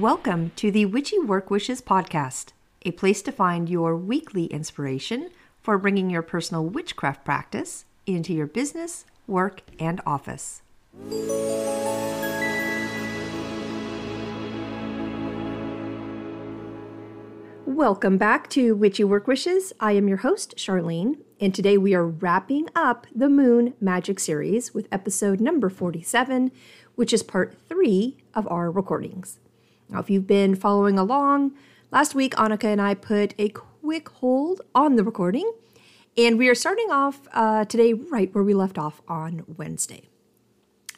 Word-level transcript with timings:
Welcome 0.00 0.52
to 0.56 0.70
the 0.70 0.86
Witchy 0.86 1.18
Work 1.18 1.50
Wishes 1.50 1.82
podcast, 1.82 2.52
a 2.86 2.90
place 2.92 3.20
to 3.20 3.30
find 3.30 3.68
your 3.68 3.94
weekly 3.94 4.46
inspiration 4.46 5.28
for 5.60 5.76
bringing 5.76 6.08
your 6.08 6.22
personal 6.22 6.64
witchcraft 6.64 7.22
practice 7.22 7.84
into 8.06 8.32
your 8.32 8.46
business, 8.46 9.04
work, 9.26 9.60
and 9.78 10.00
office. 10.06 10.62
Welcome 17.66 18.16
back 18.16 18.48
to 18.50 18.74
Witchy 18.74 19.04
Work 19.04 19.26
Wishes. 19.26 19.74
I 19.80 19.92
am 19.92 20.08
your 20.08 20.18
host, 20.18 20.56
Charlene, 20.56 21.18
and 21.38 21.54
today 21.54 21.76
we 21.76 21.92
are 21.92 22.06
wrapping 22.06 22.70
up 22.74 23.06
the 23.14 23.28
Moon 23.28 23.74
Magic 23.82 24.18
series 24.18 24.72
with 24.72 24.88
episode 24.90 25.42
number 25.42 25.68
47, 25.68 26.52
which 26.94 27.12
is 27.12 27.22
part 27.22 27.54
three 27.68 28.16
of 28.32 28.48
our 28.48 28.70
recordings. 28.70 29.38
Now, 29.90 29.98
if 29.98 30.08
you've 30.08 30.26
been 30.26 30.54
following 30.54 30.98
along, 30.98 31.52
last 31.90 32.14
week 32.14 32.34
Anika 32.36 32.64
and 32.64 32.80
I 32.80 32.94
put 32.94 33.34
a 33.38 33.48
quick 33.48 34.08
hold 34.08 34.60
on 34.72 34.94
the 34.94 35.02
recording, 35.02 35.52
and 36.16 36.38
we 36.38 36.48
are 36.48 36.54
starting 36.54 36.90
off 36.90 37.26
uh, 37.32 37.64
today 37.64 37.92
right 37.92 38.32
where 38.32 38.44
we 38.44 38.54
left 38.54 38.78
off 38.78 39.02
on 39.08 39.42
Wednesday. 39.56 40.08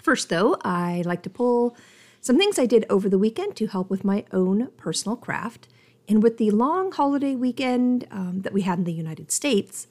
First, 0.03 0.29
though, 0.29 0.59
I 0.63 1.03
like 1.07 1.23
to 1.23 1.31
pull 1.31 1.75
some 2.21 2.37
things 2.37 2.59
I 2.59 2.67
did 2.67 2.85
over 2.91 3.09
the 3.09 3.19
weekend 3.19 3.57
to 3.57 3.67
help 3.67 3.89
with 3.89 4.05
my 4.05 4.25
own 4.31 4.69
personal 4.77 5.17
craft. 5.17 5.69
And 6.09 6.23
with 6.23 6.37
the 6.37 6.51
long 6.51 6.93
holiday 6.93 7.35
weekend 7.35 8.07
um, 8.11 8.43
that 8.43 8.53
we 8.53 8.63
had 8.63 8.79
in 8.79 8.85
the 8.85 8.93
United 8.93 9.31
States, 9.33 9.87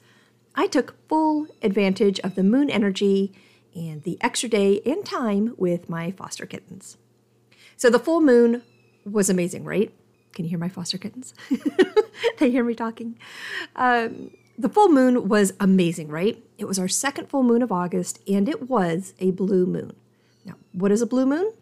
I 0.54 0.66
took 0.66 0.94
full 1.08 1.48
advantage 1.62 2.20
of 2.20 2.36
the 2.36 2.44
moon 2.44 2.70
energy 2.70 3.32
and 3.74 4.02
the 4.02 4.18
extra 4.20 4.48
day 4.48 4.80
and 4.84 5.04
time 5.04 5.54
with 5.56 5.88
my 5.88 6.12
foster 6.12 6.46
kittens. 6.46 6.98
So 7.76 7.90
the 7.90 7.98
full 7.98 8.20
moon 8.20 8.62
was 9.04 9.30
amazing, 9.30 9.64
right? 9.64 9.92
Can 10.32 10.44
you 10.44 10.50
hear 10.50 10.58
my 10.58 10.68
foster 10.68 10.98
kittens? 10.98 11.34
they 12.38 12.50
hear 12.50 12.64
me 12.64 12.74
talking. 12.74 13.18
Um, 13.76 14.30
the 14.58 14.68
full 14.68 14.88
moon 14.88 15.28
was 15.28 15.52
amazing, 15.60 16.08
right? 16.08 16.42
It 16.58 16.66
was 16.66 16.78
our 16.78 16.88
second 16.88 17.28
full 17.28 17.42
moon 17.42 17.62
of 17.62 17.72
August, 17.72 18.20
and 18.28 18.48
it 18.48 18.68
was 18.68 19.14
a 19.18 19.30
blue 19.30 19.66
moon. 19.66 19.94
Now, 20.44 20.54
what 20.72 20.92
is 20.92 21.02
a 21.02 21.06
blue 21.06 21.26
moon? 21.26 21.52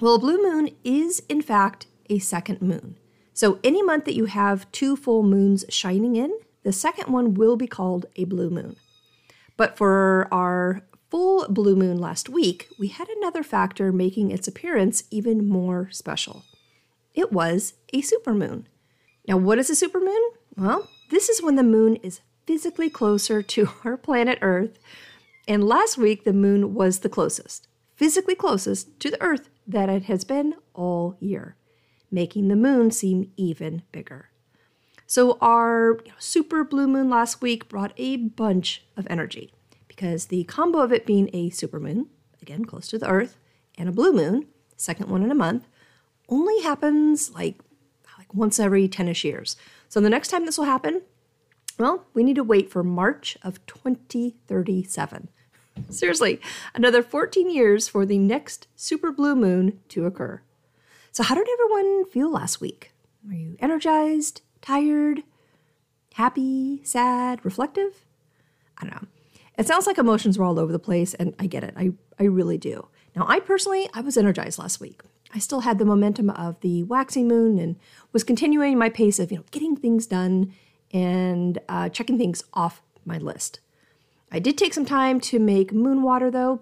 Well, 0.00 0.14
a 0.14 0.18
blue 0.18 0.42
moon 0.42 0.70
is, 0.84 1.22
in 1.28 1.42
fact, 1.42 1.86
a 2.08 2.18
second 2.18 2.62
moon. 2.62 2.96
So, 3.32 3.58
any 3.62 3.82
month 3.82 4.04
that 4.04 4.14
you 4.14 4.26
have 4.26 4.70
two 4.72 4.96
full 4.96 5.22
moons 5.22 5.64
shining 5.68 6.16
in, 6.16 6.36
the 6.62 6.72
second 6.72 7.12
one 7.12 7.34
will 7.34 7.56
be 7.56 7.66
called 7.66 8.06
a 8.16 8.24
blue 8.24 8.50
moon. 8.50 8.76
But 9.56 9.76
for 9.76 10.28
our 10.32 10.82
full 11.10 11.46
blue 11.48 11.76
moon 11.76 11.98
last 11.98 12.28
week, 12.28 12.68
we 12.78 12.88
had 12.88 13.08
another 13.08 13.42
factor 13.42 13.92
making 13.92 14.30
its 14.30 14.46
appearance 14.46 15.04
even 15.10 15.48
more 15.48 15.88
special. 15.90 16.44
It 17.14 17.32
was 17.32 17.74
a 17.92 18.00
supermoon. 18.00 18.64
Now, 19.26 19.36
what 19.36 19.58
is 19.58 19.68
a 19.70 19.86
supermoon? 19.86 20.20
Well, 20.56 20.88
this 21.10 21.28
is 21.28 21.42
when 21.42 21.56
the 21.56 21.62
moon 21.62 21.96
is 21.96 22.20
physically 22.46 22.88
closer 22.88 23.42
to 23.54 23.68
our 23.84 23.96
planet 23.96 24.38
Earth. 24.40 24.78
And 25.48 25.64
last 25.64 25.98
week, 25.98 26.24
the 26.24 26.32
moon 26.32 26.74
was 26.74 27.00
the 27.00 27.08
closest, 27.08 27.66
physically 27.96 28.36
closest 28.36 29.00
to 29.00 29.10
the 29.10 29.20
Earth 29.20 29.48
that 29.66 29.88
it 29.88 30.04
has 30.04 30.24
been 30.24 30.54
all 30.74 31.16
year, 31.20 31.56
making 32.10 32.48
the 32.48 32.56
moon 32.56 32.90
seem 32.90 33.32
even 33.36 33.82
bigger. 33.90 34.30
So, 35.06 35.38
our 35.40 35.98
super 36.18 36.62
blue 36.62 36.86
moon 36.86 37.10
last 37.10 37.42
week 37.42 37.68
brought 37.68 37.92
a 37.96 38.16
bunch 38.16 38.84
of 38.96 39.08
energy 39.10 39.52
because 40.00 40.26
the 40.26 40.44
combo 40.44 40.78
of 40.78 40.94
it 40.94 41.04
being 41.04 41.28
a 41.34 41.50
supermoon, 41.50 42.06
again 42.40 42.64
close 42.64 42.88
to 42.88 42.98
the 42.98 43.06
Earth, 43.06 43.36
and 43.76 43.86
a 43.86 43.92
blue 43.92 44.14
moon, 44.14 44.46
second 44.78 45.10
one 45.10 45.22
in 45.22 45.30
a 45.30 45.34
month, 45.34 45.68
only 46.30 46.62
happens 46.62 47.30
like 47.32 47.58
like 48.16 48.32
once 48.32 48.58
every 48.58 48.88
10ish 48.88 49.24
years. 49.24 49.56
So 49.90 50.00
the 50.00 50.08
next 50.08 50.28
time 50.28 50.46
this 50.46 50.56
will 50.56 50.64
happen, 50.64 51.02
well, 51.78 52.06
we 52.14 52.22
need 52.22 52.36
to 52.36 52.42
wait 52.42 52.70
for 52.70 52.82
March 52.82 53.36
of 53.42 53.64
2037. 53.66 55.28
Seriously, 55.90 56.40
another 56.74 57.02
14 57.02 57.50
years 57.50 57.86
for 57.86 58.06
the 58.06 58.18
next 58.18 58.68
super 58.76 59.12
blue 59.12 59.36
moon 59.36 59.80
to 59.90 60.06
occur. 60.06 60.40
So, 61.12 61.22
how 61.22 61.34
did 61.34 61.46
everyone 61.46 62.06
feel 62.06 62.30
last 62.30 62.58
week? 62.58 62.92
Were 63.26 63.34
you 63.34 63.56
energized, 63.60 64.40
tired, 64.62 65.24
happy, 66.14 66.80
sad, 66.84 67.44
reflective? 67.44 68.06
I 68.78 68.86
don't 68.86 69.02
know. 69.02 69.08
It 69.58 69.66
sounds 69.66 69.86
like 69.86 69.98
emotions 69.98 70.38
were 70.38 70.44
all 70.44 70.58
over 70.58 70.72
the 70.72 70.78
place, 70.78 71.14
and 71.14 71.34
I 71.38 71.46
get 71.46 71.64
it. 71.64 71.74
I, 71.76 71.92
I 72.18 72.24
really 72.24 72.58
do. 72.58 72.88
Now, 73.14 73.26
I 73.28 73.40
personally, 73.40 73.88
I 73.92 74.00
was 74.00 74.16
energized 74.16 74.58
last 74.58 74.80
week. 74.80 75.02
I 75.34 75.38
still 75.38 75.60
had 75.60 75.78
the 75.78 75.84
momentum 75.84 76.30
of 76.30 76.60
the 76.60 76.82
waxing 76.84 77.28
moon 77.28 77.58
and 77.58 77.76
was 78.12 78.24
continuing 78.24 78.78
my 78.78 78.88
pace 78.88 79.18
of 79.18 79.30
you 79.30 79.38
know 79.38 79.44
getting 79.50 79.76
things 79.76 80.06
done 80.06 80.52
and 80.92 81.58
uh, 81.68 81.88
checking 81.88 82.18
things 82.18 82.42
off 82.52 82.82
my 83.04 83.18
list. 83.18 83.60
I 84.32 84.38
did 84.38 84.58
take 84.58 84.74
some 84.74 84.84
time 84.84 85.20
to 85.20 85.38
make 85.38 85.72
moon 85.72 86.02
water 86.02 86.30
though. 86.30 86.60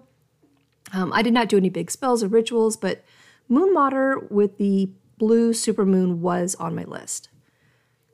Um, 0.93 1.11
I 1.13 1.21
did 1.21 1.33
not 1.33 1.49
do 1.49 1.57
any 1.57 1.69
big 1.69 1.91
spells 1.91 2.23
or 2.23 2.27
rituals, 2.27 2.77
but 2.77 3.03
moon 3.47 3.73
water 3.73 4.19
with 4.29 4.57
the 4.57 4.89
blue 5.17 5.51
supermoon 5.53 6.17
was 6.17 6.55
on 6.55 6.75
my 6.75 6.83
list. 6.83 7.29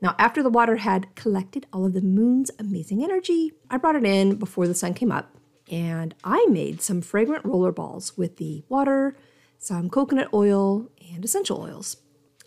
Now, 0.00 0.14
after 0.18 0.42
the 0.42 0.50
water 0.50 0.76
had 0.76 1.14
collected 1.14 1.66
all 1.72 1.86
of 1.86 1.94
the 1.94 2.02
moon's 2.02 2.50
amazing 2.58 3.02
energy, 3.02 3.52
I 3.70 3.78
brought 3.78 3.96
it 3.96 4.04
in 4.04 4.36
before 4.36 4.66
the 4.66 4.74
sun 4.74 4.94
came 4.94 5.10
up 5.10 5.34
and 5.70 6.14
I 6.22 6.46
made 6.50 6.82
some 6.82 7.00
fragrant 7.00 7.44
roller 7.44 7.72
balls 7.72 8.16
with 8.16 8.36
the 8.36 8.64
water, 8.68 9.16
some 9.58 9.90
coconut 9.90 10.28
oil, 10.32 10.90
and 11.12 11.24
essential 11.24 11.60
oils, 11.60 11.96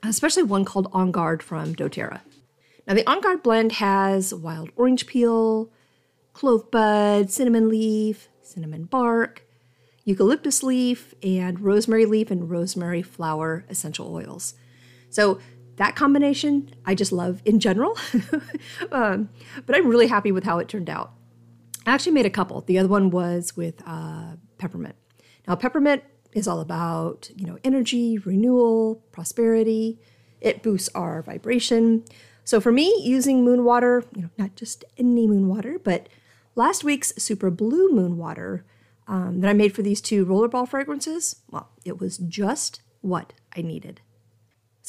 especially 0.03 0.43
one 0.43 0.63
called 0.63 0.89
On 0.93 1.11
Guard 1.11 1.43
from 1.43 1.75
doTERRA. 1.75 2.21
Now, 2.87 2.93
the 2.93 3.09
On 3.09 3.19
Guard 3.19 3.43
blend 3.43 3.73
has 3.73 4.33
wild 4.33 4.69
orange 4.75 5.05
peel, 5.05 5.69
clove 6.33 6.71
bud, 6.71 7.29
cinnamon 7.29 7.67
leaf, 7.67 8.29
cinnamon 8.41 8.85
bark, 8.85 9.43
eucalyptus 10.05 10.63
leaf, 10.63 11.13
and 11.21 11.59
rosemary 11.59 12.05
leaf 12.05 12.31
and 12.31 12.49
rosemary 12.49 13.01
flower 13.01 13.65
essential 13.69 14.13
oils. 14.13 14.53
So, 15.09 15.39
that 15.79 15.95
combination 15.95 16.69
I 16.85 16.93
just 16.93 17.13
love 17.13 17.41
in 17.45 17.59
general, 17.59 17.97
um, 18.91 19.29
but 19.65 19.75
I'm 19.75 19.87
really 19.87 20.07
happy 20.07 20.31
with 20.31 20.43
how 20.43 20.59
it 20.59 20.67
turned 20.67 20.89
out. 20.89 21.13
I 21.85 21.93
actually 21.93 22.11
made 22.11 22.25
a 22.25 22.29
couple. 22.29 22.61
The 22.61 22.77
other 22.77 22.89
one 22.89 23.09
was 23.09 23.55
with 23.55 23.81
uh, 23.87 24.33
peppermint. 24.57 24.95
Now, 25.47 25.55
peppermint 25.55 26.03
is 26.33 26.49
all 26.49 26.59
about, 26.59 27.29
you 27.33 27.47
know, 27.47 27.57
energy, 27.63 28.17
renewal, 28.17 29.01
prosperity. 29.13 29.99
It 30.41 30.61
boosts 30.61 30.89
our 30.93 31.21
vibration. 31.21 32.03
So 32.43 32.59
for 32.59 32.73
me, 32.73 32.93
using 33.01 33.45
moon 33.45 33.63
water, 33.63 34.03
you 34.13 34.23
know, 34.23 34.29
not 34.37 34.57
just 34.57 34.83
any 34.97 35.27
moon 35.27 35.47
water, 35.47 35.79
but 35.81 36.09
last 36.55 36.83
week's 36.83 37.13
super 37.17 37.49
blue 37.49 37.89
moon 37.89 38.17
water 38.17 38.65
um, 39.07 39.39
that 39.39 39.49
I 39.49 39.53
made 39.53 39.73
for 39.73 39.81
these 39.81 40.01
two 40.01 40.25
rollerball 40.25 40.67
fragrances, 40.67 41.37
well, 41.49 41.69
it 41.85 41.99
was 41.99 42.17
just 42.17 42.81
what 42.99 43.31
I 43.55 43.61
needed. 43.61 44.01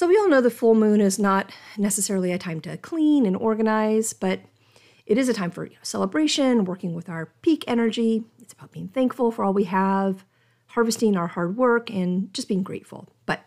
So 0.01 0.09
we 0.09 0.17
all 0.17 0.31
know 0.31 0.41
the 0.41 0.49
full 0.49 0.75
moon 0.75 0.99
is 1.03 1.19
not 1.19 1.53
necessarily 1.77 2.33
a 2.33 2.39
time 2.39 2.63
to 2.63 2.79
clean 2.79 3.27
and 3.27 3.37
organize, 3.37 4.15
but 4.15 4.41
it 5.05 5.19
is 5.19 5.29
a 5.29 5.35
time 5.35 5.51
for 5.51 5.67
you 5.67 5.75
know, 5.75 5.81
celebration, 5.83 6.65
working 6.65 6.95
with 6.95 7.11
our 7.11 7.27
peak 7.43 7.65
energy. 7.69 8.25
It's 8.41 8.55
about 8.55 8.73
being 8.73 8.89
thankful 8.89 9.31
for 9.31 9.45
all 9.45 9.53
we 9.53 9.65
have, 9.65 10.25
harvesting 10.69 11.19
our 11.19 11.27
hard 11.27 11.59
work, 11.59 11.91
and 11.91 12.33
just 12.33 12.49
being 12.49 12.63
grateful. 12.63 13.11
But 13.27 13.43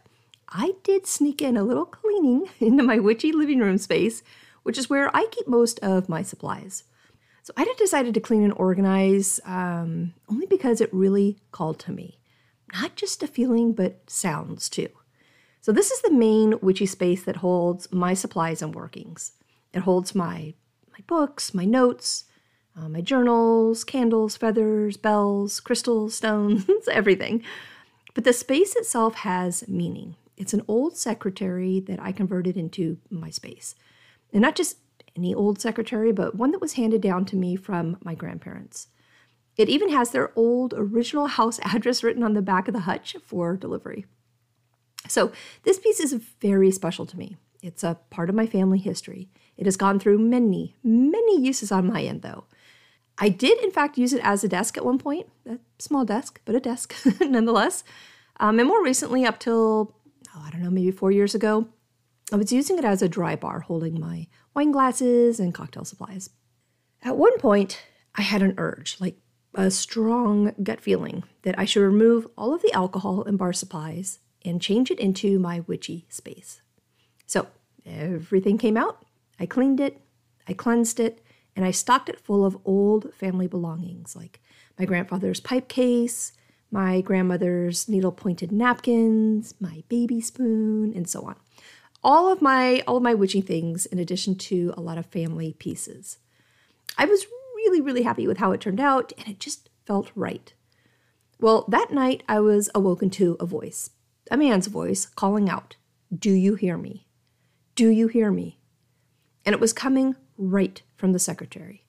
I 0.47 0.73
did 0.83 1.07
sneak 1.07 1.41
in 1.41 1.57
a 1.57 1.63
little 1.63 1.87
cleaning 1.87 2.47
into 2.59 2.83
my 2.83 2.99
witchy 2.99 3.31
living 3.31 3.57
room 3.57 3.79
space, 3.79 4.21
which 4.61 4.77
is 4.77 4.91
where 4.91 5.09
I 5.17 5.25
keep 5.31 5.47
most 5.47 5.79
of 5.79 6.07
my 6.07 6.21
supplies. 6.21 6.83
So 7.41 7.51
I 7.57 7.65
decided 7.79 8.13
to 8.13 8.19
clean 8.19 8.43
and 8.43 8.53
organize 8.53 9.39
um, 9.47 10.13
only 10.29 10.45
because 10.45 10.81
it 10.81 10.93
really 10.93 11.39
called 11.51 11.79
to 11.79 11.91
me. 11.91 12.19
Not 12.73 12.95
just 12.95 13.23
a 13.23 13.27
feeling, 13.27 13.73
but 13.73 14.07
sounds 14.07 14.69
too. 14.69 14.89
So 15.63 15.71
this 15.71 15.91
is 15.91 16.01
the 16.01 16.11
main 16.11 16.59
witchy 16.59 16.85
space 16.85 17.23
that 17.23 17.37
holds 17.37 17.89
my 17.89 18.13
supplies 18.15 18.61
and 18.61 18.75
workings. 18.75 19.31
It 19.73 19.83
holds 19.83 20.13
my 20.13 20.55
my 20.91 20.99
books, 21.07 21.53
my 21.53 21.63
notes, 21.63 22.25
uh, 22.77 22.89
my 22.89 22.99
journals, 22.99 23.85
candles, 23.85 24.35
feathers, 24.35 24.97
bells, 24.97 25.61
crystals, 25.61 26.15
stones, 26.15 26.65
everything. 26.91 27.43
But 28.13 28.25
the 28.25 28.33
space 28.33 28.75
itself 28.75 29.15
has 29.15 29.65
meaning. 29.69 30.17
It's 30.35 30.53
an 30.53 30.65
old 30.67 30.97
secretary 30.97 31.79
that 31.79 32.01
I 32.01 32.11
converted 32.11 32.57
into 32.57 32.97
my 33.09 33.29
space. 33.29 33.73
And 34.33 34.41
not 34.41 34.57
just 34.57 34.79
any 35.15 35.33
old 35.33 35.61
secretary, 35.61 36.11
but 36.11 36.35
one 36.35 36.51
that 36.51 36.59
was 36.59 36.73
handed 36.73 36.99
down 36.99 37.23
to 37.27 37.37
me 37.37 37.55
from 37.55 37.95
my 38.03 38.15
grandparents. 38.15 38.89
It 39.55 39.69
even 39.69 39.91
has 39.91 40.09
their 40.09 40.33
old 40.35 40.73
original 40.75 41.27
house 41.27 41.61
address 41.63 42.03
written 42.03 42.21
on 42.21 42.33
the 42.33 42.41
back 42.41 42.67
of 42.67 42.73
the 42.73 42.81
hutch 42.81 43.15
for 43.25 43.55
delivery. 43.55 44.05
So, 45.13 45.31
this 45.61 45.77
piece 45.77 45.99
is 45.99 46.13
very 46.41 46.71
special 46.71 47.05
to 47.05 47.17
me. 47.17 47.37
It's 47.61 47.83
a 47.83 47.99
part 48.09 48.29
of 48.29 48.35
my 48.35 48.47
family 48.47 48.79
history. 48.79 49.29
It 49.55 49.67
has 49.67 49.77
gone 49.77 49.99
through 49.99 50.17
many, 50.17 50.75
many 50.83 51.39
uses 51.39 51.71
on 51.71 51.85
my 51.85 52.01
end, 52.01 52.23
though. 52.23 52.45
I 53.19 53.29
did, 53.29 53.63
in 53.63 53.69
fact, 53.69 53.99
use 53.99 54.11
it 54.11 54.21
as 54.23 54.43
a 54.43 54.47
desk 54.47 54.75
at 54.75 54.83
one 54.83 54.97
point, 54.97 55.27
a 55.47 55.59
small 55.77 56.03
desk, 56.03 56.41
but 56.45 56.55
a 56.55 56.59
desk 56.59 56.95
nonetheless. 57.21 57.83
Um, 58.39 58.57
and 58.57 58.67
more 58.67 58.83
recently, 58.83 59.23
up 59.23 59.37
till 59.37 59.93
oh, 60.35 60.43
I 60.43 60.49
don't 60.49 60.63
know, 60.63 60.71
maybe 60.71 60.89
four 60.89 61.11
years 61.11 61.35
ago. 61.35 61.67
I 62.31 62.35
was 62.35 62.51
using 62.51 62.79
it 62.79 62.85
as 62.85 63.03
a 63.03 63.07
dry 63.07 63.35
bar, 63.35 63.59
holding 63.59 63.99
my 63.99 64.25
wine 64.55 64.71
glasses 64.71 65.39
and 65.39 65.53
cocktail 65.53 65.85
supplies. 65.85 66.31
At 67.03 67.17
one 67.17 67.37
point, 67.37 67.83
I 68.15 68.23
had 68.23 68.41
an 68.41 68.55
urge, 68.57 68.97
like 68.99 69.19
a 69.53 69.69
strong 69.69 70.55
gut 70.63 70.81
feeling, 70.81 71.23
that 71.43 71.59
I 71.59 71.65
should 71.65 71.83
remove 71.83 72.25
all 72.35 72.55
of 72.55 72.63
the 72.63 72.73
alcohol 72.73 73.23
and 73.23 73.37
bar 73.37 73.53
supplies 73.53 74.17
and 74.45 74.61
change 74.61 74.91
it 74.91 74.99
into 74.99 75.39
my 75.39 75.61
witchy 75.61 76.05
space. 76.09 76.61
So 77.25 77.47
everything 77.85 78.57
came 78.57 78.77
out. 78.77 79.05
I 79.39 79.45
cleaned 79.45 79.79
it, 79.79 80.01
I 80.47 80.53
cleansed 80.53 80.99
it, 80.99 81.23
and 81.55 81.65
I 81.65 81.71
stocked 81.71 82.09
it 82.09 82.19
full 82.19 82.45
of 82.45 82.57
old 82.65 83.13
family 83.13 83.47
belongings 83.47 84.15
like 84.15 84.39
my 84.77 84.85
grandfather's 84.85 85.39
pipe 85.39 85.67
case, 85.67 86.33
my 86.71 87.01
grandmother's 87.01 87.87
needle 87.87 88.11
pointed 88.11 88.51
napkins, 88.51 89.53
my 89.59 89.83
baby 89.89 90.19
spoon, 90.19 90.91
and 90.95 91.07
so 91.07 91.23
on. 91.23 91.35
All 92.03 92.31
of 92.31 92.41
my 92.41 92.83
all 92.87 92.97
of 92.97 93.03
my 93.03 93.13
witchy 93.13 93.41
things 93.41 93.85
in 93.85 93.99
addition 93.99 94.35
to 94.35 94.73
a 94.75 94.81
lot 94.81 94.97
of 94.97 95.05
family 95.05 95.53
pieces. 95.53 96.17
I 96.97 97.05
was 97.05 97.25
really 97.55 97.79
really 97.79 98.03
happy 98.03 98.27
with 98.27 98.37
how 98.37 98.51
it 98.51 98.61
turned 98.61 98.79
out 98.79 99.13
and 99.17 99.27
it 99.27 99.39
just 99.39 99.69
felt 99.85 100.11
right. 100.15 100.53
Well, 101.39 101.65
that 101.67 101.91
night 101.91 102.23
I 102.27 102.39
was 102.39 102.69
awoken 102.73 103.09
to 103.11 103.37
a 103.39 103.45
voice, 103.45 103.91
a 104.31 104.37
man's 104.37 104.67
voice 104.67 105.05
calling 105.05 105.49
out, 105.49 105.75
"Do 106.13 106.31
you 106.31 106.55
hear 106.55 106.77
me? 106.77 107.07
Do 107.75 107.89
you 107.89 108.07
hear 108.07 108.31
me?" 108.31 108.59
And 109.45 109.53
it 109.53 109.59
was 109.59 109.73
coming 109.73 110.15
right 110.37 110.81
from 110.95 111.11
the 111.11 111.19
secretary. 111.19 111.85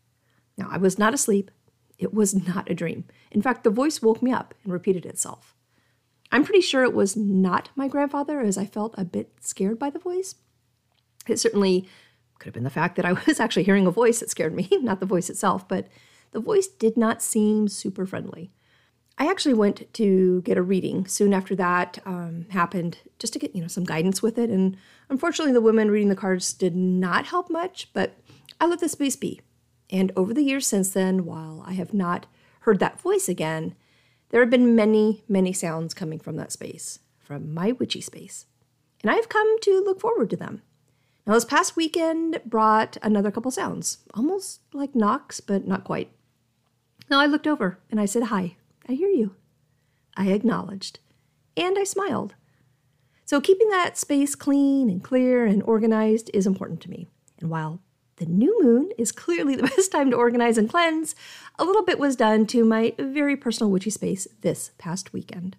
Now, 0.56 0.68
I 0.70 0.76
was 0.76 0.98
not 0.98 1.14
asleep. 1.14 1.50
It 1.98 2.12
was 2.12 2.34
not 2.34 2.70
a 2.70 2.74
dream. 2.74 3.04
In 3.30 3.42
fact, 3.42 3.64
the 3.64 3.70
voice 3.70 4.02
woke 4.02 4.22
me 4.22 4.32
up 4.32 4.54
and 4.64 4.72
repeated 4.72 5.06
itself. 5.06 5.54
I'm 6.32 6.44
pretty 6.44 6.60
sure 6.60 6.82
it 6.82 6.94
was 6.94 7.16
not 7.16 7.70
my 7.76 7.86
grandfather, 7.86 8.40
as 8.40 8.58
I 8.58 8.66
felt 8.66 8.94
a 8.98 9.04
bit 9.04 9.32
scared 9.40 9.78
by 9.78 9.90
the 9.90 9.98
voice. 9.98 10.34
It 11.28 11.38
certainly 11.38 11.88
could 12.38 12.46
have 12.46 12.54
been 12.54 12.64
the 12.64 12.70
fact 12.70 12.96
that 12.96 13.04
I 13.04 13.12
was 13.26 13.40
actually 13.40 13.64
hearing 13.64 13.86
a 13.86 13.92
voice 13.92 14.20
that 14.20 14.30
scared 14.30 14.54
me, 14.54 14.68
not 14.82 15.00
the 15.00 15.06
voice 15.06 15.30
itself, 15.30 15.68
but 15.68 15.88
the 16.32 16.40
voice 16.40 16.66
did 16.66 16.96
not 16.96 17.22
seem 17.22 17.68
super 17.68 18.04
friendly. 18.04 18.50
I 19.16 19.30
actually 19.30 19.54
went 19.54 19.92
to 19.94 20.42
get 20.42 20.58
a 20.58 20.62
reading 20.62 21.06
soon 21.06 21.32
after 21.32 21.54
that 21.54 21.98
um, 22.04 22.46
happened, 22.50 22.98
just 23.18 23.32
to 23.34 23.38
get 23.38 23.54
you 23.54 23.62
know 23.62 23.68
some 23.68 23.84
guidance 23.84 24.22
with 24.22 24.38
it. 24.38 24.50
And 24.50 24.76
unfortunately, 25.08 25.52
the 25.52 25.60
woman 25.60 25.90
reading 25.90 26.08
the 26.08 26.16
cards 26.16 26.52
did 26.52 26.74
not 26.74 27.26
help 27.26 27.48
much. 27.48 27.88
But 27.92 28.16
I 28.60 28.66
let 28.66 28.80
the 28.80 28.88
space 28.88 29.16
be. 29.16 29.40
And 29.90 30.10
over 30.16 30.34
the 30.34 30.42
years 30.42 30.66
since 30.66 30.90
then, 30.90 31.24
while 31.24 31.62
I 31.66 31.74
have 31.74 31.94
not 31.94 32.26
heard 32.60 32.80
that 32.80 33.00
voice 33.00 33.28
again, 33.28 33.74
there 34.30 34.40
have 34.40 34.50
been 34.50 34.74
many, 34.74 35.22
many 35.28 35.52
sounds 35.52 35.94
coming 35.94 36.18
from 36.18 36.36
that 36.36 36.50
space, 36.50 36.98
from 37.18 37.54
my 37.54 37.72
witchy 37.72 38.00
space. 38.00 38.46
And 39.02 39.10
I've 39.10 39.28
come 39.28 39.60
to 39.60 39.82
look 39.84 40.00
forward 40.00 40.30
to 40.30 40.36
them. 40.36 40.62
Now, 41.26 41.34
this 41.34 41.44
past 41.44 41.76
weekend 41.76 42.40
brought 42.44 42.96
another 43.02 43.30
couple 43.30 43.50
sounds, 43.50 43.98
almost 44.14 44.60
like 44.72 44.94
knocks, 44.94 45.40
but 45.40 45.66
not 45.66 45.84
quite. 45.84 46.10
Now, 47.08 47.20
I 47.20 47.26
looked 47.26 47.46
over 47.46 47.78
and 47.90 48.00
I 48.00 48.06
said, 48.06 48.24
Hi, 48.24 48.56
I 48.88 48.92
hear 48.92 49.08
you. 49.08 49.34
I 50.16 50.28
acknowledged, 50.28 51.00
and 51.56 51.78
I 51.78 51.84
smiled. 51.84 52.34
So, 53.24 53.40
keeping 53.40 53.68
that 53.70 53.96
space 53.96 54.34
clean 54.34 54.90
and 54.90 55.02
clear 55.02 55.46
and 55.46 55.62
organized 55.62 56.30
is 56.34 56.46
important 56.46 56.80
to 56.82 56.90
me. 56.90 57.08
And 57.40 57.50
while 57.50 57.80
the 58.16 58.26
new 58.26 58.62
moon 58.62 58.90
is 58.98 59.12
clearly 59.12 59.56
the 59.56 59.62
best 59.76 59.90
time 59.90 60.10
to 60.10 60.16
organize 60.16 60.58
and 60.58 60.68
cleanse, 60.68 61.14
a 61.58 61.64
little 61.64 61.84
bit 61.84 61.98
was 61.98 62.16
done 62.16 62.46
to 62.48 62.64
my 62.64 62.94
very 62.98 63.36
personal 63.36 63.70
witchy 63.70 63.90
space 63.90 64.28
this 64.42 64.72
past 64.78 65.12
weekend. 65.12 65.56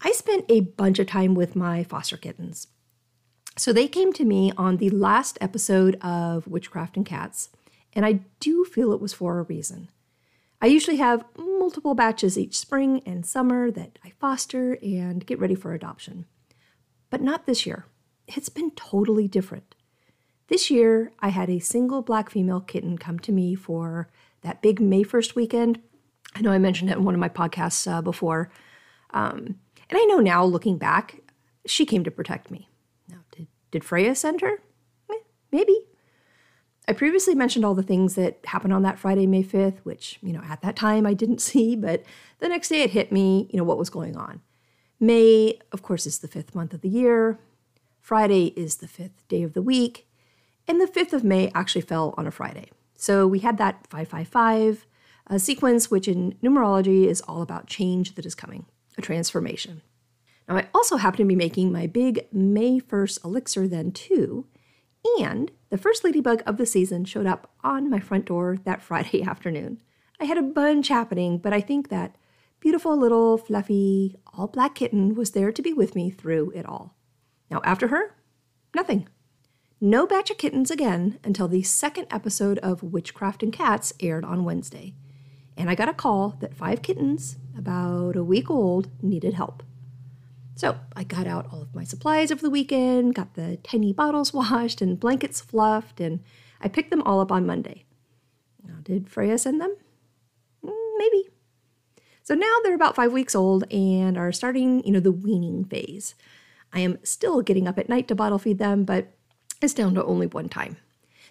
I 0.00 0.12
spent 0.12 0.44
a 0.48 0.60
bunch 0.60 0.98
of 0.98 1.08
time 1.08 1.34
with 1.34 1.56
my 1.56 1.82
foster 1.82 2.16
kittens. 2.16 2.68
So 3.56 3.72
they 3.72 3.88
came 3.88 4.12
to 4.12 4.24
me 4.24 4.52
on 4.56 4.76
the 4.76 4.90
last 4.90 5.36
episode 5.40 5.96
of 5.96 6.46
Witchcraft 6.46 6.96
and 6.96 7.04
Cats, 7.04 7.48
and 7.92 8.06
I 8.06 8.20
do 8.38 8.64
feel 8.64 8.92
it 8.92 9.00
was 9.00 9.12
for 9.12 9.40
a 9.40 9.42
reason. 9.42 9.90
I 10.60 10.66
usually 10.66 10.96
have 10.96 11.24
multiple 11.36 11.94
batches 11.94 12.36
each 12.36 12.58
spring 12.58 13.02
and 13.06 13.24
summer 13.24 13.70
that 13.70 13.98
I 14.04 14.10
foster 14.18 14.74
and 14.82 15.24
get 15.24 15.38
ready 15.38 15.54
for 15.54 15.72
adoption. 15.72 16.26
But 17.10 17.22
not 17.22 17.46
this 17.46 17.64
year. 17.64 17.86
It's 18.26 18.48
been 18.48 18.72
totally 18.72 19.28
different. 19.28 19.74
This 20.48 20.70
year, 20.70 21.12
I 21.20 21.28
had 21.28 21.48
a 21.48 21.58
single 21.58 22.02
black 22.02 22.30
female 22.30 22.60
kitten 22.60 22.98
come 22.98 23.18
to 23.20 23.32
me 23.32 23.54
for 23.54 24.08
that 24.42 24.62
big 24.62 24.80
May 24.80 25.04
1st 25.04 25.34
weekend. 25.34 25.80
I 26.34 26.40
know 26.40 26.52
I 26.52 26.58
mentioned 26.58 26.90
it 26.90 26.96
in 26.96 27.04
one 27.04 27.14
of 27.14 27.20
my 27.20 27.28
podcasts 27.28 27.90
uh, 27.90 28.02
before. 28.02 28.50
Um, 29.10 29.58
and 29.90 29.98
I 29.98 30.04
know 30.04 30.18
now, 30.18 30.44
looking 30.44 30.76
back, 30.76 31.20
she 31.66 31.86
came 31.86 32.04
to 32.04 32.10
protect 32.10 32.50
me. 32.50 32.68
Now, 33.08 33.18
did, 33.30 33.46
did 33.70 33.84
Freya 33.84 34.14
send 34.14 34.40
her? 34.40 34.62
Maybe. 35.50 35.87
I 36.88 36.94
previously 36.94 37.34
mentioned 37.34 37.66
all 37.66 37.74
the 37.74 37.82
things 37.82 38.14
that 38.14 38.38
happened 38.46 38.72
on 38.72 38.82
that 38.82 38.98
Friday, 38.98 39.26
May 39.26 39.42
5th, 39.44 39.80
which, 39.80 40.18
you 40.22 40.32
know, 40.32 40.42
at 40.48 40.62
that 40.62 40.74
time 40.74 41.06
I 41.06 41.12
didn't 41.12 41.40
see, 41.42 41.76
but 41.76 42.02
the 42.38 42.48
next 42.48 42.70
day 42.70 42.82
it 42.82 42.90
hit 42.90 43.12
me, 43.12 43.46
you 43.50 43.58
know, 43.58 43.64
what 43.64 43.78
was 43.78 43.90
going 43.90 44.16
on. 44.16 44.40
May, 44.98 45.58
of 45.70 45.82
course, 45.82 46.06
is 46.06 46.18
the 46.18 46.28
fifth 46.28 46.54
month 46.54 46.72
of 46.72 46.80
the 46.80 46.88
year. 46.88 47.38
Friday 48.00 48.54
is 48.56 48.76
the 48.76 48.88
fifth 48.88 49.28
day 49.28 49.42
of 49.42 49.52
the 49.52 49.62
week. 49.62 50.08
And 50.66 50.80
the 50.80 50.86
5th 50.86 51.12
of 51.12 51.24
May 51.24 51.50
actually 51.54 51.82
fell 51.82 52.14
on 52.16 52.26
a 52.26 52.30
Friday. 52.30 52.70
So 52.96 53.26
we 53.26 53.40
had 53.40 53.58
that 53.58 53.86
555 53.88 54.86
a 55.30 55.34
uh, 55.34 55.38
sequence, 55.38 55.90
which 55.90 56.08
in 56.08 56.32
numerology 56.42 57.04
is 57.06 57.20
all 57.22 57.42
about 57.42 57.66
change 57.66 58.14
that 58.14 58.24
is 58.24 58.34
coming, 58.34 58.64
a 58.96 59.02
transformation. 59.02 59.82
Now, 60.48 60.56
I 60.56 60.68
also 60.74 60.96
happen 60.96 61.18
to 61.18 61.24
be 61.26 61.36
making 61.36 61.70
my 61.70 61.86
big 61.86 62.26
May 62.32 62.80
1st 62.80 63.24
elixir 63.26 63.68
then 63.68 63.92
too, 63.92 64.46
and 65.20 65.50
the 65.70 65.78
first 65.78 66.04
ladybug 66.04 66.42
of 66.46 66.56
the 66.56 66.66
season 66.66 67.04
showed 67.04 67.26
up 67.26 67.50
on 67.62 67.90
my 67.90 68.00
front 68.00 68.26
door 68.26 68.58
that 68.64 68.82
Friday 68.82 69.22
afternoon. 69.26 69.80
I 70.20 70.24
had 70.24 70.38
a 70.38 70.42
bunch 70.42 70.88
happening, 70.88 71.38
but 71.38 71.52
I 71.52 71.60
think 71.60 71.88
that 71.88 72.16
beautiful 72.60 72.96
little 72.96 73.38
fluffy, 73.38 74.16
all 74.32 74.48
black 74.48 74.74
kitten 74.74 75.14
was 75.14 75.30
there 75.30 75.52
to 75.52 75.62
be 75.62 75.72
with 75.72 75.94
me 75.94 76.10
through 76.10 76.50
it 76.54 76.66
all. 76.66 76.96
Now, 77.50 77.60
after 77.64 77.88
her, 77.88 78.16
nothing. 78.74 79.08
No 79.80 80.06
batch 80.06 80.30
of 80.30 80.38
kittens 80.38 80.72
again 80.72 81.20
until 81.22 81.46
the 81.46 81.62
second 81.62 82.08
episode 82.10 82.58
of 82.58 82.82
Witchcraft 82.82 83.44
and 83.44 83.52
Cats 83.52 83.92
aired 84.00 84.24
on 84.24 84.44
Wednesday. 84.44 84.94
And 85.56 85.70
I 85.70 85.76
got 85.76 85.88
a 85.88 85.94
call 85.94 86.36
that 86.40 86.54
five 86.54 86.82
kittens, 86.82 87.36
about 87.56 88.16
a 88.16 88.24
week 88.24 88.50
old, 88.50 88.90
needed 89.02 89.34
help. 89.34 89.62
So 90.58 90.76
I 90.96 91.04
got 91.04 91.28
out 91.28 91.46
all 91.52 91.62
of 91.62 91.72
my 91.72 91.84
supplies 91.84 92.32
over 92.32 92.42
the 92.42 92.50
weekend, 92.50 93.14
got 93.14 93.34
the 93.34 93.58
tiny 93.62 93.92
bottles 93.92 94.34
washed 94.34 94.82
and 94.82 94.98
blankets 94.98 95.40
fluffed, 95.40 96.00
and 96.00 96.18
I 96.60 96.66
picked 96.66 96.90
them 96.90 97.02
all 97.02 97.20
up 97.20 97.30
on 97.30 97.46
Monday. 97.46 97.84
Now, 98.64 98.74
did 98.82 99.08
Freya 99.08 99.38
send 99.38 99.60
them? 99.60 99.76
Mm, 100.64 100.98
maybe. 100.98 101.28
So 102.24 102.34
now 102.34 102.52
they're 102.64 102.74
about 102.74 102.96
five 102.96 103.12
weeks 103.12 103.36
old 103.36 103.72
and 103.72 104.18
are 104.18 104.32
starting, 104.32 104.82
you 104.84 104.90
know, 104.90 104.98
the 104.98 105.12
weaning 105.12 105.64
phase. 105.64 106.16
I 106.72 106.80
am 106.80 106.98
still 107.04 107.40
getting 107.40 107.68
up 107.68 107.78
at 107.78 107.88
night 107.88 108.08
to 108.08 108.16
bottle 108.16 108.40
feed 108.40 108.58
them, 108.58 108.82
but 108.82 109.12
it's 109.62 109.74
down 109.74 109.94
to 109.94 110.04
only 110.04 110.26
one 110.26 110.48
time. 110.48 110.76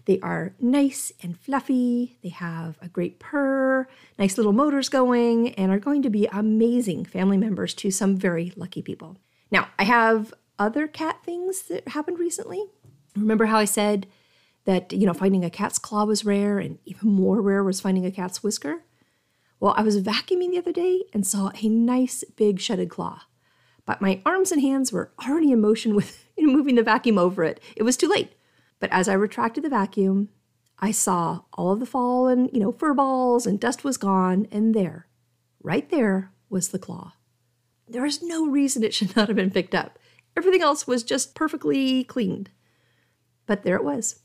They 0.08 0.22
are 0.22 0.56
nice 0.58 1.12
and 1.22 1.38
fluffy. 1.38 2.18
They 2.24 2.30
have 2.30 2.78
a 2.82 2.88
great 2.88 3.20
purr, 3.20 3.90
nice 4.18 4.38
little 4.38 4.54
motors 4.54 4.88
going, 4.88 5.50
and 5.56 5.70
are 5.70 5.80
going 5.80 6.02
to 6.02 6.10
be 6.10 6.28
amazing 6.32 7.04
family 7.04 7.36
members 7.36 7.74
to 7.76 7.92
some 7.92 8.16
very 8.16 8.54
lucky 8.56 8.82
people. 8.82 9.18
Now, 9.52 9.68
I 9.78 9.84
have 9.84 10.34
other 10.58 10.88
cat 10.88 11.18
things 11.26 11.64
that 11.64 11.90
happened 11.90 12.20
recently. 12.20 12.64
Remember 13.18 13.48
how 13.48 13.58
I 13.58 13.66
said 13.66 14.08
that, 14.64 14.94
you 14.94 15.06
know, 15.06 15.14
finding 15.14 15.44
a 15.44 15.50
cat's 15.50 15.78
claw 15.78 16.06
was 16.06 16.24
rare 16.24 16.58
and 16.58 16.80
even 16.86 17.10
more 17.12 17.42
rare 17.42 17.64
was 17.64 17.82
finding 17.82 18.06
a 18.06 18.12
cat's 18.12 18.42
whisker? 18.42 18.84
Well, 19.60 19.74
I 19.76 19.82
was 19.82 20.02
vacuuming 20.02 20.52
the 20.52 20.60
other 20.60 20.72
day 20.72 21.04
and 21.14 21.28
saw 21.28 21.52
a 21.62 21.68
nice 21.68 22.24
big 22.38 22.62
shedded 22.62 22.90
claw. 22.90 23.24
But 23.86 24.02
my 24.02 24.22
arms 24.26 24.54
and 24.54 24.62
hands 24.62 24.94
were 24.94 25.12
already 25.28 25.52
in 25.52 25.60
motion 25.60 25.96
with 25.96 26.26
moving 26.38 26.76
the 26.76 26.84
vacuum 26.84 27.18
over 27.18 27.44
it. 27.44 27.60
It 27.76 27.84
was 27.84 27.98
too 27.98 28.08
late. 28.08 28.37
But 28.80 28.92
as 28.92 29.08
I 29.08 29.14
retracted 29.14 29.64
the 29.64 29.70
vacuum, 29.70 30.30
I 30.80 30.92
saw 30.92 31.42
all 31.54 31.72
of 31.72 31.80
the 31.80 31.86
fallen, 31.86 32.50
you 32.54 32.60
know, 32.60 32.72
fur 32.72 32.94
balls 32.94 33.48
and 33.48 33.60
dust 33.60 33.84
was 33.84 33.98
gone, 33.98 34.48
and 34.52 34.76
there, 34.76 35.08
right 35.64 35.90
there, 35.90 36.32
was 36.50 36.70
the 36.70 36.80
claw. 36.80 37.14
There 37.88 38.06
is 38.06 38.22
no 38.22 38.46
reason 38.46 38.84
it 38.84 38.94
should 38.94 39.16
not 39.16 39.28
have 39.28 39.36
been 39.38 39.52
picked 39.52 39.74
up. 39.74 39.98
Everything 40.36 40.62
else 40.62 40.86
was 40.86 41.04
just 41.04 41.34
perfectly 41.34 42.04
cleaned. 42.04 42.52
But 43.48 43.64
there 43.64 43.76
it 43.76 43.84
was. 43.84 44.20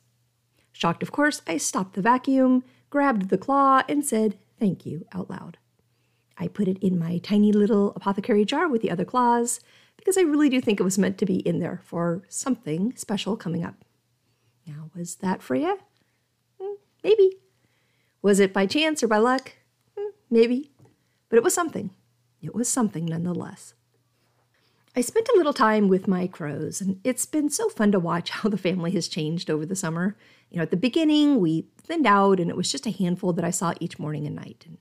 Shocked, 0.73 1.03
of 1.03 1.13
course, 1.13 1.43
I 1.47 1.57
stopped 1.57 1.95
the 1.95 2.03
vacuum, 2.03 2.65
grabbed 2.91 3.29
the 3.29 3.39
claw, 3.39 3.83
and 3.89 4.05
said 4.05 4.39
thank 4.59 4.85
you 4.85 5.07
out 5.13 5.31
loud. 5.31 5.59
I 6.39 6.49
put 6.49 6.69
it 6.69 6.79
in 6.79 6.99
my 6.99 7.19
tiny 7.19 7.53
little 7.53 7.93
apothecary 7.95 8.45
jar 8.45 8.69
with 8.69 8.83
the 8.83 8.91
other 8.91 9.05
claws 9.05 9.61
because 9.97 10.19
I 10.19 10.23
really 10.23 10.49
do 10.49 10.61
think 10.61 10.81
it 10.81 10.85
was 10.85 10.99
meant 10.99 11.19
to 11.19 11.27
be 11.27 11.37
in 11.37 11.59
there 11.61 11.81
for 11.85 12.23
something 12.29 12.95
special 12.97 13.37
coming 13.37 13.65
up. 13.65 13.85
Now, 14.73 14.91
was 14.95 15.17
that 15.17 15.43
Freya? 15.43 15.77
Mm, 16.61 16.77
maybe. 17.05 17.39
Was 18.23 18.41
it 18.41 18.55
by 18.55 18.67
chance 18.67 19.03
or 19.03 19.09
by 19.09 19.19
luck? 19.19 19.53
Mm, 19.99 20.13
maybe. 20.31 20.71
But 21.29 21.37
it 21.37 21.43
was 21.43 21.53
something. 21.53 21.91
It 22.41 22.55
was 22.55 22.69
something 22.69 23.05
nonetheless. 23.05 23.75
I 24.97 25.01
spent 25.03 25.29
a 25.29 25.37
little 25.37 25.53
time 25.53 25.89
with 25.89 26.09
my 26.09 26.27
crows, 26.27 26.81
and 26.81 27.01
it's 27.05 27.27
been 27.27 27.51
so 27.51 27.69
fun 27.69 27.93
to 27.93 27.99
watch 27.99 28.31
how 28.41 28.49
the 28.49 28.57
family 28.57 28.93
has 28.93 29.09
changed 29.09 29.51
over 29.51 29.67
the 29.67 29.77
summer. 29.77 30.17
You 30.51 30.57
know, 30.57 30.63
at 30.63 30.71
the 30.71 30.77
beginning, 30.77 31.41
we 31.41 31.67
thinned 31.77 32.07
out, 32.07 32.41
and 32.41 32.49
it 32.49 32.57
was 32.57 32.73
just 32.73 32.87
a 32.87 32.91
handful 32.91 33.35
that 33.35 33.45
I 33.45 33.51
saw 33.51 33.75
each 33.79 33.99
morning 33.99 34.27
and 34.27 34.37
night. 34.37 34.65
And 34.67 34.79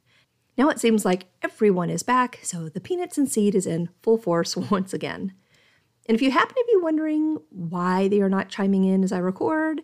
now 0.57 0.69
it 0.69 0.79
seems 0.79 1.03
like 1.03 1.25
everyone 1.41 1.89
is 1.89 2.03
back, 2.03 2.39
so 2.43 2.69
the 2.69 2.81
peanuts 2.81 3.17
and 3.17 3.29
seed 3.29 3.55
is 3.55 3.65
in 3.65 3.89
full 4.01 4.17
force 4.17 4.55
once 4.71 4.93
again. 4.93 5.33
And 6.12 6.18
if 6.18 6.22
you 6.22 6.32
happen 6.32 6.53
to 6.53 6.65
be 6.68 6.82
wondering 6.82 7.38
why 7.51 8.10
they 8.10 8.20
are 8.20 8.27
not 8.27 8.50
chiming 8.50 8.84
in 8.84 9.01
as 9.01 9.13
I 9.13 9.20
record, 9.20 9.82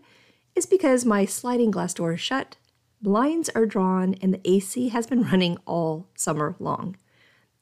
it's 0.58 0.66
because 0.66 1.06
my 1.06 1.24
sliding 1.24 1.72
glass 1.72 1.94
door 1.94 2.16
is 2.16 2.20
shut, 2.20 2.58
blinds 3.02 3.48
are 3.56 3.66
drawn, 3.66 4.14
and 4.16 4.34
the 4.34 4.42
AC 4.44 4.90
has 4.90 5.08
been 5.08 5.24
running 5.32 5.58
all 5.66 6.10
summer 6.16 6.58
long. 6.60 6.98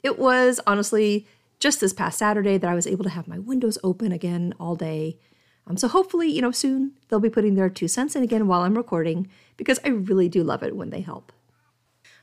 It 0.02 0.18
was 0.18 0.60
honestly 0.66 1.28
just 1.60 1.80
this 1.80 1.94
past 1.94 2.18
Saturday 2.18 2.58
that 2.58 2.68
I 2.68 2.74
was 2.74 2.88
able 2.88 3.04
to 3.04 3.12
have 3.12 3.28
my 3.28 3.38
windows 3.38 3.78
open 3.84 4.12
again 4.12 4.56
all 4.60 4.76
day. 4.76 5.20
Um, 5.68 5.78
so 5.78 5.88
hopefully, 5.88 6.32
you 6.32 6.42
know, 6.42 6.50
soon 6.50 6.94
they'll 7.08 7.20
be 7.20 7.30
putting 7.30 7.54
their 7.54 7.70
two 7.70 7.88
cents 7.88 8.16
in 8.16 8.24
again 8.24 8.48
while 8.48 8.62
I'm 8.62 8.76
recording 8.76 9.30
because 9.58 9.80
I 9.86 9.90
really 9.90 10.28
do 10.28 10.44
love 10.44 10.64
it 10.64 10.76
when 10.76 10.90
they 10.90 11.02
help. 11.02 11.32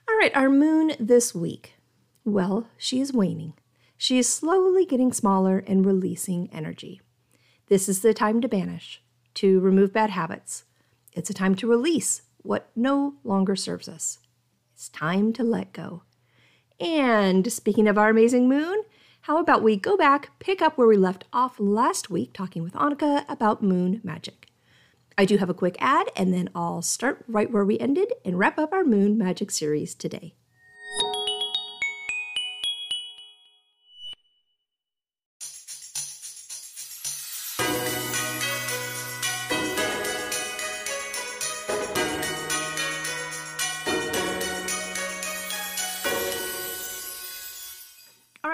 All 0.09 0.17
right, 0.17 0.35
our 0.35 0.51
moon 0.51 0.95
this 0.99 1.37
week. 1.37 1.75
Well, 2.25 2.67
she 2.77 3.01
is 3.01 3.13
waning. 3.13 3.55
She 4.03 4.19
is 4.19 4.29
slowly 4.29 4.85
getting 4.85 5.13
smaller 5.13 5.63
and 5.65 5.87
releasing 5.87 6.51
energy. 6.53 7.01
This 7.69 7.89
is 7.89 8.03
the 8.03 8.13
time 8.13 8.41
to 8.41 8.49
banish, 8.49 9.01
to 9.35 9.61
remove 9.61 9.93
bad 9.93 10.11
habits. 10.11 10.65
It's 11.13 11.31
a 11.31 11.35
time 11.35 11.55
to 11.55 11.69
release 11.69 12.23
what 12.39 12.69
no 12.75 13.15
longer 13.23 13.55
serves 13.55 13.89
us. 13.89 14.19
It's 14.75 14.89
time 14.89 15.33
to 15.35 15.45
let 15.45 15.73
go. 15.73 16.03
And 16.81 17.53
speaking 17.53 17.87
of 17.87 17.97
our 17.97 18.11
amazing 18.11 18.49
moon, 18.49 18.83
how 19.21 19.39
about 19.39 19.63
we 19.63 19.77
go 19.77 19.97
back, 19.97 20.37
pick 20.41 20.61
up 20.61 20.77
where 20.77 20.89
we 20.89 20.97
left 20.97 21.27
off 21.33 21.61
last 21.61 22.11
week, 22.11 22.33
talking 22.33 22.65
with 22.65 22.73
Anika 22.73 23.25
about 23.29 23.63
moon 23.63 24.01
magic. 24.03 24.49
I 25.17 25.25
do 25.25 25.37
have 25.37 25.49
a 25.49 25.55
quick 25.55 25.77
ad, 25.79 26.09
and 26.17 26.35
then 26.35 26.51
I'll 26.57 26.83
start 26.83 27.25
right 27.29 27.53
where 27.53 27.65
we 27.65 27.79
ended 27.79 28.13
and 28.25 28.37
wrap 28.37 28.59
up 28.59 28.73
our 28.73 28.83
moon 28.83 29.17
magic 29.17 29.53
series 29.53 29.95
today. 29.95 30.35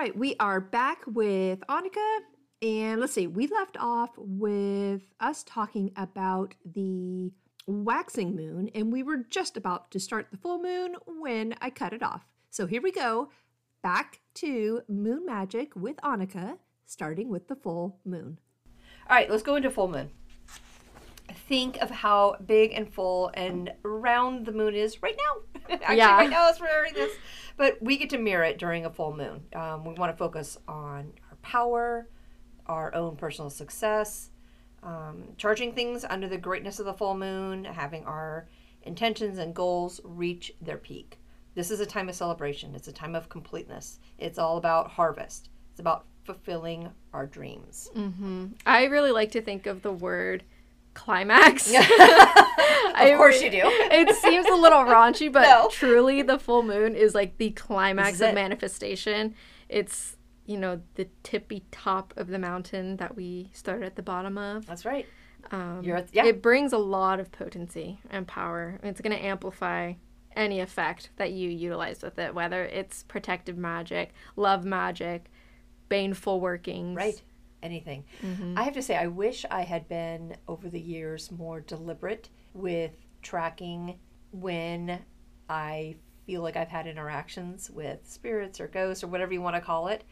Right, 0.09 0.17
we 0.17 0.37
are 0.41 0.59
back 0.59 1.03
with 1.07 1.61
Anika. 1.69 2.21
And 2.63 2.99
let's 2.99 3.13
see, 3.13 3.27
we 3.27 3.47
left 3.47 3.77
off 3.79 4.09
with 4.17 5.03
us 5.21 5.45
talking 5.45 5.93
about 5.97 6.55
the 6.65 7.31
waxing 7.67 8.35
moon, 8.35 8.71
and 8.75 8.91
we 8.91 9.03
were 9.03 9.19
just 9.29 9.59
about 9.59 9.91
to 9.91 10.01
start 10.01 10.29
the 10.31 10.39
full 10.39 10.63
moon 10.63 10.97
when 11.21 11.55
I 11.61 11.69
cut 11.69 11.93
it 11.93 12.03
off. 12.03 12.25
So 12.49 12.67
here 12.67 12.81
we 12.81 12.91
go, 12.91 13.29
back 13.83 14.21
to 14.37 14.81
moon 14.89 15.27
magic 15.27 15.77
with 15.77 15.97
Anika, 15.99 16.57
starting 16.87 17.29
with 17.29 17.47
the 17.47 17.57
full 17.57 17.99
moon. 18.07 18.39
All 19.11 19.17
right, 19.17 19.31
let's 19.31 19.43
go 19.43 19.57
into 19.57 19.71
full 19.71 19.89
moon. 19.89 20.09
Think 21.49 21.77
of 21.83 21.91
how 21.91 22.37
big 22.47 22.73
and 22.73 22.91
full 22.91 23.31
and 23.35 23.75
round 23.83 24.47
the 24.47 24.53
moon 24.53 24.75
is 24.75 25.03
right 25.03 25.19
now. 25.19 25.58
Actually, 25.83 25.97
Yeah. 25.97 26.17
right 26.17 26.31
now 26.31 26.49
as 26.49 26.61
we're 26.61 26.91
this, 26.93 27.17
but 27.57 27.81
we 27.83 27.97
get 27.97 28.11
to 28.11 28.19
mirror 28.19 28.45
it 28.45 28.59
during 28.59 28.87
a 28.87 28.91
full 28.91 29.15
moon. 29.17 29.43
Um, 29.55 29.85
we 29.85 29.95
want 29.95 30.13
to 30.13 30.17
focus 30.17 30.57
on 30.67 31.13
our 31.31 31.37
power, 31.43 32.09
our 32.67 32.95
own 32.95 33.17
personal 33.17 33.51
success, 33.51 34.31
um, 34.83 35.25
charging 35.37 35.73
things 35.75 36.05
under 36.09 36.29
the 36.29 36.39
greatness 36.39 36.79
of 36.79 36.87
the 36.87 36.95
full 36.95 37.17
moon, 37.17 37.65
having 37.65 38.05
our 38.05 38.49
intentions 38.83 39.39
and 39.39 39.55
goals 39.55 40.01
reach 40.05 40.53
their 40.63 40.77
peak. 40.79 41.19
This 41.55 41.71
is 41.71 41.81
a 41.81 41.87
time 41.87 42.09
of 42.09 42.15
celebration. 42.15 42.75
It's 42.75 42.89
a 42.89 42.93
time 42.93 43.15
of 43.15 43.29
completeness. 43.29 43.99
It's 44.19 44.39
all 44.39 44.57
about 44.57 44.91
harvest. 44.93 45.51
It's 45.73 45.81
about 45.81 46.05
fulfilling 46.25 46.91
our 47.13 47.27
dreams. 47.27 47.91
I 48.67 48.85
really 48.85 49.11
like 49.13 49.33
to 49.33 49.43
think 49.43 49.67
of 49.67 49.83
the 49.83 49.93
word 49.93 50.45
climax. 50.99 51.73
Of 53.01 53.17
course 53.17 53.41
you 53.41 53.51
do. 53.51 53.61
it 53.65 54.15
seems 54.17 54.47
a 54.47 54.55
little 54.55 54.81
raunchy, 54.81 55.33
but 55.33 55.43
No. 55.43 55.69
truly 55.71 56.23
the 56.23 56.37
full 56.39 56.63
moon 56.65 56.97
is 56.97 57.15
like 57.15 57.39
the 57.39 57.51
climax 57.51 58.21
of 58.21 58.31
it. 58.31 58.35
manifestation. 58.35 59.35
It's, 59.69 60.17
you 60.47 60.57
know, 60.57 60.81
the 60.97 61.07
tippy 61.23 61.63
top 61.71 62.13
of 62.17 62.27
the 62.27 62.41
mountain 62.41 62.97
that 62.97 63.15
we 63.15 63.51
started 63.53 63.87
at 63.87 63.95
the 63.97 64.03
bottom 64.03 64.37
of. 64.37 64.67
That's 64.67 64.85
right. 64.85 65.07
Um, 65.53 65.83
You're 65.85 65.99
at- 65.99 66.09
yeah. 66.13 66.25
It 66.27 66.43
brings 66.43 66.73
a 66.73 66.79
lot 66.79 67.21
of 67.21 67.31
potency 67.31 68.01
and 68.11 68.27
power. 68.27 68.81
It's 68.83 69.01
going 69.01 69.17
to 69.17 69.25
amplify 69.25 69.93
any 70.35 70.59
effect 70.59 71.11
that 71.17 71.31
you 71.33 71.49
utilize 71.51 72.03
with 72.03 72.19
it, 72.19 72.35
whether 72.35 72.65
it's 72.65 73.05
protective 73.05 73.57
magic, 73.57 74.13
love 74.35 74.65
magic, 74.65 75.31
baneful 75.89 76.41
workings. 76.41 76.97
Right. 76.97 77.23
Anything. 77.63 78.05
Mm-hmm. 78.23 78.57
I 78.57 78.63
have 78.63 78.75
to 78.75 78.83
say, 78.83 78.97
I 78.97 79.09
wish 79.09 79.45
I 79.51 79.63
had 79.63 79.89
been 79.89 80.37
over 80.47 80.69
the 80.69 80.81
years 80.81 81.31
more 81.33 81.61
deliberate 81.61 82.29
with 82.55 82.93
tracking 83.23 83.99
when 84.31 85.01
I 85.49 85.97
feel 86.27 86.43
like 86.43 86.57
I've 86.57 86.69
had 86.69 86.87
interactions 86.87 87.71
with 87.71 88.01
spirits 88.05 88.61
or 88.61 88.69
ghosts 88.69 89.03
or 89.03 89.09
whatever 89.09 89.33
you 89.33 89.43
want 89.43 89.57
to 89.57 89.61
call 89.61 89.89
it. 89.89 90.05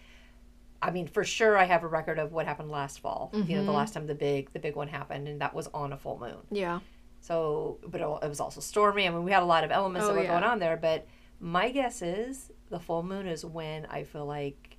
I 0.83 0.91
mean, 0.91 1.07
for 1.07 1.25
sure, 1.25 1.57
I 1.57 1.65
have 1.65 1.85
a 1.85 1.89
record 1.89 2.19
of 2.19 2.33
what 2.33 2.47
happened 2.47 2.71
last 2.71 3.01
fall. 3.01 3.31
You 3.33 3.41
know, 3.41 3.47
the 3.47 3.55
mm-hmm. 3.55 3.71
last 3.71 3.95
time 3.95 4.07
the 4.07 4.15
big 4.15 4.53
the 4.53 4.59
big 4.59 4.77
one 4.77 4.89
happened, 4.89 5.29
and 5.29 5.41
that 5.41 5.55
was 5.55 5.69
on 5.69 5.93
a 5.93 5.97
full 5.97 6.19
moon. 6.19 6.39
Yeah. 6.51 6.81
So, 7.21 7.79
but 7.87 8.01
it 8.01 8.19
it 8.23 8.29
was 8.29 8.41
also 8.41 8.61
stormy. 8.61 9.07
I 9.07 9.11
mean, 9.11 9.25
we 9.25 9.33
had 9.33 9.43
a 9.43 9.47
lot 9.47 9.65
of 9.65 9.71
elements 9.71 10.05
Oh, 10.05 10.09
that 10.09 10.17
were 10.17 10.23
yeah. 10.23 10.33
going 10.33 10.45
on 10.45 10.59
there. 10.59 10.77
But 10.77 11.07
my 11.41 11.71
guess 11.71 12.03
is 12.03 12.51
the 12.71 12.79
full 12.79 13.03
moon 13.03 13.27
is 13.27 13.45
when 13.45 13.87
I 13.87 14.05
feel 14.05 14.27
like 14.27 14.77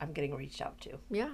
I'm 0.00 0.12
getting 0.12 0.34
reached 0.34 0.60
out 0.60 0.80
to 0.82 0.98
Yeah. 1.10 1.30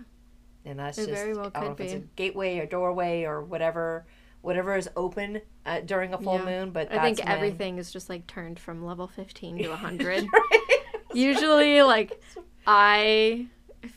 And 0.66 0.78
that's 0.78 0.99
It 0.99 1.08
just 1.08 1.23
very 1.23 1.32
well 1.35 1.50
I 1.54 1.61
don't 1.61 1.68
know 1.68 1.73
if 1.75 1.80
it's 1.80 1.92
a 1.94 1.99
gateway 2.16 2.58
or 2.58 2.66
doorway 2.66 3.23
or 3.25 3.42
whatever 3.42 4.04
whatever 4.42 4.76
is 4.76 4.88
open 4.96 5.40
uh, 5.64 5.80
during 5.80 6.12
a 6.14 6.18
full 6.18 6.38
Yeah. 6.38 6.44
moon 6.44 6.70
but 6.70 6.92
I 6.92 7.00
think 7.02 7.18
when- 7.18 7.28
everything 7.28 7.78
is 7.78 7.90
just 7.90 8.08
like 8.08 8.26
turned 8.26 8.58
from 8.58 8.85
level 8.85 9.06
15 9.08 9.58
to 9.58 9.68
100. 9.70 10.26
Usually, 11.14 11.82
like, 11.94 12.20
I 12.66 13.46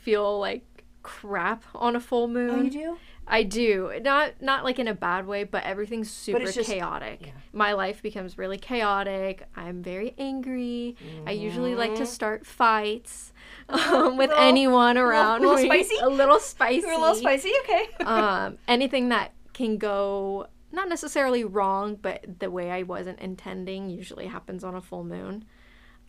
feel 0.03 0.39
like 0.39 0.63
crap 1.03 1.63
on 1.75 1.95
a 1.95 1.99
full 1.99 2.27
moon. 2.27 2.49
oh 2.51 2.61
you 2.61 2.69
do 2.71 2.97
I 3.31 3.43
do. 3.43 3.91
Not 4.01 4.41
not 4.41 4.63
like 4.63 4.79
in 4.79 4.88
a 4.88 4.93
bad 4.95 5.27
way, 5.27 5.43
but 5.43 5.63
everything's 5.63 6.09
super 6.09 6.41
it's 6.41 6.55
just- 6.55 6.67
chaotic. 6.69 7.19
yeah. 7.27 7.31
My 7.53 7.73
life 7.73 8.01
becomes 8.01 8.39
really 8.39 8.57
chaotic. 8.57 9.43
I'm 9.55 9.83
very 9.83 10.15
angry. 10.17 10.95
I 11.27 11.31
usually 11.33 11.75
like 11.75 11.91
Mm-hmm. 11.91 11.99
to 11.99 12.05
start 12.07 12.45
fights 12.47 13.28
um, 13.69 14.17
with 14.17 14.29
Little- 14.29 14.43
anyone 14.43 14.97
around 14.97 15.43
A 15.43 15.47
little 15.47 15.63
me. 15.69 15.83
spicy? 15.83 15.95
A 16.01 16.09
little 16.09 16.39
spicy. 16.39 16.81
you're 16.81 16.91
a 16.91 16.97
little 16.97 17.15
spicy 17.15 17.51
okay 17.63 17.88
um, 18.05 18.57
anything 18.67 19.09
that 19.09 19.33
can 19.53 19.77
go 19.77 20.47
not 20.71 20.88
necessarily 20.88 21.43
wrong, 21.43 21.95
but 21.95 22.23
the 22.39 22.51
way 22.51 22.69
I 22.69 22.83
wasn't 22.83 23.19
intending 23.19 23.89
usually 23.89 24.27
happens 24.27 24.63
on 24.63 24.75
a 24.75 24.81
full 24.81 25.03
moon. 25.03 25.45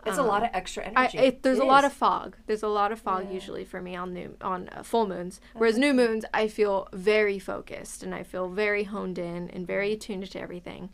it's 0.04 0.18
a 0.18 0.22
lot 0.22 0.42
of 0.42 0.50
extra 0.52 0.84
I, 0.84 0.86
energy 1.04 1.18
it, 1.18 1.42
there's 1.42 1.58
It 1.58 1.62
a 1.64 1.66
lot 1.66 1.84
of 1.84 1.92
fog. 1.94 2.36
There's 2.46 2.62
a 2.62 2.68
lot 2.68 2.92
of 2.92 3.00
fog 3.00 3.32
usually 3.32 3.64
for 3.64 3.80
me 3.80 3.96
on 3.96 4.12
new 4.12 4.36
on 4.42 4.68
uh, 4.70 4.82
full 4.82 5.06
moons. 5.06 5.40
Whereas 5.54 5.78
new 5.78 5.94
moons, 5.94 6.24
I 6.34 6.46
feel 6.48 6.88
very 6.92 7.38
focused 7.38 8.02
and 8.02 8.14
I 8.14 8.22
feel 8.22 8.48
very 8.48 8.84
honed 8.84 9.18
in 9.18 9.48
and 9.50 9.66
very 9.66 9.92
attuned 9.92 10.30
to 10.30 10.40
everything. 10.40 10.90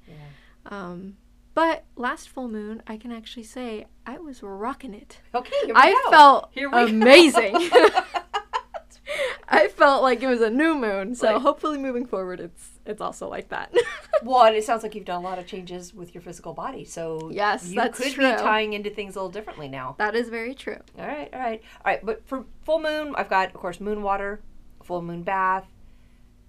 Um, 0.67 1.17
but 1.57 1.85
last 1.97 2.29
full 2.29 2.49
moon, 2.49 2.83
I 2.87 2.97
can 2.99 3.11
actually 3.11 3.43
say 3.45 3.87
I 4.07 4.19
was 4.19 4.43
rocking 4.43 4.95
it. 4.95 5.21
okay 5.35 5.51
here 5.65 5.75
we 5.75 5.81
I 5.81 5.91
go. 6.05 6.11
felt 6.11 6.51
amazing. 6.89 7.55
I 9.49 9.69
felt 9.69 10.03
like 10.03 10.23
it 10.23 10.27
was 10.27 10.41
a 10.41 10.51
new 10.51 10.75
moon, 10.75 11.15
so 11.15 11.33
Right. 11.33 11.41
hopefully 11.41 11.79
moving 11.79 12.05
forward, 12.07 12.41
it's 12.41 12.71
it's 12.85 13.01
also 13.01 13.29
like 13.29 13.49
that. 13.51 13.73
well 14.23 14.45
and 14.45 14.55
it 14.57 14.65
sounds 14.65 14.83
like 14.83 14.95
you've 14.95 15.05
done 15.05 15.21
a 15.23 15.25
lot 15.25 15.39
of 15.39 15.47
changes 15.47 15.95
with 15.95 16.15
your 16.15 16.23
physical 16.23 16.53
body 16.53 16.85
so 16.85 17.31
Yes, 17.33 17.69
you 17.69 17.77
that's 17.77 17.99
could 17.99 18.13
true. 18.13 18.31
be 18.33 18.37
tying 18.37 18.73
into 18.73 18.91
things 18.91 19.15
a 19.15 19.19
little 19.19 19.31
differently 19.31 19.69
now 19.69 19.95
that 19.99 20.15
is 20.17 20.29
very 20.29 20.55
true. 20.55 20.79
all 20.99 21.07
right 21.07 21.29
all 21.35 21.41
right 21.41 21.63
all 21.85 21.93
right 21.93 22.05
but 22.05 22.27
for 22.27 22.45
full 22.65 22.81
moon 22.81 23.15
i've 23.17 23.29
got 23.29 23.49
of 23.49 23.55
course 23.55 23.79
moon 23.81 24.03
water 24.03 24.41
full 24.83 25.03
moon 25.03 25.23
bath 25.23 25.67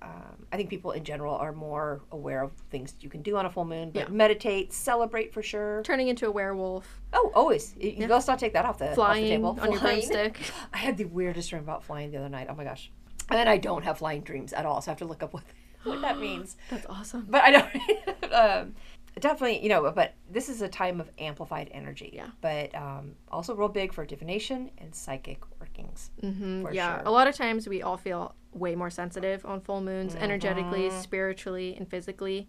um, 0.01 0.45
I 0.51 0.57
think 0.57 0.69
people 0.69 0.91
in 0.91 1.03
general 1.03 1.33
are 1.35 1.51
more 1.51 2.01
aware 2.11 2.43
of 2.43 2.51
things 2.69 2.93
you 3.01 3.09
can 3.09 3.21
do 3.23 3.35
on 3.37 3.45
a 3.45 3.49
full 3.49 3.65
moon, 3.65 3.89
but 3.91 3.99
Yeah. 4.03 4.07
meditate, 4.09 4.71
celebrate 4.71 5.33
for 5.33 5.41
sure. 5.41 5.81
Turning 5.83 6.07
into 6.07 6.27
a 6.27 6.31
werewolf, 6.31 7.01
Oh, 7.13 7.31
always. 7.33 7.73
You, 7.79 7.89
you 7.91 8.07
let's 8.07 8.27
not 8.27 8.37
take 8.39 8.53
that 8.53 8.65
off 8.65 8.77
the, 8.77 8.85
off 8.85 8.89
the 8.91 8.95
flying 8.95 9.25
table. 9.25 9.57
on 9.59 9.71
your 9.71 9.79
Flying. 9.79 9.99
broomstick. 10.01 10.39
I 10.73 10.77
had 10.77 10.97
the 10.97 11.05
weirdest 11.05 11.49
dream 11.49 11.63
about 11.63 11.83
flying 11.83 12.11
the 12.11 12.17
other 12.17 12.29
night. 12.29 12.47
Oh 12.49 12.55
my 12.55 12.63
gosh. 12.63 12.91
And 13.29 13.37
then 13.39 13.47
I 13.47 13.57
don't 13.57 13.83
have 13.83 13.97
flying 13.97 14.21
dreams 14.21 14.53
at 14.53 14.65
all, 14.65 14.81
so 14.81 14.89
I 14.89 14.91
have 14.91 14.99
to 14.99 15.05
look 15.05 15.23
up 15.23 15.33
what, 15.33 15.43
what 15.83 15.99
that 16.01 16.19
means. 16.27 16.57
That's 16.69 16.85
awesome. 16.87 17.25
But 17.29 17.41
I 17.43 17.51
don't. 17.51 18.31
um, 18.33 18.75
definitely, 19.19 19.61
you 19.63 19.69
know, 19.69 19.91
but 19.91 20.13
this 20.29 20.49
is 20.49 20.61
a 20.61 20.67
time 20.67 20.99
of 21.01 21.09
amplified 21.17 21.69
energy. 21.71 22.11
Yeah. 22.13 22.27
But 22.41 22.73
um, 22.75 23.15
also 23.31 23.55
real 23.55 23.69
big 23.69 23.93
for 23.93 24.05
divination 24.05 24.71
and 24.77 24.93
psychic 24.93 25.39
working. 25.59 25.85
workings. 25.85 26.11
hmm 26.21 26.61
for 26.63 26.73
yeah, 26.73 26.97
sure. 26.97 27.07
a 27.07 27.11
lot 27.11 27.27
of 27.27 27.35
times 27.35 27.67
we 27.67 27.81
all 27.81 27.97
feel 27.97 28.33
way 28.53 28.73
more 28.75 28.89
sensitive 28.89 29.45
on 29.45 29.61
full 29.61 29.81
moons, 29.81 30.15
energetically, 30.15 30.89
Mm-hmm. 30.89 30.99
spiritually, 31.01 31.75
and 31.77 31.87
physically. 31.89 32.47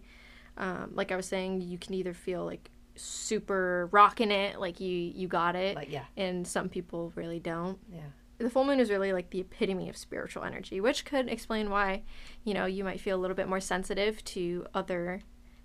Um, 0.57 0.91
like 0.93 1.11
I 1.11 1.15
was 1.15 1.25
saying, 1.27 1.61
you 1.61 1.77
can 1.77 1.93
either 1.93 2.13
feel 2.13 2.43
like 2.45 2.69
super 2.95 3.87
rocking 3.91 4.31
it, 4.31 4.59
like 4.59 4.79
you 4.79 4.89
you 5.15 5.27
got 5.27 5.55
it, 5.55 5.75
Like, 5.75 5.91
yeah. 5.91 6.03
and 6.17 6.45
some 6.47 6.69
people 6.69 7.11
really 7.15 7.39
don't. 7.39 7.77
Yeah. 7.91 8.01
The 8.39 8.49
full 8.49 8.63
moon 8.65 8.79
is 8.79 8.89
really 8.89 9.11
like 9.13 9.29
the 9.31 9.41
epitome 9.41 9.89
of 9.89 9.97
spiritual 9.97 10.43
energy, 10.43 10.79
which 10.81 11.03
could 11.05 11.27
explain 11.29 11.69
why, 11.69 12.03
you 12.43 12.53
know, 12.53 12.65
you 12.65 12.83
might 12.83 12.99
feel 13.01 13.17
a 13.17 13.21
little 13.21 13.35
bit 13.35 13.47
more 13.49 13.59
sensitive 13.59 14.23
to 14.25 14.65
other 14.73 15.21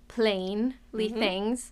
plainly 0.07 0.73
Mm-hmm. 0.93 1.19
things. 1.19 1.71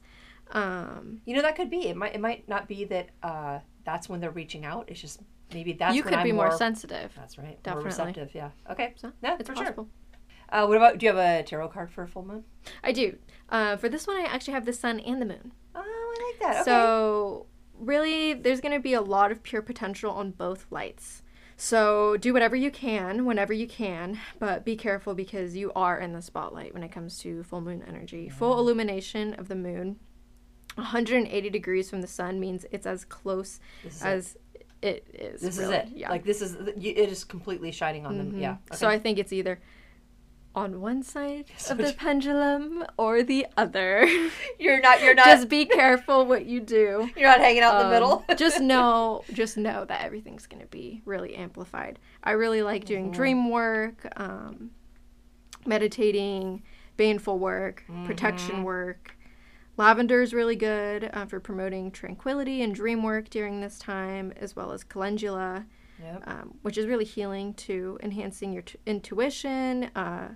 Um, 0.51 1.21
You 1.25 1.35
know, 1.35 1.41
that 1.41 1.55
could 1.55 1.69
be. 1.69 1.87
It 1.87 1.95
might. 1.95 2.13
It 2.15 2.21
might 2.21 2.47
not 2.47 2.67
be 2.67 2.85
that. 2.85 3.09
Uh, 3.21 3.59
that's 3.85 4.07
when 4.09 4.19
they're 4.19 4.31
reaching 4.31 4.65
out. 4.65 4.85
It's 4.89 5.01
just 5.01 5.19
maybe 5.53 5.73
that's 5.73 5.95
you 5.95 6.03
when 6.03 6.09
could 6.13 6.19
I'm 6.19 6.23
be 6.25 6.31
more, 6.31 6.51
sensitive. 6.55 7.11
That's 7.15 7.37
right. 7.37 7.61
Definitely. 7.63 7.81
More 7.83 7.85
receptive. 8.07 8.35
Yeah. 8.35 8.49
Okay. 8.69 8.93
So 8.95 9.11
yeah, 9.21 9.37
it's 9.39 9.49
for 9.49 9.55
possible. 9.55 9.85
sure. 9.85 10.19
Uh, 10.61 10.65
what 10.67 10.77
about? 10.77 10.97
Do 10.99 11.05
you 11.05 11.15
have 11.15 11.17
a 11.41 11.43
tarot 11.43 11.69
card 11.69 11.89
for 11.91 12.03
a 12.03 12.07
full 12.07 12.23
moon? 12.25 12.43
I 12.83 12.91
do. 12.91 13.17
Uh, 13.49 13.77
for 13.77 13.89
this 13.89 14.05
one, 14.07 14.17
I 14.17 14.23
actually 14.25 14.53
have 14.53 14.65
the 14.65 14.73
sun 14.73 14.99
and 14.99 15.21
the 15.21 15.25
moon. 15.25 15.51
Oh, 15.75 15.81
I 15.81 16.31
like 16.31 16.39
that. 16.41 16.61
Okay. 16.61 16.65
So, 16.65 17.47
really, 17.79 18.33
there's 18.33 18.61
going 18.61 18.73
to 18.73 18.79
be 18.79 18.93
a 18.93 19.01
lot 19.01 19.31
of 19.31 19.41
pure 19.41 19.61
potential 19.63 20.11
on 20.11 20.31
both 20.31 20.67
lights. 20.69 21.23
So, 21.63 22.17
do 22.17 22.33
whatever 22.33 22.57
you 22.57 22.69
can 22.69 23.23
whenever 23.23 23.53
you 23.53 23.67
can, 23.67 24.19
but 24.37 24.65
be 24.65 24.75
careful 24.75 25.13
because 25.13 25.55
you 25.55 25.71
are 25.77 25.97
in 25.97 26.11
the 26.11 26.21
spotlight 26.21 26.73
when 26.73 26.83
it 26.83 26.91
comes 26.91 27.19
to 27.19 27.41
full 27.43 27.61
moon 27.61 27.81
energy. 27.87 28.27
Full 28.27 28.53
mm. 28.53 28.57
illumination 28.57 29.33
of 29.35 29.47
the 29.47 29.55
moon, 29.55 29.97
180 30.75 31.49
degrees 31.49 31.89
from 31.89 32.01
the 32.01 32.07
sun, 32.07 32.37
means 32.37 32.65
it's 32.73 32.85
as 32.85 33.05
close 33.05 33.61
it. 33.85 33.93
as 34.03 34.37
it 34.81 35.07
is. 35.13 35.39
This 35.39 35.57
really. 35.57 35.77
is 35.77 35.83
it. 35.83 35.87
Yeah. 35.95 36.09
Like 36.09 36.25
this 36.25 36.41
is 36.41 36.55
it 36.55 37.09
is 37.09 37.23
completely 37.23 37.71
shining 37.71 38.05
on 38.05 38.17
them. 38.17 38.31
Mm-hmm. 38.31 38.41
Yeah. 38.41 38.57
So, 38.73 38.89
I 38.89 38.99
think 38.99 39.17
it's 39.17 39.31
either 39.31 39.61
on 40.55 40.79
one 40.81 41.01
side 41.03 41.45
So 41.57 41.71
of 41.73 41.79
the 41.79 41.93
pendulum 41.93 42.85
or 42.97 43.23
the 43.23 43.47
other. 43.57 44.05
you're 44.59 44.79
not 44.81 45.01
you're 45.01 45.15
not 45.15 45.25
Just 45.25 45.49
be 45.49 45.65
careful 45.65 46.25
what 46.25 46.45
you 46.45 46.59
do. 46.59 47.09
you're 47.17 47.27
not 47.29 47.39
hanging 47.39 47.63
out 47.63 47.73
in 47.73 47.79
the 47.79 47.85
Um, 47.85 47.89
middle. 47.91 48.25
just 48.37 48.59
know, 48.61 49.23
just 49.33 49.57
know 49.57 49.85
that 49.85 50.01
everything's 50.05 50.45
gonna 50.47 50.67
be 50.67 51.01
really 51.05 51.35
amplified. 51.35 51.97
I 52.23 52.31
really 52.31 52.61
like 52.63 52.85
doing 52.85 53.05
Mm-hmm. 53.05 53.11
dream 53.13 53.49
work, 53.49 54.07
um, 54.19 54.71
meditating, 55.65 56.63
baneful 56.97 57.39
work, 57.39 57.83
Mm-hmm. 57.89 58.05
protection 58.05 58.63
work. 58.63 59.17
Lavender 59.75 60.21
is 60.21 60.33
really 60.35 60.55
good 60.55 61.09
uh, 61.13 61.25
for 61.25 61.39
promoting 61.39 61.89
tranquility 61.89 62.61
and 62.61 62.75
dream 62.75 63.01
work 63.01 63.29
during 63.29 63.59
this 63.61 63.79
time, 63.79 64.31
as 64.37 64.55
well 64.55 64.71
as 64.71 64.83
calendula, 64.83 65.65
Yep. 65.99 66.23
um, 66.27 66.53
which 66.61 66.77
is 66.77 66.85
really 66.85 67.05
healing 67.05 67.53
to 67.55 67.97
enhancing 68.03 68.51
your 68.53 68.61
t- 68.63 68.77
intuition, 68.85 69.85
uh, 69.95 70.29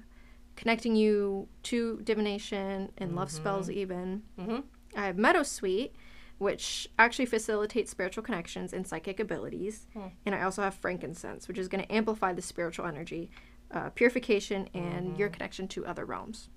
connecting 0.58 0.96
you 0.98 1.48
to 1.64 2.02
divination 2.04 2.92
and 2.98 3.16
love 3.16 3.32
spells, 3.32 3.70
even. 3.70 4.24
Mhm. 4.38 4.64
I 4.96 5.06
have 5.06 5.18
Meadow 5.18 5.40
Meadowsweet, 5.42 5.92
which 6.40 6.90
actually 7.00 7.26
facilitates 7.28 7.90
spiritual 7.92 8.24
connections 8.24 8.74
and 8.74 8.86
psychic 8.86 9.20
abilities. 9.20 9.88
Hmm. 9.94 10.08
And 10.26 10.36
I 10.36 10.42
also 10.44 10.62
have 10.64 10.76
frankincense, 10.76 11.48
which 11.48 11.58
is 11.58 11.68
going 11.68 11.84
to 11.84 11.92
amplify 11.92 12.34
the 12.34 12.42
spiritual 12.42 12.86
energy, 12.86 13.32
uh, 13.72 13.90
purification, 13.92 14.68
and 14.74 15.08
Mm-hmm. 15.10 15.16
your 15.20 15.30
connection 15.30 15.68
to 15.70 15.86
other 15.86 16.06
realms. 16.06 16.50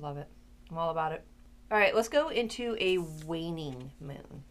Love 0.00 0.16
it. 0.18 0.28
I'm 0.70 0.78
all 0.78 0.90
about 0.90 1.12
it. 1.12 1.24
All 1.70 1.78
right, 1.78 1.94
let's 1.94 2.08
go 2.08 2.28
into 2.28 2.76
a 2.80 2.98
waning 3.26 3.90
moon. 4.00 4.44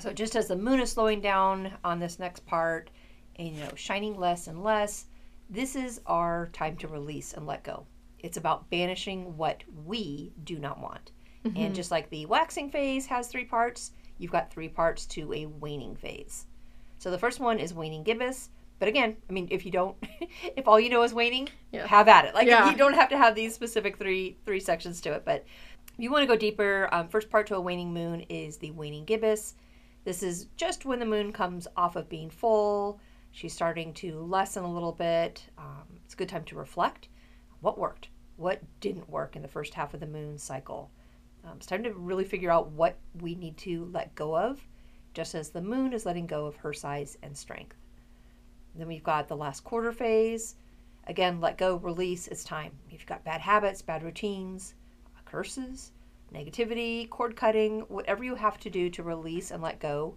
So 0.00 0.12
just 0.12 0.34
as 0.36 0.48
the 0.48 0.56
moon 0.56 0.80
is 0.80 0.90
slowing 0.92 1.20
down 1.20 1.72
on 1.84 1.98
this 2.00 2.18
next 2.18 2.44
part 2.46 2.90
and 3.36 3.48
you 3.48 3.60
know 3.60 3.70
shining 3.74 4.18
less 4.18 4.46
and 4.46 4.62
less, 4.62 5.06
this 5.50 5.76
is 5.76 6.00
our 6.06 6.48
time 6.52 6.76
to 6.78 6.88
release 6.88 7.34
and 7.34 7.46
let 7.46 7.62
go. 7.62 7.86
It's 8.22 8.36
about 8.36 8.70
banishing 8.70 9.36
what 9.36 9.62
we 9.84 10.32
do 10.44 10.58
not 10.58 10.80
want. 10.80 11.10
And 11.56 11.74
just 11.74 11.90
like 11.90 12.08
the 12.08 12.24
waxing 12.26 12.70
phase 12.70 13.04
has 13.06 13.26
three 13.26 13.44
parts, 13.44 13.90
you've 14.18 14.30
got 14.30 14.52
three 14.52 14.68
parts 14.68 15.06
to 15.06 15.32
a 15.32 15.46
waning 15.46 15.96
phase. 15.96 16.46
So 16.98 17.10
the 17.10 17.18
first 17.18 17.40
one 17.40 17.58
is 17.58 17.74
waning 17.74 18.04
gibbous. 18.04 18.50
But 18.78 18.86
again, 18.88 19.16
I 19.28 19.32
mean, 19.32 19.48
if 19.50 19.66
you 19.66 19.72
don't, 19.72 19.96
if 20.56 20.68
all 20.68 20.78
you 20.78 20.88
know 20.88 21.02
is 21.02 21.12
waning, 21.12 21.48
Yeah. 21.72 21.84
have 21.88 22.06
at 22.06 22.26
it. 22.26 22.34
Like 22.34 22.46
Yeah. 22.46 22.70
you 22.70 22.76
don't 22.76 22.94
have 22.94 23.08
to 23.08 23.16
have 23.18 23.34
these 23.34 23.54
specific 23.56 23.98
three 23.98 24.36
three 24.46 24.60
sections 24.60 25.00
to 25.00 25.12
it. 25.14 25.24
But 25.24 25.44
if 25.88 25.98
you 25.98 26.12
want 26.12 26.22
to 26.22 26.26
go 26.28 26.36
deeper, 26.36 26.88
um, 26.92 27.08
first 27.08 27.28
part 27.28 27.48
to 27.48 27.56
a 27.56 27.60
waning 27.60 27.92
moon 27.92 28.20
is 28.28 28.56
the 28.58 28.70
waning 28.70 29.04
gibbous. 29.04 29.54
This 30.04 30.22
is 30.22 30.46
just 30.56 30.84
when 30.84 31.00
the 31.00 31.06
moon 31.06 31.32
comes 31.32 31.66
off 31.76 31.96
of 31.96 32.08
being 32.08 32.30
full. 32.30 33.00
She's 33.32 33.52
starting 33.52 33.92
to 33.94 34.20
lessen 34.20 34.62
a 34.62 34.72
little 34.72 34.92
bit. 34.92 35.44
Um, 35.58 35.86
it's 36.04 36.14
a 36.14 36.16
good 36.16 36.28
time 36.28 36.44
to 36.44 36.56
reflect. 36.56 37.08
What 37.60 37.78
worked? 37.78 38.08
What 38.42 38.60
didn't 38.80 39.08
work 39.08 39.36
in 39.36 39.42
the 39.42 39.46
first 39.46 39.72
half 39.72 39.94
of 39.94 40.00
the 40.00 40.06
moon 40.06 40.36
cycle? 40.36 40.90
Um, 41.44 41.58
it's 41.58 41.66
time 41.66 41.84
to 41.84 41.92
really 41.92 42.24
figure 42.24 42.50
out 42.50 42.72
what 42.72 42.96
we 43.20 43.36
need 43.36 43.56
to 43.58 43.88
let 43.92 44.16
go 44.16 44.36
of, 44.36 44.66
just 45.14 45.36
as 45.36 45.50
the 45.50 45.62
moon 45.62 45.92
is 45.92 46.04
letting 46.04 46.26
go 46.26 46.46
of 46.46 46.56
her 46.56 46.72
size 46.72 47.16
and 47.22 47.38
strength. 47.38 47.76
Then 48.74 48.88
we've 48.88 49.04
got 49.04 49.28
the 49.28 49.36
last 49.36 49.62
quarter 49.62 49.92
phase. 49.92 50.56
Again, 51.06 51.40
let 51.40 51.56
go, 51.56 51.76
release, 51.76 52.26
it's 52.26 52.42
time. 52.42 52.72
If 52.88 52.94
you've 52.94 53.06
got 53.06 53.24
bad 53.24 53.40
habits, 53.40 53.80
bad 53.80 54.02
routines, 54.02 54.74
curses, 55.24 55.92
negativity, 56.34 57.08
cord 57.10 57.36
cutting, 57.36 57.82
whatever 57.82 58.24
you 58.24 58.34
have 58.34 58.58
to 58.58 58.70
do 58.70 58.90
to 58.90 59.04
release 59.04 59.52
and 59.52 59.62
let 59.62 59.78
go, 59.78 60.16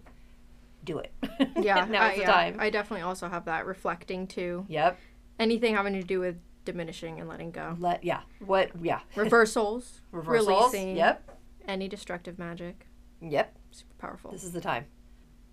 do 0.82 0.98
it. 0.98 1.12
Yeah, 1.62 1.84
now's 1.88 2.10
I, 2.10 2.14
the 2.16 2.20
yeah, 2.22 2.32
time. 2.32 2.56
I 2.58 2.70
definitely 2.70 3.02
also 3.02 3.28
have 3.28 3.44
that 3.44 3.66
reflecting 3.66 4.26
too. 4.26 4.66
Yep. 4.68 4.98
Anything 5.38 5.76
having 5.76 5.92
to 5.92 6.02
do 6.02 6.18
with 6.18 6.36
diminishing 6.66 7.18
and 7.20 7.28
letting 7.28 7.50
go. 7.50 7.74
Let 7.78 8.04
yeah. 8.04 8.20
What 8.44 8.70
yeah. 8.82 9.00
Reversals, 9.16 10.02
Reversals. 10.12 10.48
releasing 10.48 10.96
Yep. 10.96 11.38
any 11.66 11.88
destructive 11.88 12.38
magic. 12.38 12.86
Yep. 13.22 13.56
Super 13.70 13.94
powerful. 13.98 14.30
This 14.32 14.44
is 14.44 14.52
the 14.52 14.60
time. 14.60 14.84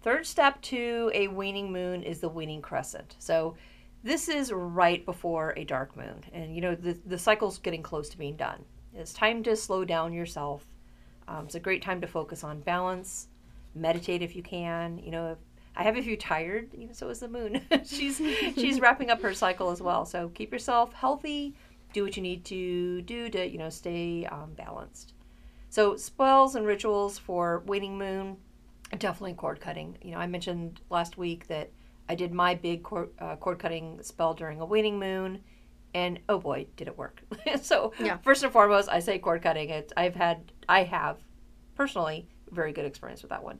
Third 0.02 0.26
step 0.26 0.62
to 0.64 1.10
a 1.14 1.30
waning 1.30 1.72
moon 1.72 2.04
is 2.04 2.20
the 2.20 2.28
waning 2.28 2.62
crescent. 2.62 3.16
So 3.20 3.56
this 4.04 4.28
is 4.28 4.52
right 4.52 5.06
before 5.06 5.54
a 5.56 5.64
dark 5.64 5.96
moon. 5.96 6.22
And 6.34 6.54
you 6.54 6.60
know, 6.60 6.76
the, 6.76 7.00
the 7.06 7.18
cycle's 7.18 7.58
getting 7.60 7.82
close 7.82 8.10
to 8.10 8.18
being 8.18 8.36
done. 8.36 8.66
It's 8.94 9.14
time 9.14 9.42
to 9.44 9.56
slow 9.56 9.86
down 9.86 10.12
yourself. 10.12 10.66
Um, 11.30 11.46
it's 11.46 11.56
a 11.56 11.60
great 11.60 11.82
time 11.82 12.02
to 12.02 12.08
focus 12.08 12.44
on 12.44 12.60
balance, 12.60 13.30
meditate 13.76 14.22
if 14.22 14.36
you 14.36 14.44
can. 14.44 14.98
You 15.00 15.12
know, 15.12 15.38
I 15.76 15.84
have 15.84 15.98
a 15.98 16.02
few 16.02 16.16
tired, 16.18 16.70
you 16.78 16.88
know, 16.88 16.94
so 16.94 17.10
is 17.10 17.20
the 17.20 17.28
moon. 17.28 17.62
she's 17.86 18.18
she's 18.56 18.80
wrapping 18.80 19.10
up 19.10 19.22
her 19.22 19.34
cycle 19.34 19.70
as 19.72 19.82
well. 19.82 20.06
So 20.06 20.30
keep 20.30 20.52
yourself 20.52 20.94
healthy. 20.94 21.56
Do 21.94 22.04
what 22.04 22.16
you 22.18 22.24
need 22.24 22.44
to 22.46 23.02
do 23.04 23.30
to, 23.30 23.48
you 23.48 23.58
know, 23.58 23.70
stay 23.70 24.26
um, 24.26 24.54
balanced. 24.54 25.14
So 25.70 25.96
spells 25.96 26.56
and 26.56 26.66
rituals 26.66 27.18
for 27.18 27.64
waning 27.66 27.98
moon, 27.98 28.38
definitely 28.98 29.34
cord 29.34 29.60
cutting. 29.60 29.98
You 30.02 30.12
know, 30.12 30.18
I 30.18 30.28
mentioned 30.28 30.82
last 30.90 31.18
week 31.18 31.48
that 31.48 31.72
I 32.10 32.16
did 32.16 32.34
my 32.34 32.56
big 32.56 32.84
cord, 32.84 33.10
uh, 33.20 33.36
cord 33.38 33.60
cutting 33.60 34.02
spell 34.02 34.34
during 34.34 34.60
a 34.60 34.66
waning 34.66 35.00
moon, 35.00 35.42
and 35.96 36.20
oh 36.30 36.38
boy, 36.40 36.68
did 36.76 36.88
it 36.88 36.98
work! 36.98 37.22
so 37.62 37.94
Yeah. 38.00 38.18
first 38.18 38.44
and 38.44 38.52
foremost, 38.52 38.90
I 38.90 39.00
say 39.00 39.18
cord 39.20 39.42
cutting. 39.42 39.70
It 39.70 39.92
I've 39.98 40.16
had 40.16 40.52
I 40.68 40.84
have 40.84 41.18
personally 41.76 42.28
very 42.52 42.72
good 42.72 42.86
experience 42.86 43.22
with 43.24 43.30
that 43.30 43.44
one. 43.44 43.60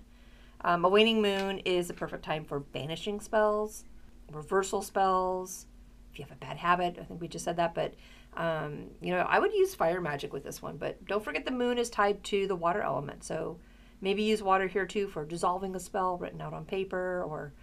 Um, 0.64 0.86
a 0.86 0.90
waning 0.90 1.22
moon 1.22 1.60
is 1.60 1.88
the 1.88 1.94
perfect 1.94 2.24
time 2.24 2.46
for 2.46 2.60
banishing 2.60 3.20
spells, 3.20 3.84
reversal 4.32 4.82
spells. 4.82 5.66
If 6.12 6.20
you 6.20 6.26
have 6.26 6.32
a 6.32 6.40
bad 6.40 6.58
habit, 6.58 6.98
I 7.00 7.04
think 7.04 7.20
we 7.22 7.28
just 7.28 7.44
said 7.44 7.58
that, 7.58 7.74
but 7.74 7.96
um, 8.36 8.86
you 9.02 9.12
know, 9.12 9.22
I 9.30 9.40
would 9.40 9.54
use 9.54 9.76
fire 9.76 10.00
magic 10.02 10.32
with 10.34 10.44
this 10.44 10.62
one. 10.62 10.78
But 10.78 11.06
don't 11.06 11.24
forget 11.24 11.46
the 11.46 11.52
moon 11.52 11.78
is 11.78 11.90
tied 11.90 12.24
to 12.26 12.48
the 12.48 12.56
water 12.56 12.82
element, 12.82 13.24
so 13.24 13.58
maybe 14.02 14.24
use 14.24 14.42
water 14.42 14.68
here 14.68 14.86
too 14.86 15.08
for 15.08 15.26
dissolving 15.26 15.76
a 15.76 15.80
spell 15.80 16.18
written 16.18 16.42
out 16.42 16.54
on 16.54 16.66
paper, 16.66 17.24
or 17.28 17.54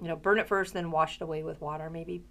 you 0.00 0.08
know, 0.08 0.16
burn 0.16 0.38
it 0.38 0.48
first, 0.48 0.74
then 0.74 0.90
wash 0.90 1.16
it 1.16 1.22
away 1.22 1.42
with 1.42 1.60
water. 1.60 1.88
Maybe. 1.90 2.22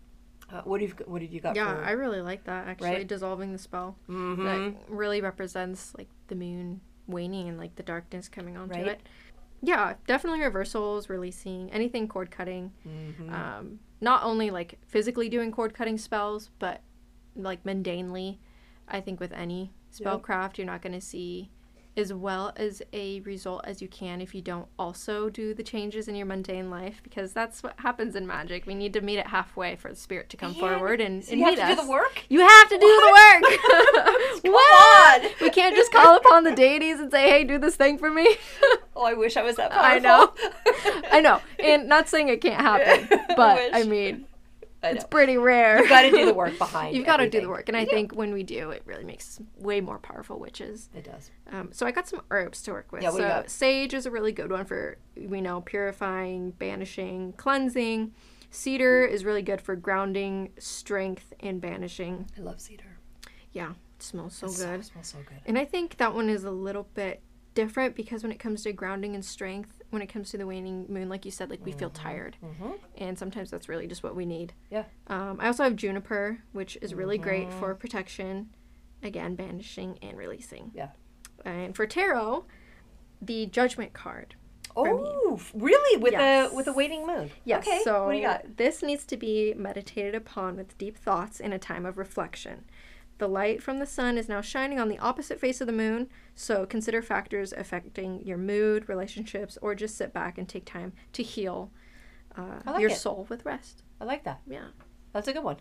Uh, 0.52 0.62
what 0.64 0.80
do 0.80 0.86
you 0.86 0.94
What 1.06 1.20
did 1.20 1.32
you 1.32 1.40
got? 1.40 1.56
yeah, 1.56 1.74
for, 1.76 1.84
I 1.84 1.92
really 1.92 2.22
like 2.22 2.44
that 2.44 2.68
actually. 2.68 2.90
Right? 2.90 3.08
Dissolving 3.08 3.54
the 3.54 3.58
spell. 3.58 3.96
Mhm. 4.10 4.44
That 4.44 4.90
really 4.94 5.22
represents 5.22 5.94
like 5.98 6.10
the 6.28 6.36
moon 6.36 6.82
waning 7.08 7.48
and 7.48 7.58
like 7.58 7.76
the 7.76 7.84
darkness 7.84 8.28
coming 8.28 8.58
onto 8.58 8.76
Right. 8.76 8.88
it. 8.88 9.02
Yeah, 9.62 9.94
definitely 10.08 10.42
reversals, 10.42 11.10
releasing, 11.10 11.72
anything 11.72 12.08
cord 12.08 12.32
cutting. 12.32 12.72
Mhm. 12.86 13.32
Um, 13.32 13.80
not 14.00 14.24
only 14.24 14.50
like 14.50 14.80
physically 14.88 15.30
doing 15.30 15.52
cord 15.52 15.74
cutting 15.74 15.98
spells, 15.98 16.50
but 16.60 16.82
like 17.36 17.64
mundanely. 17.64 18.40
I 18.88 19.00
think 19.02 19.20
with 19.20 19.32
any 19.32 19.72
spellcraft, 19.94 20.58
you're 20.58 20.66
not 20.68 20.82
going 20.82 20.94
to 20.94 21.02
see 21.02 21.52
as 21.98 22.14
well 22.14 22.54
as 22.56 22.82
a 22.94 23.20
result 23.22 23.62
as 23.66 23.82
you 23.82 23.88
can 23.88 24.22
if 24.22 24.34
you 24.34 24.42
don't 24.42 24.68
also 24.80 25.30
do 25.30 25.54
the 25.54 25.64
changes 25.64 26.08
in 26.08 26.16
your 26.16 26.26
mundane 26.26 26.70
life 26.70 27.02
because 27.04 27.34
that's 27.34 27.62
what 27.64 27.74
happens 27.78 28.16
in 28.16 28.26
magic. 28.26 28.66
We 28.66 28.76
need 28.76 28.94
to 28.94 29.02
meet 29.02 29.18
it 29.18 29.28
halfway 29.28 29.76
for 29.76 29.90
the 29.90 29.96
spirit 29.96 30.30
to 30.30 30.38
come 30.38 30.52
Man, 30.52 30.60
forward 30.60 31.02
and, 31.02 31.24
so 31.24 31.32
and 31.32 31.40
you 31.40 31.46
have 31.46 31.56
to 31.56 31.64
us. 31.64 31.76
do 31.78 31.84
the 31.86 31.90
work. 31.92 32.24
You 32.30 32.40
have 32.40 32.70
to 32.70 32.78
do 32.78 32.88
the 32.88 33.12
work. 33.12 34.42
Come 34.44 34.54
what? 34.54 35.24
on. 35.24 35.30
We 35.42 35.50
can't 35.50 35.76
just 35.76 35.92
call 35.92 36.16
upon 36.18 36.44
the 36.44 36.56
deities 36.56 37.00
and 37.00 37.12
say, 37.12 37.30
"Hey, 37.30 37.44
do 37.44 37.58
this 37.58 37.76
thing 37.76 37.98
for 37.98 38.10
me." 38.10 38.36
Oh, 38.94 39.06
I 39.06 39.14
wish 39.14 39.38
I 39.38 39.42
was 39.42 39.56
that 39.56 39.72
powerful. 39.72 39.96
I 39.96 40.00
know. 40.00 40.34
I 41.12 41.22
know. 41.22 41.42
And 41.58 41.88
not 41.88 42.10
saying 42.10 42.28
it 42.28 42.42
can't 42.42 42.60
happen, 42.62 43.08
but 43.38 43.74
I 43.74 43.80
wish. 43.80 43.88
mean, 43.88 44.26
I 44.28 44.31
it's 44.84 45.04
pretty 45.04 45.38
rare. 45.38 45.80
You've 45.80 45.90
got 45.90 46.02
to 46.04 46.12
do 46.12 46.26
the 46.26 46.34
work 46.34 46.58
behind. 46.58 46.96
You've 46.96 47.06
got 47.06 47.18
to 47.18 47.30
do 47.30 47.42
the 47.42 47.50
work. 47.50 47.68
And 47.68 47.78
I 47.78 47.82
You 47.82 47.86
do. 47.88 47.92
think 47.92 48.16
when 48.16 48.34
we 48.34 48.44
do, 48.44 48.72
it 48.72 48.82
really 48.86 49.04
makes 49.04 49.40
way 49.58 49.82
more 49.82 50.00
powerful 50.00 50.40
witches. 50.40 50.90
it 50.96 51.04
does. 51.04 51.30
Um, 51.52 51.70
so 51.72 51.86
I 51.86 51.92
got 51.92 52.08
some 52.08 52.22
herbs 52.32 52.62
to 52.64 52.72
work 52.72 52.92
with. 52.92 53.04
Yeah, 53.04 53.10
what 53.10 53.18
so 53.22 53.28
got? 53.28 53.50
sage 53.50 53.94
is 53.94 54.06
a 54.06 54.12
really 54.12 54.32
good 54.32 54.52
one 54.52 54.66
for 54.66 54.98
we 55.16 55.42
know 55.42 55.62
purifying, 55.62 56.52
banishing, 56.52 57.34
cleansing. 57.34 58.14
Cedar 58.50 59.06
is 59.06 59.24
really 59.24 59.42
good 59.42 59.62
for 59.62 59.76
grounding, 59.76 60.52
strength, 60.60 61.34
and 61.40 61.62
banishing. 61.62 62.28
I 62.38 62.42
love 62.42 62.60
cedar. 62.60 62.98
Yeah, 63.54 63.72
it 63.98 64.04
smells 64.04 64.36
so 64.36 64.48
It 64.48 64.56
good. 64.58 64.86
smells 64.86 65.08
so 65.08 65.20
good. 65.26 65.38
And 65.46 65.58
I 65.58 65.66
think 65.66 65.98
that 65.98 66.14
one 66.14 66.30
is 66.30 66.44
a 66.44 66.52
little 66.52 66.88
bit 66.94 67.22
different 67.54 67.96
because 67.96 68.24
when 68.24 68.32
it 68.32 68.40
comes 68.40 68.64
to 68.64 68.74
grounding 68.74 69.14
and 69.16 69.24
strength, 69.24 69.81
when 69.92 70.02
it 70.02 70.08
comes 70.08 70.32
to 70.32 70.38
the 70.38 70.48
waning 70.48 70.86
moon, 70.90 71.08
like 71.10 71.24
you 71.26 71.32
said, 71.32 71.50
like 71.50 71.64
we 71.64 71.72
feel 71.74 71.90
tired, 71.90 72.38
Mhm. 72.44 72.80
and 72.98 73.20
sometimes 73.20 73.52
that's 73.52 73.70
really 73.70 73.88
just 73.88 74.04
what 74.04 74.16
we 74.16 74.26
need. 74.26 74.54
Yeah. 74.70 74.86
Um, 75.08 75.38
I 75.40 75.48
also 75.48 75.64
have 75.64 75.76
juniper, 75.76 76.40
which 76.54 76.78
is 76.82 76.94
really 76.96 77.18
great 77.18 77.52
for 77.54 77.76
protection, 77.76 78.50
again 79.04 79.36
banishing 79.36 80.00
and 80.02 80.18
releasing. 80.18 80.72
Yeah. 80.74 80.90
And 81.46 81.76
for 81.76 81.86
tarot, 81.86 82.46
the 83.22 83.46
judgment 83.48 83.94
card. 83.94 84.36
Oh, 84.74 85.38
really? 85.54 85.98
With 86.02 86.14
Yes. 86.14 86.52
a 86.52 86.56
with 86.56 86.68
a 86.68 86.74
waning 86.74 87.06
moon? 87.06 87.30
Yes. 87.44 87.68
Okay. 87.68 87.82
So 87.84 88.06
what 88.06 88.12
do 88.14 88.18
you 88.20 88.24
got? 88.24 88.56
this 88.56 88.82
needs 88.82 89.04
to 89.08 89.18
be 89.18 89.54
meditated 89.54 90.16
upon 90.16 90.56
with 90.56 90.78
deep 90.78 90.98
thoughts 90.98 91.42
in 91.42 91.52
a 91.52 91.60
time 91.60 91.86
of 91.86 91.98
reflection. 91.98 92.64
The 93.22 93.28
light 93.28 93.62
from 93.62 93.78
the 93.78 93.86
sun 93.86 94.18
is 94.18 94.28
now 94.28 94.42
shining 94.42 94.80
on 94.80 94.90
the 94.90 94.98
opposite 94.98 95.40
face 95.40 95.62
of 95.62 95.68
the 95.68 95.74
moon, 95.74 96.10
so 96.34 96.66
consider 96.66 97.04
factors 97.04 97.54
affecting 97.56 98.26
your 98.26 98.40
mood, 98.40 98.90
relationships, 98.90 99.60
or 99.62 99.76
just 99.76 99.96
sit 99.96 100.12
back 100.12 100.40
and 100.40 100.50
take 100.50 100.66
time 100.66 100.94
to 101.14 101.22
heal 101.22 101.72
uh, 102.36 102.62
like 102.66 102.82
your 102.82 102.90
it. 102.90 102.96
soul 102.96 103.28
with 103.30 103.46
rest. 103.46 103.84
I 104.00 104.06
like 104.06 104.24
that. 104.24 104.42
Yeah. 104.48 104.70
That's 105.14 105.28
a 105.28 105.34
good 105.34 105.44
one. 105.44 105.58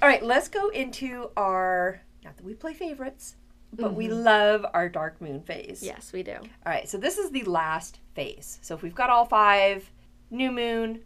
All 0.00 0.08
right, 0.08 0.22
let's 0.22 0.48
go 0.48 0.70
into 0.70 1.28
our. 1.36 2.00
Not 2.24 2.38
that 2.38 2.46
we 2.46 2.54
play 2.54 2.72
favorites, 2.72 3.36
but 3.74 3.92
we 3.92 4.08
love 4.08 4.64
our 4.72 4.88
dark 4.88 5.20
moon 5.20 5.42
phase. 5.42 5.82
Yes, 5.82 6.14
we 6.14 6.22
do. 6.22 6.36
All 6.36 6.72
right, 6.72 6.88
so 6.88 6.96
this 6.96 7.18
is 7.18 7.30
the 7.30 7.44
last 7.44 8.00
phase. 8.14 8.58
So 8.62 8.74
if 8.74 8.80
we've 8.80 8.94
got 8.94 9.10
all 9.10 9.26
five 9.26 9.92
new 10.30 10.50
moon, 10.50 11.02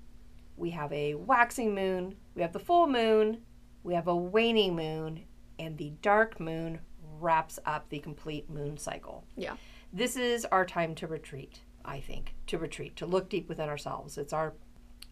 we 0.57 0.70
have 0.70 0.92
a 0.92 1.16
waxing 1.16 1.74
moon, 1.74 2.14
we 2.37 2.42
have 2.42 2.53
the 2.53 2.61
full 2.61 2.87
moon, 2.87 3.38
we 3.83 3.94
have 3.94 4.07
a 4.07 4.14
waning 4.14 4.76
moon, 4.76 5.24
and 5.61 5.77
the 5.77 5.92
dark 6.01 6.40
moon 6.40 6.81
wraps 7.20 7.59
up 7.66 7.88
the 7.90 7.99
complete 7.99 8.49
moon 8.49 8.79
cycle. 8.79 9.25
Yeah. 9.37 9.55
This 9.92 10.16
is 10.16 10.46
our 10.46 10.64
time 10.64 10.94
to 10.96 11.07
retreat, 11.07 11.61
I 11.85 12.01
think, 12.01 12.35
to 12.46 12.59
retreat, 12.59 12.96
to 12.96 13.07
look 13.07 13.29
deep 13.29 13.49
within 13.49 13.68
ourselves. 13.68 14.18
It's 14.18 14.33
our 14.33 14.55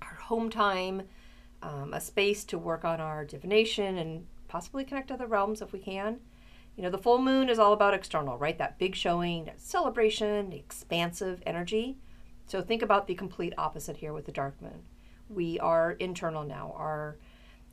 our 0.00 0.14
home 0.14 0.48
time, 0.48 1.02
um, 1.62 1.92
a 1.92 2.00
space 2.00 2.44
to 2.44 2.56
work 2.58 2.84
on 2.84 3.00
our 3.00 3.24
divination 3.24 3.98
and 3.98 4.26
possibly 4.46 4.84
connect 4.84 5.08
to 5.08 5.14
other 5.14 5.26
realms 5.26 5.60
if 5.60 5.72
we 5.72 5.80
can. 5.80 6.20
You 6.76 6.84
know, 6.84 6.90
the 6.90 6.98
full 6.98 7.20
moon 7.20 7.48
is 7.48 7.58
all 7.58 7.72
about 7.72 7.94
external, 7.94 8.38
right? 8.38 8.56
That 8.56 8.78
big 8.78 8.94
showing, 8.94 9.46
that 9.46 9.60
celebration, 9.60 10.52
expansive 10.52 11.42
energy. 11.44 11.98
So 12.46 12.62
think 12.62 12.80
about 12.80 13.08
the 13.08 13.14
complete 13.16 13.52
opposite 13.58 13.96
here 13.96 14.12
with 14.12 14.26
the 14.26 14.32
dark 14.32 14.62
moon. 14.62 14.84
We 15.28 15.58
are 15.58 15.92
internal 15.92 16.44
now. 16.44 16.72
Our 16.76 17.16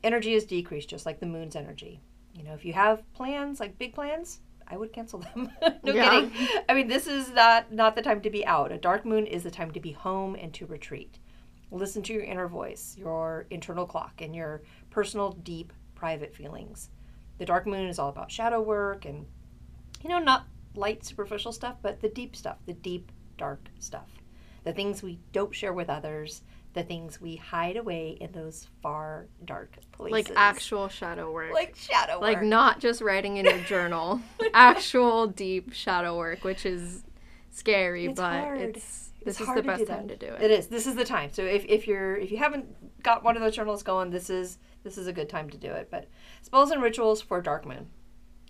energy 0.02 0.34
is 0.34 0.44
decreased, 0.44 0.90
just 0.90 1.06
like 1.06 1.20
the 1.20 1.26
moon's 1.26 1.54
energy. 1.54 2.00
You 2.36 2.44
know, 2.44 2.54
if 2.54 2.64
you 2.64 2.72
have 2.72 3.02
plans, 3.14 3.60
like 3.60 3.78
big 3.78 3.94
plans, 3.94 4.40
I 4.68 4.76
would 4.76 4.92
cancel 4.92 5.20
them. 5.20 5.50
no 5.84 5.92
Yeah. 5.94 6.10
kidding. 6.10 6.32
I 6.68 6.74
mean, 6.74 6.88
this 6.88 7.06
is 7.06 7.30
not 7.32 7.72
not 7.72 7.94
the 7.96 8.02
time 8.02 8.20
to 8.22 8.30
be 8.30 8.44
out. 8.46 8.72
A 8.72 8.78
dark 8.78 9.04
moon 9.04 9.26
is 9.26 9.42
the 9.42 9.50
time 9.50 9.70
to 9.72 9.80
be 9.80 9.92
home 9.92 10.34
and 10.36 10.52
to 10.54 10.66
retreat. 10.66 11.18
Listen 11.70 12.02
to 12.04 12.12
your 12.12 12.22
inner 12.22 12.46
voice, 12.48 12.94
your 12.98 13.46
internal 13.50 13.86
clock, 13.86 14.20
and 14.20 14.34
your 14.34 14.62
personal, 14.90 15.32
deep, 15.32 15.72
private 15.94 16.34
feelings. 16.34 16.90
The 17.38 17.44
dark 17.44 17.66
moon 17.66 17.86
is 17.88 17.98
all 17.98 18.08
about 18.08 18.30
shadow 18.30 18.60
work 18.60 19.04
and, 19.04 19.26
you 20.02 20.08
know, 20.08 20.18
not 20.20 20.46
light, 20.74 21.04
superficial 21.04 21.52
stuff, 21.52 21.76
but 21.82 22.00
the 22.00 22.08
deep 22.08 22.36
stuff, 22.36 22.58
the 22.66 22.72
deep, 22.72 23.10
dark 23.36 23.68
stuff. 23.78 24.08
The 24.64 24.72
things 24.72 25.02
we 25.02 25.18
don't 25.32 25.54
share 25.54 25.72
with 25.72 25.90
others, 25.90 26.42
the 26.76 26.84
things 26.84 27.20
we 27.20 27.34
hide 27.36 27.76
away 27.76 28.16
in 28.20 28.30
those 28.30 28.68
far, 28.82 29.26
dark 29.44 29.76
places. 29.90 30.12
Like 30.12 30.30
actual 30.36 30.88
shadow 30.88 31.32
work. 31.32 31.52
Like 31.52 31.74
shadow 31.74 32.20
like 32.20 32.20
work. 32.20 32.34
Like 32.36 32.42
not 32.44 32.78
just 32.80 33.00
writing 33.00 33.38
in 33.38 33.46
your 33.46 33.58
journal 33.60 34.20
actual 34.54 35.26
deep 35.26 35.72
shadow 35.72 36.16
work 36.16 36.44
which 36.44 36.64
is 36.64 37.02
scary 37.50 38.06
It's 38.06 38.20
but 38.20 38.40
hard. 38.40 38.60
it's 38.60 39.10
this 39.24 39.40
It's 39.40 39.48
is 39.48 39.54
the 39.56 39.62
best 39.62 39.86
time 39.86 40.06
to 40.08 40.16
do 40.16 40.26
it 40.26 40.42
It 40.42 40.50
is. 40.52 40.66
This 40.68 40.86
is 40.86 40.94
the 40.94 41.04
time. 41.04 41.30
So 41.32 41.42
if, 41.42 41.64
if 41.64 41.88
you're 41.88 42.14
if 42.16 42.30
you 42.30 42.36
haven't 42.38 42.66
got 43.02 43.24
one 43.24 43.36
of 43.36 43.42
those 43.42 43.56
journals 43.56 43.82
going, 43.82 44.10
this 44.10 44.30
is 44.30 44.58
this 44.84 44.96
is 44.98 45.06
a 45.08 45.12
good 45.12 45.28
time 45.28 45.50
to 45.50 45.56
do 45.58 45.70
it. 45.72 45.88
But 45.90 46.08
spells 46.42 46.70
and 46.70 46.80
rituals 46.82 47.20
for 47.22 47.40
dark 47.42 47.66
moon. 47.66 47.88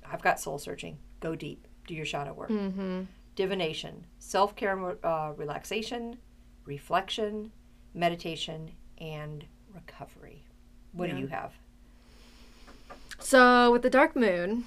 I've 0.05 0.21
got 0.23 0.39
soul 0.39 0.59
searching. 0.59 0.99
Go 1.21 1.35
deep. 1.35 1.67
Do 1.87 1.95
your 1.95 2.05
shadow 2.05 2.35
work. 2.35 2.51
mm-hmm. 2.51 3.03
Divination, 3.37 4.05
self 4.19 4.55
care, 4.57 4.97
uh, 5.07 5.33
relaxation, 5.37 6.19
reflection, 6.65 7.53
meditation, 7.97 8.71
and 8.99 9.45
recovery. 9.75 10.45
What 10.93 11.11
do 11.11 11.17
you 11.17 11.27
have? 11.27 11.53
so 13.19 13.73
with 13.73 13.81
the 13.83 13.89
dark 13.91 14.15
moon 14.15 14.65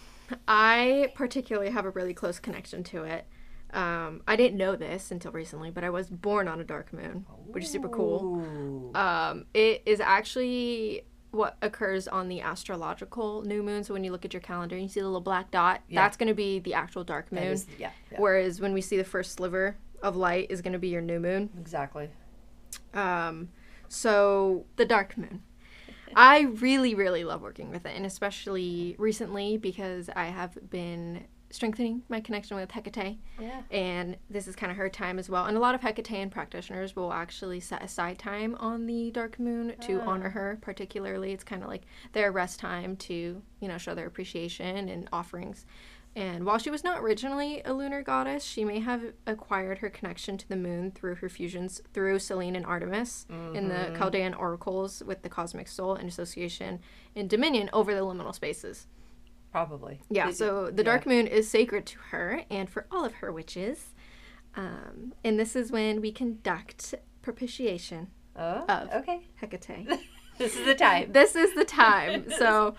i 0.48 1.12
particularly 1.16 1.70
have 1.70 1.86
a 1.86 1.90
really 1.92 2.14
close 2.16 2.40
connection 2.40 2.84
to 2.84 3.04
it 3.04 3.26
um, 3.74 4.22
i 4.28 4.36
didn't 4.36 4.58
know 4.58 4.76
this 4.76 5.12
until 5.12 5.32
recently 5.32 5.70
but 5.70 5.84
i 5.84 5.90
was 5.90 6.10
born 6.10 6.48
on 6.48 6.60
a 6.60 6.64
dark 6.64 6.92
moon 6.92 7.26
which 7.48 7.64
is 7.66 7.70
super 7.70 7.88
cool 7.90 8.92
um, 8.96 9.46
it 9.54 9.84
is 9.86 10.00
actually 10.00 11.04
what 11.32 11.58
occurs 11.62 12.08
on 12.08 12.28
the 12.28 12.42
astrological 12.42 13.44
new 13.44 13.62
moon 13.62 13.84
so 13.84 13.94
when 13.94 14.04
you 14.04 14.12
look 14.12 14.26
at 14.26 14.34
your 14.34 14.42
calendar 14.42 14.76
and 14.76 14.82
you 14.84 14.90
see 14.90 15.00
the 15.00 15.06
little 15.06 15.22
black 15.22 15.52
dot 15.52 15.82
Yeah. 15.88 16.02
that's 16.02 16.18
going 16.18 16.28
to 16.30 16.34
be 16.34 16.58
the 16.60 16.74
actual 16.74 17.04
dark 17.04 17.32
moon 17.32 17.44
is- 17.44 17.68
yeah, 17.78 17.92
yeah, 18.12 18.18
Whereas 18.20 18.60
when 18.60 18.74
we 18.74 18.82
see 18.82 18.98
the 18.98 19.04
first 19.04 19.34
sliver 19.34 19.76
of 20.02 20.16
light 20.16 20.48
is 20.50 20.64
going 20.64 20.74
to 20.74 20.80
be 20.80 20.88
your 20.88 21.02
new 21.02 21.20
moon. 21.20 21.50
exactly. 21.60 22.10
Um, 22.94 23.50
so 23.88 24.66
the 24.76 24.86
dark 24.86 25.18
moon. 25.18 25.44
I 26.16 26.42
really, 26.42 26.96
really 26.96 27.24
love 27.24 27.42
working 27.42 27.70
with 27.70 27.86
it, 27.86 27.96
and 27.96 28.06
especially 28.06 28.96
recently 28.98 29.58
because 29.58 30.10
I 30.16 30.26
have 30.26 30.58
been 30.70 31.26
strengthening 31.52 32.04
my 32.10 32.20
connection 32.20 32.58
with 32.58 32.70
Hecate, 32.72 33.18
Yeah. 33.40 33.62
and 33.72 34.18
this 34.30 34.48
is 34.48 34.56
kind 34.56 34.72
of 34.72 34.78
her 34.78 34.90
time 34.90 35.18
as 35.20 35.30
well. 35.30 35.46
And 35.46 35.58
a 35.58 35.60
lot 35.60 35.74
of 35.76 35.82
Hecatean 35.82 36.30
practitioners 36.30 36.96
will 36.96 37.12
actually 37.12 37.60
set 37.60 37.84
aside 37.84 38.20
time 38.20 38.56
on 38.56 38.86
the 38.86 39.10
dark 39.12 39.40
moon 39.40 39.76
to 39.82 40.02
Ah. 40.02 40.06
honor 40.06 40.30
her. 40.30 40.58
Particularly, 40.62 41.32
it's 41.32 41.44
kind 41.44 41.64
of 41.64 41.70
like 41.70 41.84
their 42.14 42.32
rest 42.32 42.60
time 42.60 42.96
to 42.98 43.42
you 43.60 43.68
know 43.68 43.78
show 43.78 43.94
their 43.96 44.08
appreciation 44.08 44.90
and 44.90 45.10
offerings. 45.12 45.66
And 46.20 46.46
while 46.46 46.58
she 46.58 46.70
was 46.70 46.84
not 46.84 47.00
originally 47.00 47.62
a 47.64 47.72
lunar 47.74 48.02
goddess, 48.04 48.44
she 48.44 48.66
may 48.66 48.80
have 48.80 49.02
acquired 49.26 49.78
her 49.78 49.90
connection 49.90 50.38
to 50.38 50.50
the 50.50 50.58
moon 50.58 50.92
through 50.92 51.16
her 51.16 51.30
fusions 51.30 51.82
through 51.94 52.20
Selene 52.20 52.58
and 52.58 52.66
Artemis 52.66 53.26
in 53.54 53.70
the 53.70 53.96
Chaldean 53.98 54.34
oracles 54.34 55.02
with 55.06 55.22
the 55.22 55.30
cosmic 55.30 55.68
soul 55.70 55.96
and 55.96 56.10
association 56.10 56.82
in 57.16 57.28
dominion 57.30 57.70
over 57.72 57.94
the 57.96 58.02
liminal 58.02 58.36
spaces. 58.36 58.88
Probably. 59.52 60.02
Yeah, 60.10 60.30
It- 60.30 60.36
so 60.36 60.66
the 60.70 60.84
yeah. 60.84 60.92
dark 60.92 61.06
moon 61.06 61.26
is 61.26 61.50
sacred 61.50 61.86
to 61.88 62.00
her 62.12 62.44
and 62.52 62.70
for 62.70 62.86
all 62.92 63.06
of 63.06 63.14
her 63.16 63.32
witches. 63.32 63.96
Um, 64.56 65.14
and 65.24 65.40
this 65.40 65.56
is 65.56 65.72
when 65.72 66.02
we 66.02 66.12
conduct 66.12 66.96
propitiation, 67.22 68.08
Oh, 68.36 68.66
of. 68.68 68.90
okay. 68.94 69.22
Hecate. 69.42 69.88
This 70.38 70.56
is 70.58 70.66
the 70.66 70.76
time. 70.76 71.12
this 71.14 71.36
is 71.36 71.54
the 71.56 71.66
time. 71.66 72.26
So 72.38 72.76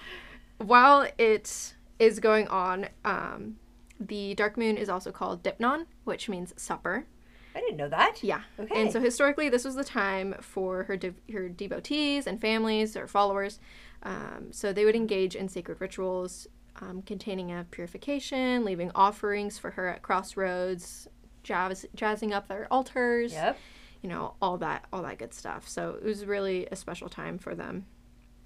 while 0.59 1.09
it 1.17 1.75
is 2.01 2.19
going 2.19 2.49
on, 2.49 2.89
um, 3.05 3.57
the 4.01 4.35
dark 4.35 4.57
moon 4.57 4.77
is 4.77 4.89
also 4.89 5.13
called 5.13 5.43
Deipnon, 5.43 5.87
which 6.05 6.29
means 6.29 6.55
supper. 6.57 7.07
I 7.55 7.61
didn't 7.61 7.77
know 7.77 7.89
that. 7.89 8.23
Yeah. 8.23 8.43
Okay. 8.59 8.81
And 8.81 8.93
so 8.93 9.01
historically, 9.01 9.49
this 9.49 9.65
was 9.65 9.75
the 9.75 9.85
time 9.85 10.35
for 10.41 10.85
her 10.85 10.97
de- 10.97 11.15
her 11.33 11.49
devotees 11.49 12.27
and 12.27 12.41
families 12.41 12.97
or 12.97 13.07
followers. 13.07 13.59
Um, 14.03 14.49
so 14.53 14.73
they 14.73 14.85
would 14.85 14.95
engage 14.97 15.37
in 15.37 15.49
sacred 15.49 15.81
rituals 15.81 16.47
um, 16.81 17.03
containing 17.03 17.51
a 17.53 17.67
purification, 17.71 18.65
leaving 18.65 18.91
offerings 18.95 19.59
for 19.59 19.73
her 19.73 19.89
at 19.89 20.01
crossroads, 20.01 21.09
jazz- 21.43 21.87
jazzing 21.95 22.33
up 22.33 22.49
their 22.49 22.67
altars. 22.71 23.33
Yep. 23.33 23.59
You 24.03 24.09
know 24.09 24.35
all 24.41 24.57
that 24.59 24.87
all 24.93 25.03
that 25.03 25.19
good 25.19 25.35
stuff. 25.35 25.69
So 25.69 25.99
it 26.01 26.05
was 26.05 26.25
really 26.25 26.67
a 26.73 26.77
special 26.77 27.09
time 27.09 27.37
for 27.37 27.55
them, 27.55 27.85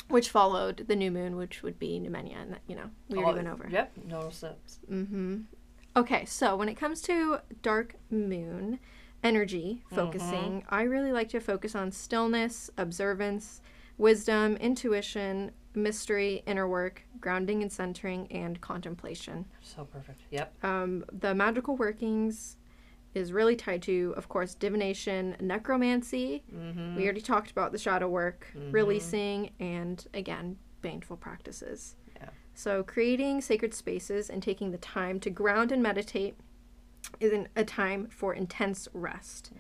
which 0.08 0.30
followed 0.30 0.84
the 0.88 0.96
new 0.96 1.10
moon, 1.10 1.36
which 1.36 1.62
would 1.62 1.78
be 1.78 1.98
Noumenia, 2.00 2.40
and 2.42 2.52
that 2.52 2.60
you 2.66 2.76
know 2.76 2.90
we 3.08 3.18
already 3.18 3.36
went 3.36 3.48
over. 3.48 3.68
Yep. 3.70 3.92
No 4.06 4.30
steps. 4.30 4.78
Mm-hmm. 4.90 5.42
Okay, 5.96 6.24
so 6.24 6.56
when 6.56 6.68
it 6.68 6.74
comes 6.74 7.00
to 7.02 7.38
dark 7.62 7.94
moon 8.10 8.80
energy 9.22 9.82
focusing, 9.94 10.64
I 10.68 10.82
really 10.82 11.12
like 11.12 11.28
to 11.30 11.40
focus 11.40 11.74
on 11.74 11.92
stillness, 11.92 12.68
observance, 12.76 13.60
wisdom, 13.96 14.56
intuition, 14.56 15.52
mystery, 15.74 16.42
inner 16.46 16.68
work, 16.68 17.02
grounding 17.20 17.62
and 17.62 17.70
centering, 17.72 18.26
and 18.30 18.60
contemplation. 18.60 19.46
So 19.60 19.84
perfect. 19.84 20.22
Yep. 20.30 20.64
Um, 20.64 21.04
the 21.12 21.34
magical 21.34 21.76
workings 21.76 22.56
is 23.14 23.32
really 23.32 23.56
tied 23.56 23.82
to, 23.82 24.12
of 24.16 24.28
course, 24.28 24.54
divination, 24.54 25.36
necromancy. 25.40 26.42
Mm-hmm. 26.54 26.96
We 26.96 27.04
already 27.04 27.20
talked 27.20 27.50
about 27.50 27.72
the 27.72 27.78
shadow 27.78 28.08
work, 28.08 28.48
releasing, 28.70 29.50
and 29.60 30.04
again, 30.12 30.56
baneful 30.82 31.16
practices. 31.16 31.96
Yeah. 32.16 32.30
So, 32.54 32.82
creating 32.82 33.40
sacred 33.40 33.74
spaces 33.74 34.30
and 34.30 34.42
taking 34.42 34.70
the 34.70 34.78
time 34.78 35.20
to 35.20 35.30
ground 35.30 35.72
and 35.72 35.82
meditate 35.82 36.36
is 37.20 37.32
an, 37.32 37.48
a 37.56 37.64
time 37.64 38.08
for 38.08 38.34
intense 38.34 38.88
rest. 38.92 39.52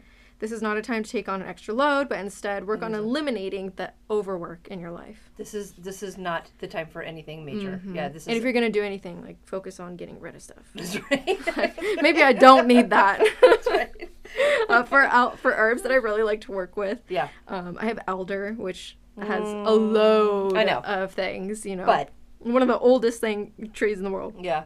This 0.44 0.52
is 0.52 0.60
not 0.60 0.76
a 0.76 0.82
time 0.82 1.02
to 1.02 1.10
take 1.10 1.26
on 1.26 1.40
an 1.40 1.48
extra 1.48 1.72
load, 1.72 2.10
but 2.10 2.18
instead 2.18 2.66
work 2.66 2.82
on 2.82 2.94
eliminating 2.94 3.72
the 3.76 3.94
overwork 4.10 4.68
in 4.68 4.78
your 4.78 4.90
life. 4.90 5.30
This 5.38 5.54
is 5.54 5.72
this 5.78 6.02
is 6.02 6.18
not 6.18 6.50
the 6.58 6.66
time 6.66 6.86
for 6.86 7.00
anything 7.00 7.46
major. 7.46 7.80
Yeah, 7.90 8.10
this 8.10 8.24
Mm-hmm. 8.24 8.30
And 8.30 8.36
if 8.36 8.44
you're 8.44 8.52
going 8.52 8.70
to 8.70 8.78
do 8.78 8.84
anything, 8.84 9.24
like 9.24 9.38
focus 9.46 9.80
on 9.80 9.96
getting 9.96 10.20
rid 10.20 10.34
of 10.34 10.42
stuff. 10.42 10.64
That's 10.74 10.98
right. 11.56 11.72
Maybe 12.02 12.22
I 12.22 12.34
don't 12.34 12.66
need 12.66 12.90
that. 12.90 13.26
That's 13.40 13.66
right. 13.68 14.10
uh, 14.68 14.82
for 14.82 15.04
out 15.04 15.38
for 15.38 15.52
herbs 15.54 15.80
that 15.80 15.90
I 15.92 15.94
really 15.94 16.22
like 16.22 16.42
to 16.42 16.52
work 16.52 16.76
with, 16.76 16.98
Yeah, 17.08 17.28
um, 17.48 17.78
I 17.80 17.86
have 17.86 17.98
elder, 18.06 18.52
which 18.52 18.98
has 19.18 19.48
a 19.48 19.70
load 19.72 20.52
Mm. 20.52 20.58
I 20.58 20.64
know. 20.64 20.80
of 20.80 21.12
things. 21.12 21.64
You 21.64 21.76
know, 21.76 21.86
but 21.86 22.10
one 22.40 22.60
of 22.60 22.68
the 22.68 22.78
oldest 22.78 23.18
thing 23.22 23.70
trees 23.72 23.96
in 23.96 24.04
the 24.04 24.10
world, 24.10 24.34
yeah, 24.38 24.64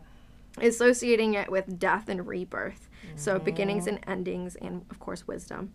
associating 0.60 1.34
it 1.34 1.50
with 1.52 1.78
death 1.78 2.08
and 2.08 2.26
rebirth. 2.26 2.87
So 3.16 3.38
beginnings 3.38 3.86
and 3.86 4.00
endings, 4.06 4.56
and 4.56 4.84
of 4.90 4.98
course 4.98 5.26
wisdom. 5.26 5.72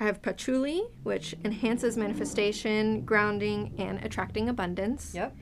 I 0.00 0.04
have 0.04 0.22
patchouli, 0.22 0.82
which 1.02 1.34
enhances 1.44 1.96
manifestation, 1.96 3.02
grounding, 3.04 3.74
and 3.78 4.02
attracting 4.04 4.48
abundance. 4.48 5.12
yep, 5.14 5.36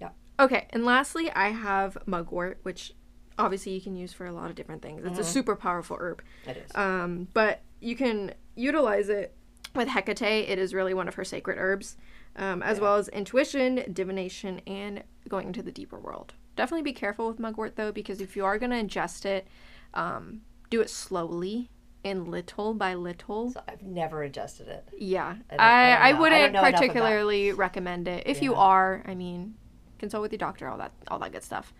Yep. 0.00 0.14
Okay, 0.40 0.66
and 0.70 0.84
lastly, 0.84 1.30
I 1.30 1.48
have 1.48 1.96
mugwort, 2.06 2.58
which 2.62 2.92
obviously 3.38 3.72
you 3.72 3.80
can 3.80 3.96
use 3.96 4.12
for 4.12 4.26
a 4.26 4.32
lot 4.32 4.50
of 4.50 4.54
different 4.54 4.82
things. 4.82 5.02
It's 5.04 5.18
a 5.18 5.24
super 5.24 5.56
powerful 5.56 5.96
herb. 5.98 6.22
it 6.46 6.58
is. 6.58 6.70
Um, 6.74 7.28
but 7.32 7.62
you 7.80 7.96
can 7.96 8.34
utilize 8.54 9.08
it 9.08 9.34
with 9.74 9.88
Hecate. 9.88 10.48
It 10.50 10.58
is 10.58 10.74
really 10.74 10.92
one 10.92 11.08
of 11.08 11.14
her 11.14 11.24
sacred 11.24 11.56
herbs, 11.58 11.96
um, 12.36 12.62
as 12.62 12.80
well 12.80 12.96
as 12.96 13.08
intuition, 13.08 13.82
divination, 13.92 14.60
and 14.66 15.02
going 15.28 15.46
into 15.46 15.62
the 15.62 15.72
deeper 15.72 15.98
world. 15.98 16.34
Definitely 16.54 16.82
be 16.82 16.92
careful 16.92 17.28
with 17.28 17.38
mugwort 17.38 17.76
though, 17.76 17.92
because 17.92 18.20
if 18.20 18.36
you 18.36 18.44
are 18.44 18.58
going 18.58 18.70
to 18.70 18.76
ingest 18.76 19.24
it, 19.24 19.46
um, 19.94 20.42
do 20.72 20.80
it 20.80 20.90
slowly 20.90 21.70
and 22.04 22.26
little 22.28 22.74
by 22.74 22.94
little. 22.94 23.50
So 23.50 23.60
I've 23.68 23.82
never 23.82 24.22
adjusted 24.24 24.68
it. 24.68 24.88
Yeah, 24.98 25.36
I 25.50 25.56
I, 25.56 25.90
I 25.92 26.08
I, 26.10 26.12
wouldn't 26.14 26.40
know 26.40 26.46
enough 26.60 26.68
about- 26.68 26.80
particularly 26.80 27.52
recommend 27.52 28.08
it. 28.08 28.24
If 28.26 28.42
you 28.42 28.54
are, 28.54 29.04
I 29.06 29.14
mean, 29.14 29.54
consult 29.98 30.22
with 30.22 30.32
your 30.32 30.38
doctor, 30.38 30.68
all 30.68 30.78
that, 30.78 30.92
all 31.08 31.18
that 31.20 31.32
good 31.32 31.44
stuff. 31.44 31.72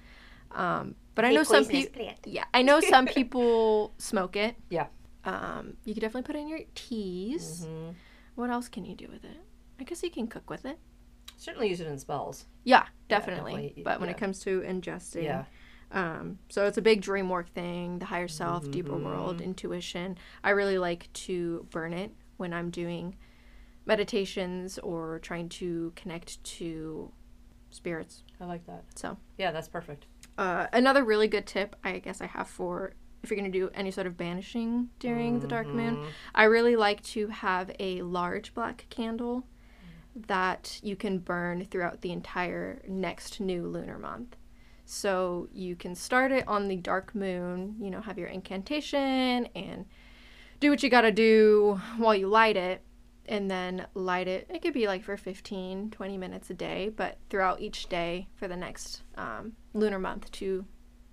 Um, 0.52 0.94
but 1.14 1.24
I 1.24 1.32
know 1.32 1.42
some 1.42 1.64
people. 1.64 2.06
Yeah, 2.26 2.44
I 2.54 2.62
know 2.62 2.80
some 2.80 3.06
people 3.18 3.92
smoke 3.98 4.36
it. 4.36 4.54
Yeah. 4.70 4.86
Um, 5.24 5.76
you 5.84 5.94
could 5.94 6.00
definitely 6.00 6.26
put 6.26 6.36
it 6.36 6.40
in 6.40 6.48
your 6.48 6.60
teas. 6.74 7.64
Mm-hmm. 7.66 7.90
What 8.34 8.50
else 8.50 8.68
can 8.68 8.84
you 8.84 8.94
do 8.94 9.08
with 9.08 9.24
it? 9.24 9.40
I 9.80 9.84
guess 9.84 10.02
you 10.02 10.10
can 10.10 10.26
cook 10.26 10.48
with 10.50 10.64
it. 10.64 10.78
Certainly 11.36 11.68
use 11.68 11.80
it 11.80 11.86
in 11.86 11.98
spells. 11.98 12.46
Yeah, 12.64 12.84
definitely. 13.08 13.52
definitely, 13.52 13.82
But 13.82 13.98
when 14.00 14.08
yeah. 14.08 14.14
it 14.14 14.18
comes 14.18 14.40
to 14.40 14.60
ingesting, 14.60 15.24
Yeah. 15.24 15.44
Um, 15.92 16.38
so 16.48 16.66
it's 16.66 16.78
a 16.78 16.82
big 16.82 17.00
dream 17.02 17.28
work 17.28 17.52
thing, 17.54 17.98
the 17.98 18.06
higher 18.06 18.28
self, 18.28 18.70
deeper 18.70 18.96
world, 18.96 19.36
Mm-hmm. 19.36 19.44
intuition. 19.44 20.18
I 20.42 20.50
really 20.50 20.78
like 20.78 21.12
to 21.26 21.66
burn 21.70 21.92
it 21.92 22.12
when 22.38 22.52
I'm 22.52 22.70
doing 22.70 23.16
meditations 23.86 24.78
or 24.78 25.18
trying 25.20 25.48
to 25.50 25.92
connect 25.96 26.42
to 26.44 27.10
spirits. 27.70 28.22
I 28.40 28.44
like 28.46 28.66
that. 28.66 28.84
So, 28.94 29.16
Yeah, 29.38 29.50
that's 29.52 29.68
perfect. 29.68 30.06
uh, 30.38 30.66
another 30.72 31.04
really 31.04 31.28
good 31.28 31.46
tip 31.46 31.76
I 31.84 31.98
guess 31.98 32.20
I 32.20 32.26
have 32.26 32.48
for 32.48 32.94
if 33.22 33.30
you're 33.30 33.38
going 33.38 33.50
to 33.52 33.56
do 33.58 33.70
any 33.74 33.90
sort 33.92 34.06
of 34.08 34.16
banishing 34.16 34.88
during 34.98 35.38
the 35.38 35.46
dark 35.46 35.72
moon, 35.72 36.00
I 36.34 36.44
really 36.44 36.74
like 36.74 37.00
to 37.14 37.28
have 37.28 37.70
a 37.78 38.02
large 38.02 38.52
black 38.52 38.86
candle 38.90 39.46
that 40.26 40.80
you 40.82 40.96
can 40.96 41.18
burn 41.18 41.64
throughout 41.66 42.00
the 42.00 42.10
entire 42.10 42.82
next 42.88 43.40
new 43.40 43.64
lunar 43.66 43.96
month. 43.98 44.36
So 44.84 45.48
you 45.52 45.76
can 45.76 45.94
start 45.94 46.32
it 46.32 46.46
on 46.48 46.68
the 46.68 46.76
dark 46.76 47.14
moon, 47.14 47.76
you 47.80 47.90
know, 47.90 48.00
have 48.00 48.18
your 48.18 48.28
incantation 48.28 49.46
and 49.54 49.86
do 50.60 50.70
what 50.70 50.82
you 50.82 50.90
got 50.90 51.02
to 51.02 51.12
do 51.12 51.80
while 51.96 52.14
you 52.14 52.28
light 52.28 52.56
it 52.56 52.82
and 53.26 53.50
then 53.50 53.86
light 53.94 54.28
it. 54.28 54.46
It 54.50 54.62
could 54.62 54.74
be 54.74 54.86
like 54.86 55.04
for 55.04 55.16
15, 55.16 55.90
20 55.90 56.18
minutes 56.18 56.50
a 56.50 56.54
day, 56.54 56.90
but 56.94 57.18
throughout 57.30 57.60
each 57.60 57.88
day 57.88 58.28
for 58.36 58.48
the 58.48 58.56
next 58.56 59.02
um, 59.16 59.52
lunar 59.74 59.98
month 59.98 60.30
to 60.32 60.64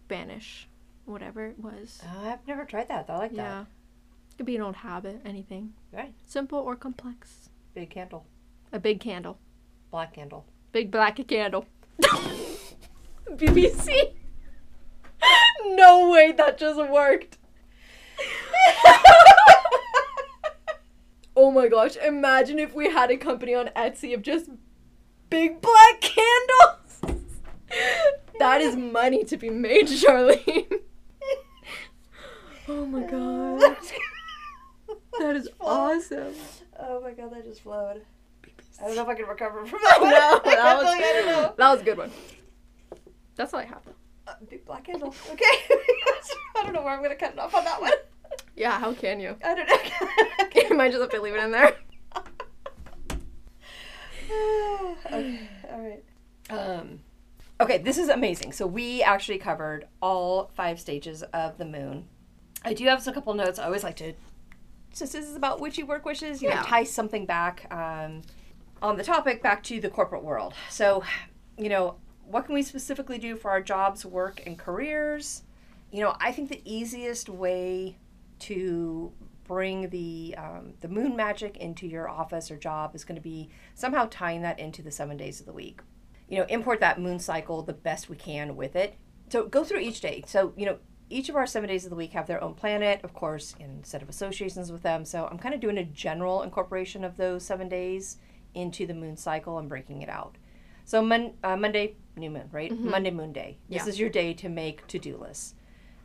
banish 0.08 0.67
whatever 1.05 1.45
it 1.45 1.60
was. 1.60 2.01
Uh, 2.03 2.29
I've 2.29 2.47
never 2.47 2.65
tried 2.65 2.88
that. 2.89 3.05
I 3.10 3.17
like 3.17 3.32
that. 3.32 3.38
Yeah. 3.38 3.62
It 3.62 4.38
could 4.38 4.45
be 4.45 4.55
an 4.55 4.62
old 4.62 4.77
habit, 4.77 5.21
anything. 5.25 5.73
Right. 5.91 6.13
Simple 6.25 6.60
or 6.60 6.75
complex. 6.75 7.49
Big 7.73 7.89
candle. 7.89 8.25
A 8.71 8.79
big 8.79 8.99
candle. 8.99 9.39
Black 9.91 10.13
candle. 10.13 10.45
Big 10.71 10.91
black 10.91 11.19
candle. 11.27 11.65
BBC. 13.38 14.13
no 15.65 16.10
way 16.10 16.32
that 16.32 16.58
just 16.58 16.80
worked. 16.89 17.38
oh 21.36 21.52
my 21.52 21.68
gosh, 21.68 21.96
imagine 21.98 22.60
if 22.60 22.74
we 22.74 22.89
had 22.89 23.12
a 23.12 23.18
company 23.18 23.54
on 23.54 23.68
Etsy 23.76 24.13
of 24.13 24.22
just 24.22 24.50
big 25.30 25.62
black 25.62 26.02
candles. 26.02 27.02
that 28.39 28.62
is 28.62 28.76
money 28.76 29.24
to 29.26 29.38
be 29.38 29.50
made, 29.50 29.88
Charlene. 29.88 30.82
oh 32.68 32.86
my 32.86 33.04
god. 33.04 33.78
That 35.20 35.36
is 35.36 35.50
awesome. 35.60 36.34
Oh 36.80 37.02
my 37.02 37.12
god, 37.12 37.34
that 37.34 37.44
just 37.44 37.62
flowed. 37.62 38.02
I 38.82 38.88
don't 38.88 38.96
know 38.96 39.02
if 39.02 39.08
I 39.10 39.15
can 39.15 39.26
recover 39.26 39.65
from 39.65 39.80
that. 39.84 39.98
No, 40.02 40.10
that 40.52 40.76
was, 40.78 40.84
tell 40.84 40.96
you, 40.96 41.04
I 41.04 41.13
don't 41.13 41.26
know. 41.26 41.54
that 41.58 41.72
was 41.72 41.82
a 41.82 41.84
good 41.84 41.98
one. 41.98 42.12
That's 43.39 43.54
all 43.54 43.62
I 43.62 43.65
have. 43.65 43.84
Uh, 44.28 44.34
big 44.49 44.65
black 44.65 44.84
candle. 44.84 45.15
Okay. 45.32 45.45
I 46.58 46.62
don't 46.62 46.73
know 46.73 46.82
where 46.82 46.93
I'm 46.93 47.02
gonna 47.02 47.15
cut 47.15 47.32
it 47.32 47.39
off 47.39 47.56
on 47.56 47.63
that 47.63 47.80
one. 47.80 47.93
Yeah, 48.58 48.78
how 48.78 48.93
can 48.93 49.21
you? 49.21 49.38
I 49.41 49.56
don't 49.56 49.65
know. 49.65 50.62
you 50.69 50.75
might 50.75 50.89
just 50.91 50.99
have 50.99 51.10
to 51.12 51.21
leave 51.21 51.36
it 51.36 51.41
in 51.41 51.52
there. 51.52 51.73
okay, 55.06 55.39
all 55.71 55.80
right. 55.80 56.04
Um, 56.49 56.99
okay, 57.62 57.78
this 57.78 57.97
is 57.97 58.10
amazing. 58.10 58.52
So 58.52 58.67
we 58.67 59.02
actually 59.04 59.38
covered 59.38 59.88
all 60.02 60.52
five 60.54 60.78
stages 60.78 61.23
of 61.23 61.58
the 61.58 61.63
moon. 61.65 62.10
I 62.65 62.73
do 62.73 62.84
have 62.88 63.08
a 63.08 63.13
couple 63.13 63.34
notes. 63.36 63.58
I 63.58 63.63
always 63.63 63.86
like 63.86 63.95
to, 63.95 64.12
since 64.91 65.13
this 65.13 65.25
is 65.25 65.38
about 65.38 65.62
witchy 65.62 65.84
work 65.84 66.04
wishes, 66.04 66.41
you 66.41 66.49
know, 66.49 66.56
Yeah. 66.56 66.63
tie 66.63 66.84
something 66.84 67.25
back 67.25 67.73
um, 67.73 68.21
on 68.82 68.97
the 68.97 69.04
topic 69.04 69.41
back 69.41 69.63
to 69.63 69.80
the 69.80 69.89
corporate 69.89 70.25
world. 70.25 70.54
So, 70.69 71.04
you 71.58 71.69
know, 71.69 71.95
what 72.30 72.46
can 72.46 72.54
we 72.54 72.62
specifically 72.62 73.18
do 73.18 73.36
for 73.36 73.50
our 73.50 73.62
jobs, 73.62 74.06
work, 74.06 74.44
and 74.46 74.58
careers? 74.58 75.44
You 75.92 76.02
know, 76.02 76.15
I 76.20 76.32
think 76.32 76.50
the 76.50 76.62
easiest 76.63 77.28
way 77.28 77.98
to 78.39 79.12
bring 79.46 79.89
the 79.89 80.36
um, 80.38 80.74
the 80.82 80.88
moon 80.88 81.15
magic 81.15 81.58
into 81.58 81.88
your 81.88 82.08
office 82.08 82.52
or 82.52 82.58
job 82.58 82.94
is 82.94 83.04
going 83.04 83.15
to 83.15 83.22
be 83.22 83.50
somehow 83.74 84.08
tying 84.12 84.44
that 84.44 84.60
into 84.60 84.84
the 84.84 84.92
seven 84.92 85.18
days 85.18 85.39
of 85.39 85.48
the 85.48 85.54
week. 85.54 85.82
You 86.28 86.38
know, 86.38 86.46
import 86.50 86.80
that 86.82 87.02
moon 87.02 87.18
cycle 87.18 87.63
the 87.63 87.74
best 87.74 88.10
we 88.10 88.15
can 88.15 88.56
with 88.56 88.76
it. 88.76 88.96
So 89.30 89.48
go 89.48 89.63
through 89.63 89.80
each 89.80 90.00
day. 90.00 90.24
So 90.28 90.54
you 90.56 90.68
know, 90.68 90.78
each 91.10 91.30
of 91.30 91.36
our 91.36 91.48
seven 91.48 91.68
days 91.68 91.84
of 91.84 91.89
the 91.89 91.96
week 91.96 92.12
have 92.12 92.28
their 92.28 92.44
own 92.44 92.54
planet, 92.54 93.00
of 93.04 93.13
course, 93.13 93.56
set 93.82 94.04
of 94.04 94.10
associations 94.10 94.72
with 94.72 94.84
them. 94.84 95.04
So 95.04 95.28
I'm 95.30 95.39
kind 95.39 95.56
of 95.56 95.62
doing 95.62 95.80
a 95.80 95.84
general 95.84 96.44
incorporation 96.44 97.04
of 97.04 97.18
those 97.18 97.44
seven 97.44 97.68
days 97.68 98.18
into 98.54 98.86
the 98.86 98.94
moon 98.94 99.18
cycle 99.18 99.58
and 99.58 99.68
breaking 99.68 100.04
it 100.04 100.10
out. 100.10 100.38
So 100.89 101.04
mon- 101.04 101.36
uh, 101.43 101.56
Monday, 101.56 101.97
new 102.17 102.32
moon, 102.32 102.49
right? 102.52 102.75
Monday, 102.75 103.12
moon 103.12 103.32
day. 103.32 103.60
This 103.69 103.84
Yeah. 103.84 103.89
is 103.89 103.99
your 103.99 104.10
day 104.10 104.34
to 104.34 104.49
make 104.49 104.88
to 104.88 104.97
do 104.97 105.17
lists. 105.17 105.54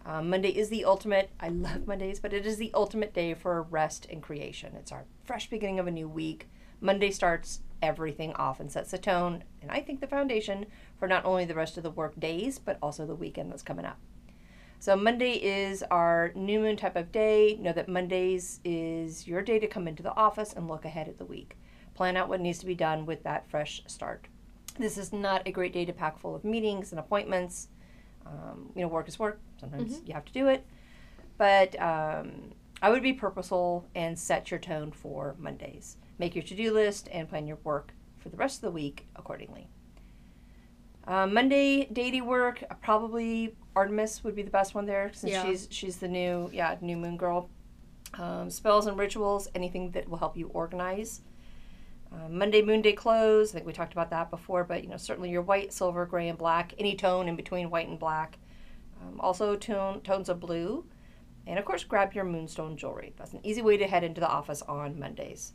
Um, 0.05 0.29
Monday 0.29 0.51
is 0.51 0.69
the 0.69 0.85
ultimate. 0.85 1.31
I 1.41 1.49
love 1.49 1.87
Mondays, 1.87 2.21
but 2.21 2.35
it 2.35 2.45
is 2.45 2.59
the 2.59 2.71
ultimate 2.75 3.15
day 3.15 3.33
for 3.33 3.63
rest 3.63 4.07
and 4.11 4.23
creation. 4.23 4.75
It's 4.77 4.93
our 4.93 5.07
fresh 5.25 5.49
beginning 5.49 5.79
of 5.79 5.87
a 5.87 5.91
new 5.91 6.07
week. 6.07 6.51
Monday 6.83 7.11
starts 7.11 7.61
everything 7.81 8.35
off 8.35 8.61
and 8.61 8.71
sets 8.71 8.91
the 8.91 8.99
tone, 8.99 9.45
and 9.63 9.71
I 9.71 9.81
think 9.81 10.03
the 10.03 10.07
foundation 10.07 10.67
for 10.99 11.09
not 11.09 11.25
only 11.25 11.47
the 11.47 11.55
rest 11.55 11.79
of 11.79 11.83
the 11.83 11.91
work 11.91 12.21
days, 12.21 12.59
but 12.59 12.77
also 12.83 13.07
the 13.07 13.15
weekend 13.15 13.51
that's 13.51 13.63
coming 13.63 13.87
up. 13.87 13.97
So 14.81 14.97
Monday 14.97 15.33
is 15.43 15.83
our 15.85 16.31
new 16.35 16.61
moon 16.61 16.77
type 16.77 16.97
of 16.97 17.11
day. 17.11 17.57
Know 17.59 17.73
that 17.73 17.89
Mondays 17.89 18.61
is 18.67 19.27
your 19.27 19.41
day 19.41 19.59
to 19.61 19.67
come 19.67 19.89
into 19.89 20.03
the 20.03 20.15
office 20.15 20.53
and 20.53 20.69
look 20.69 20.85
ahead 20.85 21.09
at 21.09 21.17
the 21.17 21.25
week. 21.25 21.57
Plan 21.95 22.19
out 22.19 22.29
what 22.29 22.43
needs 22.43 22.59
to 22.59 22.67
be 22.67 22.75
done 22.75 23.07
with 23.07 23.23
that 23.23 23.49
fresh 23.49 23.83
start. 23.87 24.29
This 24.79 24.99
is 24.99 25.13
not 25.13 25.43
a 25.47 25.53
great 25.53 25.73
day 25.73 25.85
to 25.85 25.93
pack 25.93 26.19
full 26.19 26.35
of 26.35 26.45
meetings 26.45 26.91
and 26.93 26.99
appointments. 26.99 27.69
Um, 28.27 28.71
you 28.75 28.83
know, 28.83 28.89
work 28.89 29.09
is 29.09 29.19
work. 29.19 29.41
Sometimes 29.61 30.01
you 30.07 30.15
have 30.15 30.25
to 30.25 30.33
do 30.33 30.49
it. 30.49 30.65
But 31.39 31.81
um, 31.81 32.53
I 32.83 32.91
would 32.91 33.03
be 33.03 33.13
purposeful 33.13 33.87
and 33.95 34.19
set 34.19 34.51
your 34.51 34.61
tone 34.61 34.91
for 34.93 35.37
Mondays. 35.39 35.97
Make 36.19 36.35
your 36.35 36.45
to 36.45 36.55
do 36.55 36.73
list 36.73 37.09
and 37.13 37.29
plan 37.29 37.47
your 37.47 37.59
work 37.65 37.93
for 38.19 38.29
the 38.29 38.37
rest 38.37 38.59
of 38.59 38.63
the 38.63 38.71
week 38.71 39.07
accordingly. 39.17 39.69
Uh, 41.07 41.27
Monday 41.27 41.85
deity 41.93 42.23
work, 42.23 42.65
uh, 42.71 42.75
probably 42.83 43.55
Artemis 43.77 44.25
would 44.25 44.35
be 44.35 44.43
the 44.43 44.51
best 44.51 44.75
one 44.75 44.87
there 44.87 45.11
since 45.13 45.33
Yeah. 45.33 45.45
she's 45.45 45.69
she's 45.71 45.99
the 45.99 46.09
new 46.09 46.49
yeah 46.53 46.77
new 46.81 46.97
moon 46.97 47.17
girl. 47.17 47.51
Um, 48.15 48.49
spells 48.49 48.87
and 48.87 48.97
rituals, 48.97 49.49
anything 49.55 49.91
that 49.91 50.09
will 50.09 50.19
help 50.19 50.37
you 50.37 50.49
organize. 50.55 51.21
Uh, 52.15 52.29
Monday, 52.29 52.63
Moon 52.63 52.81
Day 52.83 52.93
clothes. 52.93 53.51
I 53.51 53.55
think 53.55 53.67
we 53.67 53.73
talked 53.73 53.93
about 53.93 54.11
that 54.11 54.31
before, 54.31 54.63
but 54.65 54.83
you 54.85 54.89
know 54.89 54.97
certainly 54.97 55.31
your 55.31 55.43
white, 55.43 55.73
silver, 55.73 56.07
gray, 56.07 56.29
and 56.29 56.39
black. 56.39 56.73
Any 56.79 56.95
tone 56.95 57.29
in 57.29 57.35
between 57.37 57.71
white 57.71 57.89
and 57.89 57.99
black. 57.99 58.39
Um, 59.03 59.21
also 59.21 59.57
tone, 59.57 60.01
tones 60.03 60.29
of 60.29 60.39
blue, 60.41 60.85
and 61.47 61.59
of 61.59 61.65
course 61.65 61.83
grab 61.85 62.15
your 62.15 62.25
moonstone 62.25 62.77
jewelry. 62.77 63.13
That's 63.17 63.33
an 63.33 63.41
easy 63.43 63.63
way 63.63 63.77
to 63.77 63.87
head 63.87 64.05
into 64.05 64.21
the 64.21 64.29
office 64.29 64.63
on 64.63 64.99
Mondays. 64.99 65.53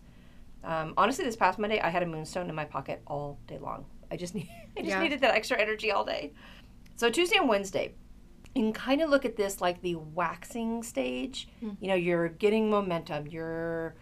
Um, 0.63 0.93
honestly, 0.98 1.24
this 1.24 1.38
past 1.38 1.58
Monday, 1.58 1.80
I 1.80 1.89
had 1.89 2.04
a 2.04 2.06
moonstone 2.06 2.50
in 2.50 2.56
my 2.56 2.65
pocket 2.65 3.02
all 3.08 3.39
day 3.48 3.58
long. 3.58 3.86
I 4.12 4.17
just 4.17 4.36
need, 4.36 4.50
I 4.78 4.82
just 4.82 4.89
Yeah. 4.89 5.02
needed 5.02 5.22
that 5.22 5.34
extra 5.36 5.58
energy 5.58 5.91
all 5.91 6.04
day. 6.04 6.34
So 6.98 7.10
Tuesday 7.10 7.38
and 7.38 7.48
Wednesday, 7.48 7.93
you 8.54 8.63
can 8.63 8.74
kind 8.74 9.02
of 9.02 9.10
look 9.10 9.24
at 9.24 9.38
this 9.38 9.62
like 9.62 9.82
the 9.82 9.95
waxing 9.95 10.84
stage. 10.84 11.48
You 11.80 11.88
know, 11.88 11.95
you're 11.95 12.28
getting 12.28 12.69
momentum. 12.69 13.28
You're, 13.28 13.95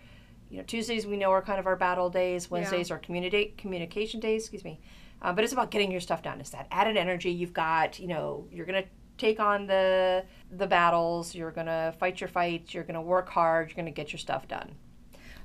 you 0.49 0.57
know, 0.57 0.63
Tuesdays 0.63 1.05
we 1.05 1.17
know 1.17 1.31
are 1.31 1.41
kind 1.41 1.59
of 1.59 1.67
our 1.67 1.75
battle 1.75 2.09
days. 2.09 2.49
Wednesdays 2.49 2.89
are 2.91 2.97
community 2.99 3.53
communication 3.57 4.19
days. 4.19 4.43
Excuse 4.43 4.63
me, 4.63 4.79
uh, 5.21 5.33
but 5.33 5.43
it's 5.43 5.53
about 5.53 5.71
getting 5.71 5.91
your 5.91 6.01
stuff 6.01 6.21
done. 6.23 6.39
It's 6.39 6.51
that 6.51 6.67
added 6.71 6.97
energy 6.97 7.31
you've 7.31 7.53
got. 7.53 7.99
You 7.99 8.07
know, 8.07 8.47
you're 8.51 8.65
gonna 8.65 8.85
take 9.17 9.39
on 9.39 9.67
the 9.67 10.23
the 10.51 10.67
battles. 10.67 11.35
You're 11.35 11.51
gonna 11.51 11.93
fight 11.99 12.21
your 12.21 12.27
fights. 12.29 12.73
You're 12.73 12.83
gonna 12.83 13.01
work 13.01 13.29
hard. 13.29 13.69
You're 13.69 13.75
gonna 13.75 13.91
get 13.91 14.11
your 14.11 14.19
stuff 14.19 14.47
done. 14.47 14.75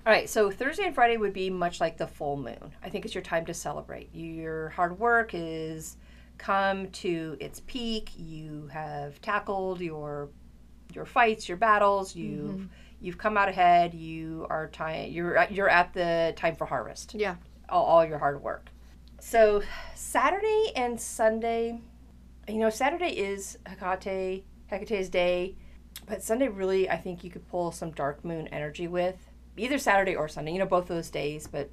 All 0.05 0.13
right, 0.13 0.29
so 0.29 0.51
Thursday 0.51 0.85
and 0.87 0.95
Friday 0.95 1.17
would 1.17 1.33
be 1.33 1.49
much 1.49 1.81
like 1.81 1.97
the 1.97 2.09
full 2.09 2.37
moon. 2.37 2.75
I 2.83 2.91
think 2.91 3.05
it's 3.05 3.15
your 3.15 3.23
time 3.23 3.47
to 3.47 3.55
celebrate. 3.55 4.13
Your 4.13 4.71
hard 4.71 4.99
work 4.99 5.31
is 5.33 5.97
come 6.39 6.89
to 6.91 7.37
its 7.39 7.61
peak. 7.67 8.11
You 8.17 8.69
have 8.73 9.21
tackled 9.21 9.81
your 9.81 10.29
your 10.93 11.05
fights, 11.05 11.49
your 11.49 11.57
battles. 11.57 12.17
You've 12.17 12.69
you've 13.03 13.19
come 13.19 13.37
out 13.37 13.49
ahead. 13.49 13.93
You 13.93 14.47
are 14.49 14.69
time. 14.69 15.11
You're 15.11 15.47
you're 15.51 15.69
at 15.69 15.93
the 15.93 16.33
time 16.37 16.57
for 16.57 16.67
harvest. 16.67 17.15
Yeah. 17.15 17.37
All, 17.69 17.85
all 17.85 18.05
your 18.05 18.19
hard 18.19 18.43
work. 18.43 18.71
So 19.19 19.63
Saturday 19.95 20.73
and 20.75 21.01
Sunday, 21.01 21.81
you 22.49 22.59
know, 22.59 22.71
Saturday 22.71 23.19
is 23.19 23.59
Hecate 23.67 24.45
Hecate's 24.71 25.09
day, 25.09 25.57
but 26.07 26.23
Sunday 26.23 26.49
really 26.49 26.89
I 26.89 26.97
think 26.97 27.23
you 27.25 27.31
could 27.31 27.47
pull 27.49 27.73
some 27.73 27.91
dark 27.91 28.25
moon 28.25 28.49
energy 28.49 28.89
with 28.89 29.17
either 29.57 29.79
Saturday 29.79 30.15
or 30.15 30.29
Sunday. 30.29 30.53
You 30.53 30.61
know, 30.61 30.67
both 30.67 30.87
those 30.87 31.11
days, 31.11 31.47
but 31.47 31.71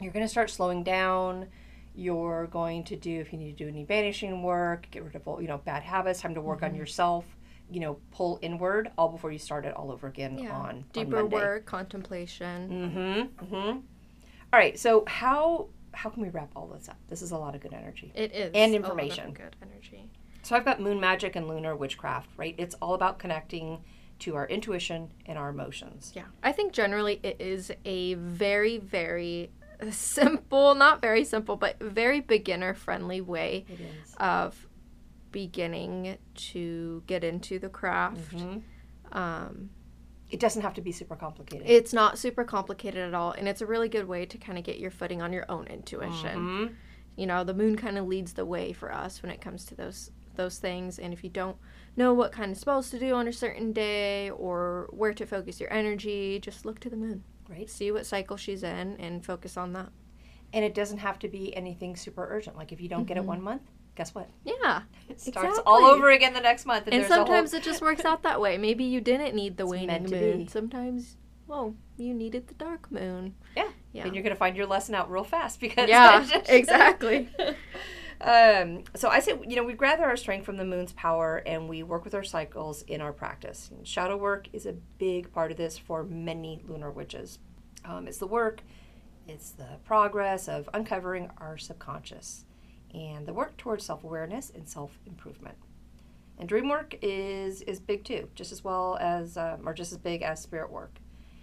you're 0.00 0.12
going 0.12 0.24
to 0.24 0.28
start 0.28 0.50
slowing 0.50 0.82
down. 0.82 1.48
You're 1.94 2.46
going 2.46 2.84
to 2.84 2.96
do 2.96 3.20
if 3.20 3.32
you 3.32 3.38
need 3.38 3.56
to 3.56 3.64
do 3.64 3.68
any 3.68 3.84
banishing 3.84 4.42
work, 4.42 4.88
get 4.90 5.02
rid 5.04 5.14
of 5.14 5.26
all 5.28 5.40
you 5.40 5.48
know 5.48 5.58
bad 5.58 5.82
habits. 5.82 6.20
Time 6.20 6.34
to 6.34 6.40
work 6.40 6.62
on 6.62 6.70
mm-hmm. 6.70 6.78
yourself. 6.78 7.24
You 7.70 7.80
know, 7.80 7.98
pull 8.12 8.38
inward 8.42 8.90
all 8.96 9.08
before 9.08 9.32
you 9.32 9.38
start 9.38 9.64
it 9.66 9.74
all 9.74 9.90
over 9.90 10.06
again 10.06 10.38
Yeah. 10.38 10.52
on 10.52 10.84
Deipnon 10.94 11.30
work, 11.30 11.66
contemplation. 11.66 12.68
Mm-hmm. 13.40 13.44
Mm-hmm. 13.54 13.78
All 13.78 13.80
right. 14.52 14.78
So 14.78 15.04
how 15.06 15.68
how 15.92 16.10
can 16.10 16.22
we 16.22 16.28
wrap 16.28 16.50
all 16.54 16.66
this 16.68 16.88
up? 16.88 16.98
This 17.08 17.22
is 17.22 17.30
a 17.32 17.38
lot 17.38 17.54
of 17.54 17.60
good 17.62 17.72
energy. 17.72 18.12
It 18.14 18.32
is 18.32 18.50
And 18.54 18.74
a 18.74 18.78
lot 18.78 18.84
of 18.84 18.90
information. 18.98 19.32
good 19.32 19.56
energy. 19.62 20.10
So 20.42 20.54
I've 20.54 20.64
got 20.64 20.80
moon 20.80 21.00
magic 21.00 21.34
and 21.36 21.48
lunar 21.48 21.74
witchcraft. 21.74 22.28
Right. 22.36 22.54
It's 22.58 22.74
all 22.82 22.94
about 22.94 23.18
connecting 23.18 23.82
to 24.20 24.34
our 24.36 24.46
intuition 24.46 25.12
and 25.26 25.36
our 25.38 25.48
emotions. 25.50 26.12
Yeah. 26.14 26.24
I 26.42 26.52
think 26.52 26.72
generally 26.72 27.18
it 27.22 27.36
is 27.40 27.70
a 27.84 28.14
very, 28.14 28.78
very 28.78 29.50
simple, 29.90 30.74
not 30.74 31.00
very 31.02 31.24
simple, 31.24 31.56
but 31.56 31.78
very 31.80 32.20
beginner 32.20 32.72
friendly 32.74 33.20
way 33.20 33.64
of 34.18 34.66
beginning 35.40 36.16
to 36.34 37.02
get 37.06 37.22
into 37.22 37.58
the 37.58 37.68
craft. 37.68 38.34
Mhm. 38.34 38.62
Um, 39.12 39.70
It 40.30 40.40
doesn't 40.40 40.62
have 40.62 40.72
to 40.74 40.80
be 40.80 40.92
super 40.92 41.14
complicated. 41.14 41.68
it's 41.68 41.92
not 41.92 42.18
super 42.18 42.42
complicated 42.42 43.00
at 43.06 43.12
all, 43.14 43.32
and 43.32 43.46
it's 43.46 43.60
a 43.60 43.66
really 43.66 43.88
good 43.90 44.08
way 44.08 44.24
to 44.26 44.38
kind 44.38 44.56
of 44.58 44.64
get 44.64 44.78
your 44.78 44.90
footing 44.90 45.20
on 45.20 45.32
your 45.34 45.44
own 45.50 45.66
intuition. 45.66 46.36
Mhm. 46.38 46.74
You 47.16 47.26
know, 47.26 47.44
the 47.44 47.54
moon 47.54 47.76
kind 47.76 47.98
of 47.98 48.06
leads 48.06 48.32
the 48.32 48.44
way 48.46 48.72
for 48.72 48.90
us 48.92 49.22
when 49.22 49.30
it 49.30 49.40
comes 49.40 49.64
to 49.66 49.74
those 49.74 50.10
those 50.36 50.58
things. 50.58 50.98
And 50.98 51.14
if 51.14 51.24
you 51.24 51.30
don't 51.30 51.56
know 51.96 52.12
what 52.12 52.30
kind 52.30 52.52
of 52.52 52.58
spells 52.58 52.90
to 52.90 52.98
do 52.98 53.14
on 53.14 53.26
a 53.26 53.32
certain 53.32 53.72
day 53.72 54.28
or 54.30 54.86
where 54.92 55.14
to 55.14 55.24
focus 55.24 55.58
your 55.60 55.72
energy, 55.72 56.38
just 56.40 56.66
look 56.66 56.78
to 56.80 56.90
the 56.90 56.96
moon. 56.96 57.24
Right. 57.48 57.70
See 57.70 57.90
what 57.90 58.04
cycle 58.04 58.36
she's 58.36 58.62
in 58.62 58.96
and 58.98 59.24
focus 59.24 59.56
on 59.56 59.72
that. 59.72 59.90
And 60.52 60.62
it 60.62 60.74
doesn't 60.74 60.98
have 60.98 61.18
to 61.20 61.28
be 61.28 61.56
anything 61.56 61.96
super 61.96 62.26
urgent. 62.30 62.54
Like 62.54 62.70
if 62.70 62.82
you 62.82 62.88
don't 62.88 63.06
get 63.06 63.16
it 63.16 63.24
one 63.24 63.40
month, 63.40 63.62
guess 63.96 64.14
what? 64.14 64.28
Yeah. 64.44 64.82
It 65.08 65.20
starts 65.20 65.48
Exactly. 65.48 65.62
all 65.66 65.84
over 65.86 66.10
again 66.10 66.34
the 66.34 66.40
next 66.40 66.66
month. 66.66 66.84
And, 66.86 66.94
And 66.94 67.02
there's 67.02 67.10
a 67.10 67.16
whole- 67.16 67.26
sometimes 67.26 67.54
it 67.54 67.62
just 67.62 67.80
works 67.82 68.04
out 68.04 68.22
that 68.22 68.40
way. 68.40 68.56
Maybe 68.58 68.84
you 68.84 69.00
didn't 69.00 69.34
need 69.34 69.56
the 69.56 69.64
It's 69.64 69.70
waning 69.72 70.04
moon. 70.10 70.48
Sometimes, 70.48 71.16
well, 71.46 71.74
you 71.96 72.14
needed 72.14 72.46
the 72.48 72.54
dark 72.54 72.90
moon. 72.92 73.34
yeah. 73.56 73.68
Yeah. 73.92 74.04
And 74.04 74.14
you're 74.14 74.22
gonna 74.22 74.36
find 74.36 74.56
your 74.56 74.66
lesson 74.66 74.94
out 74.94 75.10
real 75.10 75.24
fast 75.24 75.58
because 75.58 75.88
Yeah, 75.88 76.24
exactly. 76.48 77.28
Um, 78.18 78.84
so 78.94 79.10
I 79.10 79.20
say, 79.20 79.38
you 79.46 79.56
know, 79.56 79.62
we 79.62 79.74
gather 79.74 80.04
our 80.06 80.16
strength 80.16 80.46
from 80.46 80.56
the 80.56 80.64
moon's 80.64 80.92
power 80.94 81.42
and 81.46 81.68
we 81.68 81.82
work 81.82 82.02
with 82.02 82.14
our 82.14 82.24
cycles 82.24 82.80
in 82.82 83.02
our 83.02 83.12
practice. 83.12 83.70
And 83.70 83.86
shadow 83.86 84.16
work 84.16 84.48
is 84.54 84.64
a 84.64 84.72
big 84.72 85.30
part 85.34 85.50
of 85.50 85.58
this 85.58 85.76
for 85.76 86.02
many 86.02 86.62
lunar 86.66 86.90
witches. 86.90 87.38
Um, 87.84 88.08
it's 88.08 88.16
the 88.16 88.26
work, 88.26 88.62
it's 89.28 89.50
the 89.50 89.66
progress 89.84 90.48
of 90.48 90.66
uncovering 90.72 91.28
our 91.36 91.58
subconscious 91.58 92.45
and 92.96 93.26
the 93.26 93.32
work 93.34 93.56
towards 93.56 93.84
self 93.84 94.02
awareness 94.02 94.50
and 94.54 94.68
self 94.68 94.98
improvement. 95.06 95.56
And 96.38 96.48
dream 96.48 96.68
work 96.68 96.96
is, 97.02 97.62
is 97.62 97.78
big 97.80 98.04
too, 98.04 98.28
just 98.34 98.52
as 98.52 98.62
well 98.64 98.98
as, 99.00 99.36
um, 99.36 99.66
or 99.66 99.72
just 99.72 99.92
as 99.92 99.98
big 99.98 100.22
as 100.22 100.42
spirit 100.42 100.70
work. 100.70 100.98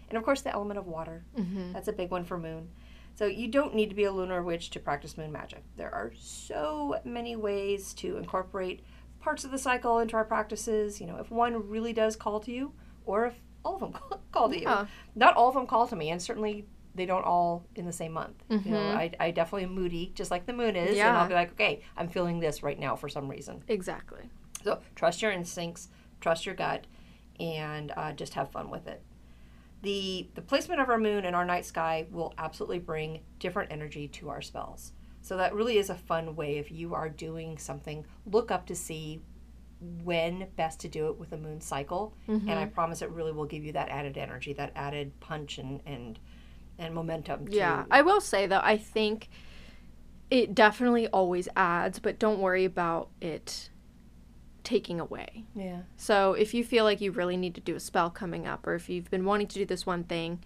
And 0.10 0.18
of 0.18 0.24
course, 0.24 0.42
the 0.42 0.54
element 0.54 0.78
of 0.78 0.86
water. 0.88 1.26
hmm 1.36 1.72
That's 1.72 1.88
a 1.88 1.94
big 1.94 2.12
one 2.12 2.26
for 2.26 2.38
moon. 2.38 2.70
So 3.16 3.26
you 3.26 3.48
don't 3.48 3.76
need 3.76 3.90
to 3.90 3.96
be 3.96 4.06
a 4.06 4.12
lunar 4.12 4.42
witch 4.44 4.72
to 4.72 4.80
practice 4.80 5.18
moon 5.18 5.32
magic. 5.32 5.64
There 5.78 5.94
are 5.94 6.12
so 6.18 7.00
many 7.06 7.36
ways 7.36 7.94
to 7.96 8.18
incorporate 8.18 8.82
parts 9.20 9.44
of 9.44 9.52
the 9.52 9.58
cycle 9.58 10.00
into 10.00 10.16
our 10.16 10.26
practices. 10.26 11.00
You 11.00 11.08
know, 11.08 11.18
if 11.18 11.30
one 11.32 11.70
really 11.70 11.94
does 11.94 12.16
call 12.16 12.40
to 12.42 12.52
you, 12.52 12.74
or 13.06 13.28
if 13.28 13.36
all 13.64 13.76
of 13.76 13.80
them 13.82 13.94
call 14.32 14.50
to 14.50 14.56
you. 14.56 14.64
Yeah. 14.64 14.86
Not 15.16 15.36
all 15.36 15.50
of 15.50 15.56
them 15.56 15.68
call 15.68 15.88
to 15.88 15.96
me, 15.96 16.10
and 16.10 16.22
certainly 16.22 16.66
they 16.96 17.06
don't 17.06 17.24
all 17.26 17.66
in 17.76 17.86
the 17.86 17.92
same 17.94 18.12
month. 18.14 18.44
You 18.50 18.72
know, 18.72 18.78
Mhm. 18.80 18.96
I, 18.96 19.12
I 19.20 19.32
definitely 19.32 19.64
am 19.64 19.74
moody, 19.74 20.12
just 20.16 20.30
like 20.32 20.46
the 20.46 20.54
moon 20.54 20.76
is, 20.76 20.96
and 21.10 21.18
I'll 21.18 21.28
be 21.28 21.34
like, 21.34 21.52
okay, 21.54 21.82
I'm 21.98 22.08
feeling 22.08 22.40
this 22.40 22.62
right 22.64 22.80
now 22.80 22.96
for 22.96 23.10
some 23.10 23.28
reason. 23.30 23.64
Exactly. 23.68 24.30
So 24.64 24.80
trust 24.96 25.22
your 25.22 25.32
instincts, 25.32 25.90
trust 26.22 26.46
your 26.46 26.56
gut, 26.56 26.86
and 27.40 27.92
uh, 27.98 28.12
just 28.14 28.36
have 28.36 28.52
fun 28.52 28.70
with 28.70 28.88
it. 28.88 29.02
The, 29.82 30.30
the 30.36 30.42
placement 30.42 30.80
of 30.80 30.90
our 30.90 30.98
moon 31.00 31.26
in 31.26 31.34
our 31.36 31.44
night 31.46 31.66
sky 31.66 32.06
will 32.10 32.34
absolutely 32.38 32.80
bring 32.80 33.22
different 33.40 33.72
energy 33.72 34.08
to 34.10 34.30
our 34.30 34.42
spells. 34.42 34.94
So 35.22 35.36
that 35.38 35.54
really 35.54 35.78
is 35.78 35.90
a 35.90 35.96
fun 35.96 36.36
way 36.36 36.58
if 36.58 36.72
you 36.72 36.94
are 36.94 37.10
doing 37.10 37.58
something, 37.58 38.06
look 38.26 38.52
up 38.52 38.66
to 38.68 38.76
see 38.76 39.22
when 40.04 40.48
best 40.56 40.80
to 40.82 40.88
do 40.88 41.08
it 41.08 41.18
with 41.20 41.34
a 41.34 41.38
moon 41.38 41.60
cycle. 41.60 42.16
And 42.28 42.52
I 42.52 42.66
promise 42.66 43.02
it 43.02 43.10
really 43.10 43.32
will 43.34 43.46
give 43.46 43.64
you 43.66 43.74
that 43.74 43.90
added 43.90 44.18
energy, 44.18 44.54
that 44.54 44.72
added 44.76 45.20
punch 45.20 45.58
and 45.58 45.82
and, 45.86 46.20
and 46.78 46.94
momentum. 46.94 47.48
Yeah, 47.50 47.86
I 47.92 48.02
will 48.02 48.22
say 48.22 48.48
though, 48.48 48.62
I 48.64 48.78
think 48.78 49.30
it 50.30 50.56
definitely 50.56 51.08
always 51.08 51.48
adds, 51.56 52.00
but 52.00 52.20
don't 52.20 52.40
worry 52.40 52.66
about 52.66 53.10
it 53.22 53.70
taking 54.64 55.00
away. 55.00 55.44
yeah. 55.56 55.82
So 55.98 56.34
if 56.34 56.54
you 56.54 56.64
feel 56.64 56.86
like 56.86 57.02
you 57.02 57.12
really 57.12 57.38
need 57.38 57.54
to 57.56 57.62
do 57.62 57.76
a 57.76 57.80
spell 57.80 58.10
coming 58.10 58.48
up, 58.48 58.66
or 58.66 58.76
if 58.76 58.90
you've 58.90 59.12
been 59.12 59.26
wanting 59.26 59.48
to 59.48 59.56
do 59.56 59.66
this 59.66 59.86
one 59.86 60.04
thing, 60.06 60.40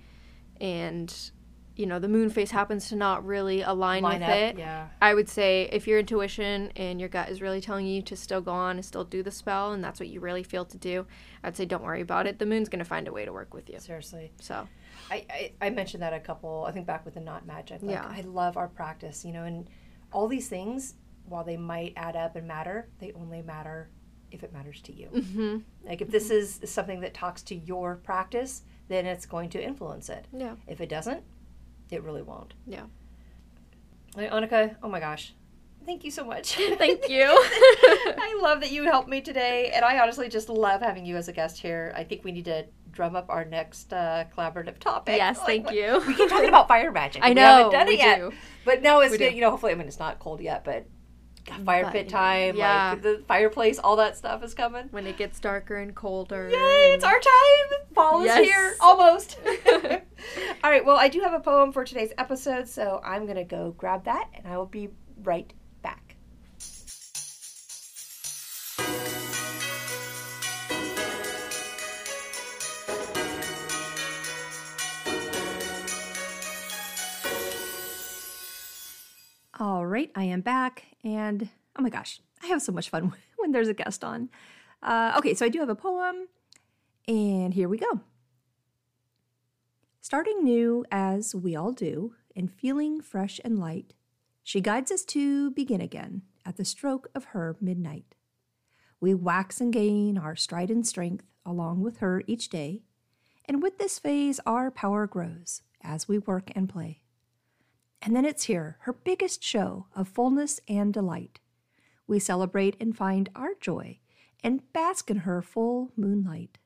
and 0.60 1.32
you 1.76 1.86
know 1.86 2.00
the 2.00 2.08
moon 2.08 2.32
phase 2.32 2.50
happens 2.50 2.90
to 2.90 2.96
not 2.96 3.24
really 3.24 3.62
align 3.62 4.02
Line 4.02 4.20
with 4.20 4.30
up, 4.30 4.36
it, 4.36 4.58
yeah. 4.58 4.88
I 5.00 5.14
would 5.14 5.30
say 5.30 5.70
if 5.72 5.88
your 5.88 6.00
intuition 6.00 6.72
and 6.76 7.00
your 7.00 7.10
gut 7.10 7.30
is 7.30 7.42
really 7.42 7.62
telling 7.62 7.86
you 7.86 8.02
to 8.02 8.16
still 8.16 8.42
go 8.42 8.52
on 8.52 8.78
and 8.78 8.84
still 8.84 9.04
do 9.04 9.22
the 9.22 9.32
spell, 9.32 9.72
and 9.72 9.84
that's 9.84 10.00
what 10.00 10.10
you 10.10 10.20
really 10.20 10.44
feel 10.44 10.66
to 10.66 10.78
do, 10.78 11.06
I'd 11.44 11.56
say 11.56 11.66
don't 11.66 11.84
worry 11.84 12.02
about 12.02 12.26
it. 12.26 12.40
The 12.40 12.48
moon's 12.48 12.70
gonna 12.70 12.84
find 12.84 13.08
a 13.08 13.14
way 13.14 13.24
to 13.24 13.32
work 13.32 13.54
with 13.54 13.70
you. 13.70 13.80
Seriously. 13.80 14.32
So 14.42 14.68
I, 15.10 15.26
I, 15.30 15.52
I 15.62 15.70
mentioned 15.70 16.04
that 16.04 16.14
a 16.14 16.20
couple, 16.20 16.66
I 16.68 16.72
think 16.72 16.86
back 16.86 17.06
with 17.06 17.14
the 17.14 17.20
knot 17.20 17.46
magic. 17.46 17.82
Like, 17.82 17.92
Yeah. 17.96 18.06
I 18.08 18.22
love 18.22 18.58
our 18.58 18.68
practice, 18.68 19.24
you 19.26 19.32
know, 19.34 19.44
and 19.44 19.70
all 20.12 20.28
these 20.28 20.48
things, 20.50 20.96
while 21.26 21.44
they 21.44 21.58
might 21.58 21.94
add 21.96 22.16
up 22.16 22.36
and 22.36 22.48
matter, 22.48 22.90
they 23.00 23.12
only 23.14 23.42
matter 23.42 23.90
if 24.32 24.44
it 24.44 24.52
matters 24.54 24.82
to 24.82 24.94
you. 24.94 25.08
hmm 25.08 25.58
Like, 25.86 26.02
if 26.02 26.10
this 26.10 26.30
is 26.30 26.60
something 26.66 27.00
that 27.02 27.14
talks 27.14 27.42
to 27.44 27.56
your 27.56 27.96
practice, 27.98 28.64
then 28.90 29.06
it's 29.06 29.26
going 29.26 29.50
to 29.52 29.64
influence 29.64 30.10
it. 30.10 30.26
yeah, 30.34 30.56
If 30.68 30.82
it 30.82 30.90
doesn't, 30.90 31.24
it 31.92 32.04
really 32.04 32.22
won't. 32.22 32.54
yeah. 32.66 32.84
Anika, 34.16 34.76
oh 34.82 34.90
my 34.90 35.00
gosh. 35.00 35.34
Thank 35.86 36.04
you 36.04 36.12
so 36.12 36.26
much. 36.26 36.56
Thank 36.78 37.08
you. 37.08 37.24
I 37.30 38.38
love 38.42 38.60
that 38.62 38.72
you 38.72 38.84
helped 38.84 39.08
me 39.08 39.22
today, 39.22 39.72
and 39.74 39.86
I 39.86 40.00
honestly 40.00 40.28
just 40.28 40.50
love 40.50 40.82
having 40.82 41.06
you 41.06 41.16
as 41.18 41.28
a 41.28 41.34
guest 41.34 41.60
here. 41.60 41.94
I 41.96 42.04
think 42.04 42.24
we 42.24 42.32
need 42.32 42.46
to 42.46 42.66
drum 42.98 43.16
up 43.16 43.28
our 43.30 43.46
next 43.46 43.94
uh, 43.94 44.26
collaborative 44.36 44.80
topic. 44.80 45.16
yes, 45.18 45.38
Like, 45.38 45.46
thank 45.46 45.66
what- 45.68 45.76
you. 45.76 46.02
We 46.08 46.16
keep 46.16 46.30
talking 46.30 46.50
about 46.50 46.68
fire 46.68 46.92
magic. 46.92 47.22
I 47.26 47.32
know. 47.32 47.42
We 47.42 47.48
haven't 47.48 47.72
done 47.72 47.88
we 47.88 47.94
it 47.94 48.00
yet. 48.00 48.18
do. 48.20 48.32
But 48.66 48.82
now 48.82 49.00
it's 49.02 49.18
you 49.20 49.40
know 49.40 49.52
hopefully 49.52 49.72
I 49.72 49.76
mean 49.76 49.88
it's 49.88 50.00
not 50.00 50.18
cold 50.20 50.42
yet, 50.42 50.66
but 50.66 50.88
fire 51.64 51.84
But, 51.84 51.94
pit 51.94 52.10
time, 52.10 52.58
yeah. 52.58 52.90
like 52.94 53.04
the 53.04 53.24
fireplace, 53.28 53.78
all 53.80 53.96
that 53.98 54.18
stuff 54.18 54.44
is 54.44 54.54
coming. 54.56 54.88
When 54.90 55.06
it 55.08 55.16
gets 55.16 55.40
darker 55.40 55.76
and 55.76 55.96
colder. 55.96 56.50
Yay, 56.50 56.56
it's 56.96 57.04
our 57.06 57.20
time. 57.20 57.80
Fall 57.94 58.26
Yes. 58.26 58.40
is 58.42 58.46
here, 58.48 58.76
almost. 58.82 59.40
all 60.64 60.72
right, 60.72 60.84
well, 60.84 60.98
I 60.98 61.08
do 61.08 61.22
have 61.22 61.34
a 61.34 61.40
poem 61.40 61.72
for 61.72 61.86
today's 61.86 62.12
episode, 62.18 62.68
so 62.68 63.00
I'm 63.06 63.24
going 63.26 63.38
to 63.38 63.44
go 63.46 63.74
grab 63.78 64.06
that 64.06 64.28
and 64.34 64.48
I 64.48 64.58
will 64.58 64.66
be 64.66 64.90
right 65.24 65.54
All 79.60 79.88
right, 79.88 80.12
I 80.14 80.26
am 80.26 80.42
back, 80.42 80.84
and 81.04 81.50
oh 81.76 81.82
my 81.82 81.90
gosh, 81.90 82.22
I 82.44 82.48
have 82.48 82.62
so 82.62 82.72
much 82.72 82.92
fun 82.92 83.12
when 83.38 83.52
there's 83.52 83.68
a 83.68 83.74
guest 83.74 84.04
on. 84.04 84.30
Uh, 84.84 85.16
okay, 85.18 85.34
so 85.34 85.48
I 85.48 85.50
do 85.50 85.60
have 85.62 85.70
a 85.70 85.76
poem, 85.76 86.28
and 87.08 87.56
here 87.56 87.68
we 87.68 87.80
go. 87.80 88.02
Starting 90.00 90.44
new 90.44 90.86
as 90.92 91.34
we 91.34 91.56
all 91.56 91.72
do, 91.72 92.14
and 92.36 92.54
feeling 92.54 93.02
fresh 93.02 93.40
and 93.44 93.58
light, 93.58 93.96
she 94.44 94.62
guides 94.62 94.92
us 94.92 95.04
to 95.06 95.50
begin 95.50 95.82
again 95.82 96.22
at 96.46 96.58
the 96.58 96.66
stroke 96.66 97.10
of 97.16 97.26
her 97.26 97.58
midnight. 97.60 98.14
We 99.00 99.16
wax 99.16 99.60
and 99.60 99.74
gain 99.74 100.20
our 100.20 100.36
stride 100.36 100.70
and 100.70 100.86
strength 100.86 101.26
along 101.44 101.82
with 101.82 101.98
her 101.98 102.22
each 102.28 102.50
day, 102.50 102.84
and 103.46 103.64
with 103.64 103.80
this 103.80 103.98
phase 103.98 104.40
our 104.46 104.70
power 104.70 105.08
grows 105.08 105.64
as 105.82 106.08
we 106.08 106.20
work 106.20 106.52
and 106.56 106.70
play. 106.70 107.02
And 108.02 108.16
then 108.16 108.26
it's 108.26 108.44
here, 108.44 108.78
her 108.82 108.94
biggest 108.94 109.44
show 109.44 109.88
of 109.96 110.08
fullness 110.08 110.60
and 110.68 110.94
delight. 110.94 111.40
We 112.08 112.20
celebrate 112.20 112.78
and 112.80 112.96
find 112.96 113.30
our 113.36 113.54
joy 113.60 114.00
and 114.44 114.72
bask 114.72 115.10
in 115.10 115.18
her 115.20 115.42
full 115.42 115.92
moonlight. 115.98 116.58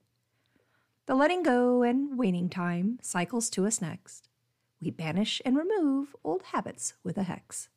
The 1.07 1.15
letting 1.15 1.43
go 1.43 1.81
and 1.81 2.17
waning 2.17 2.49
time 2.49 2.99
cycles 3.01 3.49
to 3.51 3.65
us 3.65 3.81
next. 3.81 4.29
We 4.81 4.91
banish 4.91 5.41
and 5.45 5.57
remove 5.57 6.15
old 6.23 6.43
habits 6.43 6.93
with 7.03 7.17
a 7.17 7.23
hex. 7.23 7.69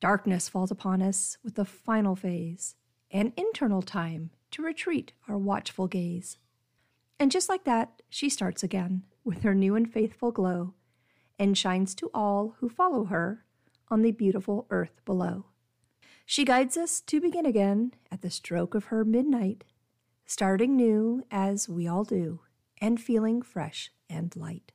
Darkness 0.00 0.48
falls 0.48 0.70
upon 0.70 1.00
us 1.00 1.38
with 1.42 1.54
the 1.54 1.64
final 1.64 2.14
phase, 2.14 2.74
an 3.10 3.32
internal 3.36 3.82
time 3.82 4.30
to 4.50 4.62
retreat 4.62 5.12
our 5.28 5.38
watchful 5.38 5.86
gaze. 5.88 6.38
And 7.18 7.30
just 7.30 7.48
like 7.48 7.64
that, 7.64 8.02
she 8.08 8.28
starts 8.28 8.62
again 8.62 9.04
with 9.24 9.42
her 9.42 9.54
new 9.54 9.74
and 9.74 9.90
faithful 9.90 10.30
glow 10.30 10.74
and 11.38 11.56
shines 11.56 11.94
to 11.94 12.10
all 12.14 12.54
who 12.60 12.68
follow 12.68 13.04
her 13.04 13.44
on 13.88 14.02
the 14.02 14.12
beautiful 14.12 14.66
earth 14.70 15.00
below. 15.04 15.46
She 16.24 16.44
guides 16.44 16.76
us 16.76 17.00
to 17.02 17.20
begin 17.20 17.46
again 17.46 17.94
at 18.10 18.22
the 18.22 18.30
stroke 18.30 18.74
of 18.74 18.86
her 18.86 19.04
midnight, 19.04 19.64
starting 20.24 20.74
new 20.74 21.22
as 21.30 21.68
we 21.68 21.86
all 21.86 22.04
do, 22.04 22.40
and 22.80 23.00
feeling 23.00 23.42
fresh 23.42 23.92
and 24.10 24.34
light. 24.34 24.72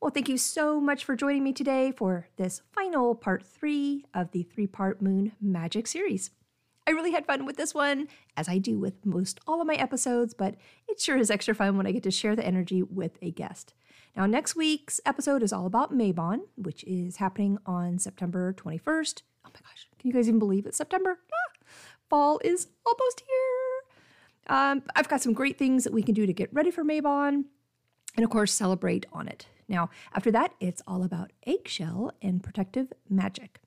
Well, 0.00 0.10
thank 0.10 0.28
you 0.28 0.38
so 0.38 0.80
much 0.80 1.04
for 1.04 1.14
joining 1.14 1.44
me 1.44 1.52
today 1.52 1.92
for 1.92 2.28
this 2.36 2.62
final 2.72 3.14
part 3.14 3.44
three 3.44 4.04
of 4.12 4.32
the 4.32 4.42
three 4.42 4.66
part 4.66 5.00
Moon 5.00 5.32
Magic 5.40 5.86
series. 5.86 6.30
I 6.86 6.90
really 6.90 7.12
had 7.12 7.26
fun 7.26 7.46
with 7.46 7.56
this 7.56 7.74
one, 7.74 8.08
as 8.36 8.48
I 8.48 8.58
do 8.58 8.78
with 8.78 9.06
most 9.06 9.40
all 9.46 9.60
of 9.60 9.66
my 9.66 9.74
episodes, 9.74 10.34
but 10.34 10.56
it 10.88 11.00
sure 11.00 11.16
is 11.16 11.30
extra 11.30 11.54
fun 11.54 11.76
when 11.76 11.86
I 11.86 11.92
get 11.92 12.02
to 12.04 12.10
share 12.10 12.34
the 12.34 12.44
energy 12.44 12.82
with 12.82 13.18
a 13.22 13.30
guest. 13.30 13.74
Now, 14.16 14.26
next 14.26 14.56
week's 14.56 15.00
episode 15.06 15.42
is 15.42 15.52
all 15.52 15.66
about 15.66 15.92
Mabon, 15.96 16.40
which 16.56 16.84
is 16.84 17.16
happening 17.16 17.58
on 17.64 17.98
September 17.98 18.52
21st. 18.52 19.22
Oh 19.44 19.50
my 19.54 19.60
gosh, 19.60 19.88
can 19.98 20.08
you 20.08 20.12
guys 20.12 20.28
even 20.28 20.38
believe 20.38 20.66
it's 20.66 20.76
September? 20.76 21.18
Ah, 21.32 21.66
fall 22.10 22.40
is 22.44 22.68
almost 22.84 23.22
here. 23.26 24.56
Um, 24.56 24.82
I've 24.96 25.08
got 25.08 25.22
some 25.22 25.32
great 25.32 25.58
things 25.58 25.84
that 25.84 25.92
we 25.92 26.02
can 26.02 26.14
do 26.14 26.26
to 26.26 26.32
get 26.32 26.52
ready 26.52 26.70
for 26.70 26.84
Mabon 26.84 27.44
and 28.16 28.24
of 28.24 28.30
course, 28.30 28.52
celebrate 28.52 29.06
on 29.12 29.28
it. 29.28 29.46
Now, 29.68 29.90
after 30.14 30.30
that, 30.32 30.54
it's 30.60 30.82
all 30.86 31.02
about 31.02 31.32
eggshell 31.46 32.12
and 32.20 32.42
protective 32.42 32.92
magic. 33.08 33.60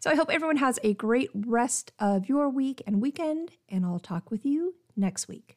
So 0.00 0.10
I 0.10 0.14
hope 0.14 0.30
everyone 0.30 0.56
has 0.56 0.78
a 0.82 0.94
great 0.94 1.30
rest 1.34 1.92
of 1.98 2.28
your 2.28 2.48
week 2.48 2.82
and 2.86 3.00
weekend, 3.00 3.52
and 3.68 3.84
I'll 3.84 3.98
talk 3.98 4.30
with 4.30 4.44
you 4.44 4.74
next 4.96 5.28
week. 5.28 5.56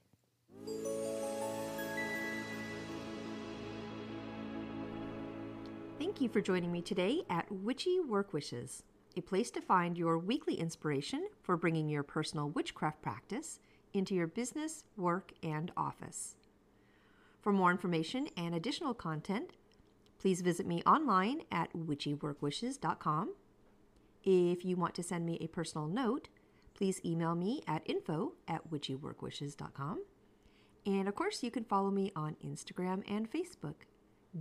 Thank 6.00 6.22
you 6.22 6.30
for 6.30 6.42
joining 6.42 6.72
me 6.72 6.82
today 6.82 7.22
at 7.30 7.52
Witchy 7.52 8.00
Work 8.00 8.34
Wishes, 8.34 8.84
a 9.16 9.22
place 9.22 9.52
to 9.52 9.62
find 9.62 9.98
your 9.98 10.18
weekly 10.18 10.56
inspiration 10.56 11.28
for 11.44 11.58
bringing 11.58 11.90
your 11.90 12.04
personal 12.04 12.50
witchcraft 12.50 13.02
practice 13.02 13.60
into 13.94 14.16
your 14.16 14.28
business, 14.28 14.84
work, 14.96 15.32
and 15.44 15.72
office. 15.78 16.36
For 17.42 17.52
more 17.52 17.72
information 17.72 18.30
and 18.36 18.56
additional 18.56 18.94
content, 18.94 19.52
please 20.20 20.42
visit 20.42 20.66
me 20.66 20.82
online 20.86 21.42
at 21.52 21.72
witchyworkwishes.com. 21.74 23.30
If 24.30 24.66
you 24.66 24.76
want 24.76 24.94
to 24.96 25.04
send 25.04 25.26
me 25.26 25.38
a 25.40 25.48
personal 25.48 25.88
note, 25.88 26.28
please 26.74 27.00
email 27.06 27.34
me 27.34 27.62
at 27.66 27.82
info 27.86 28.34
at 28.46 28.70
witchyworkwishes.com. 28.70 30.04
And 30.86 31.08
of 31.08 31.16
course, 31.16 31.44
you 31.44 31.50
can 31.50 31.64
follow 31.64 31.90
me 31.90 32.12
on 32.14 32.36
Instagram 32.46 33.04
and 33.10 33.32
Facebook. 33.32 33.86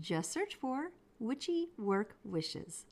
Just 0.01 0.33
search 0.33 0.57
for 0.57 0.91
Witchy 1.21 1.69
Work 1.79 2.17
Wishes. 2.25 2.85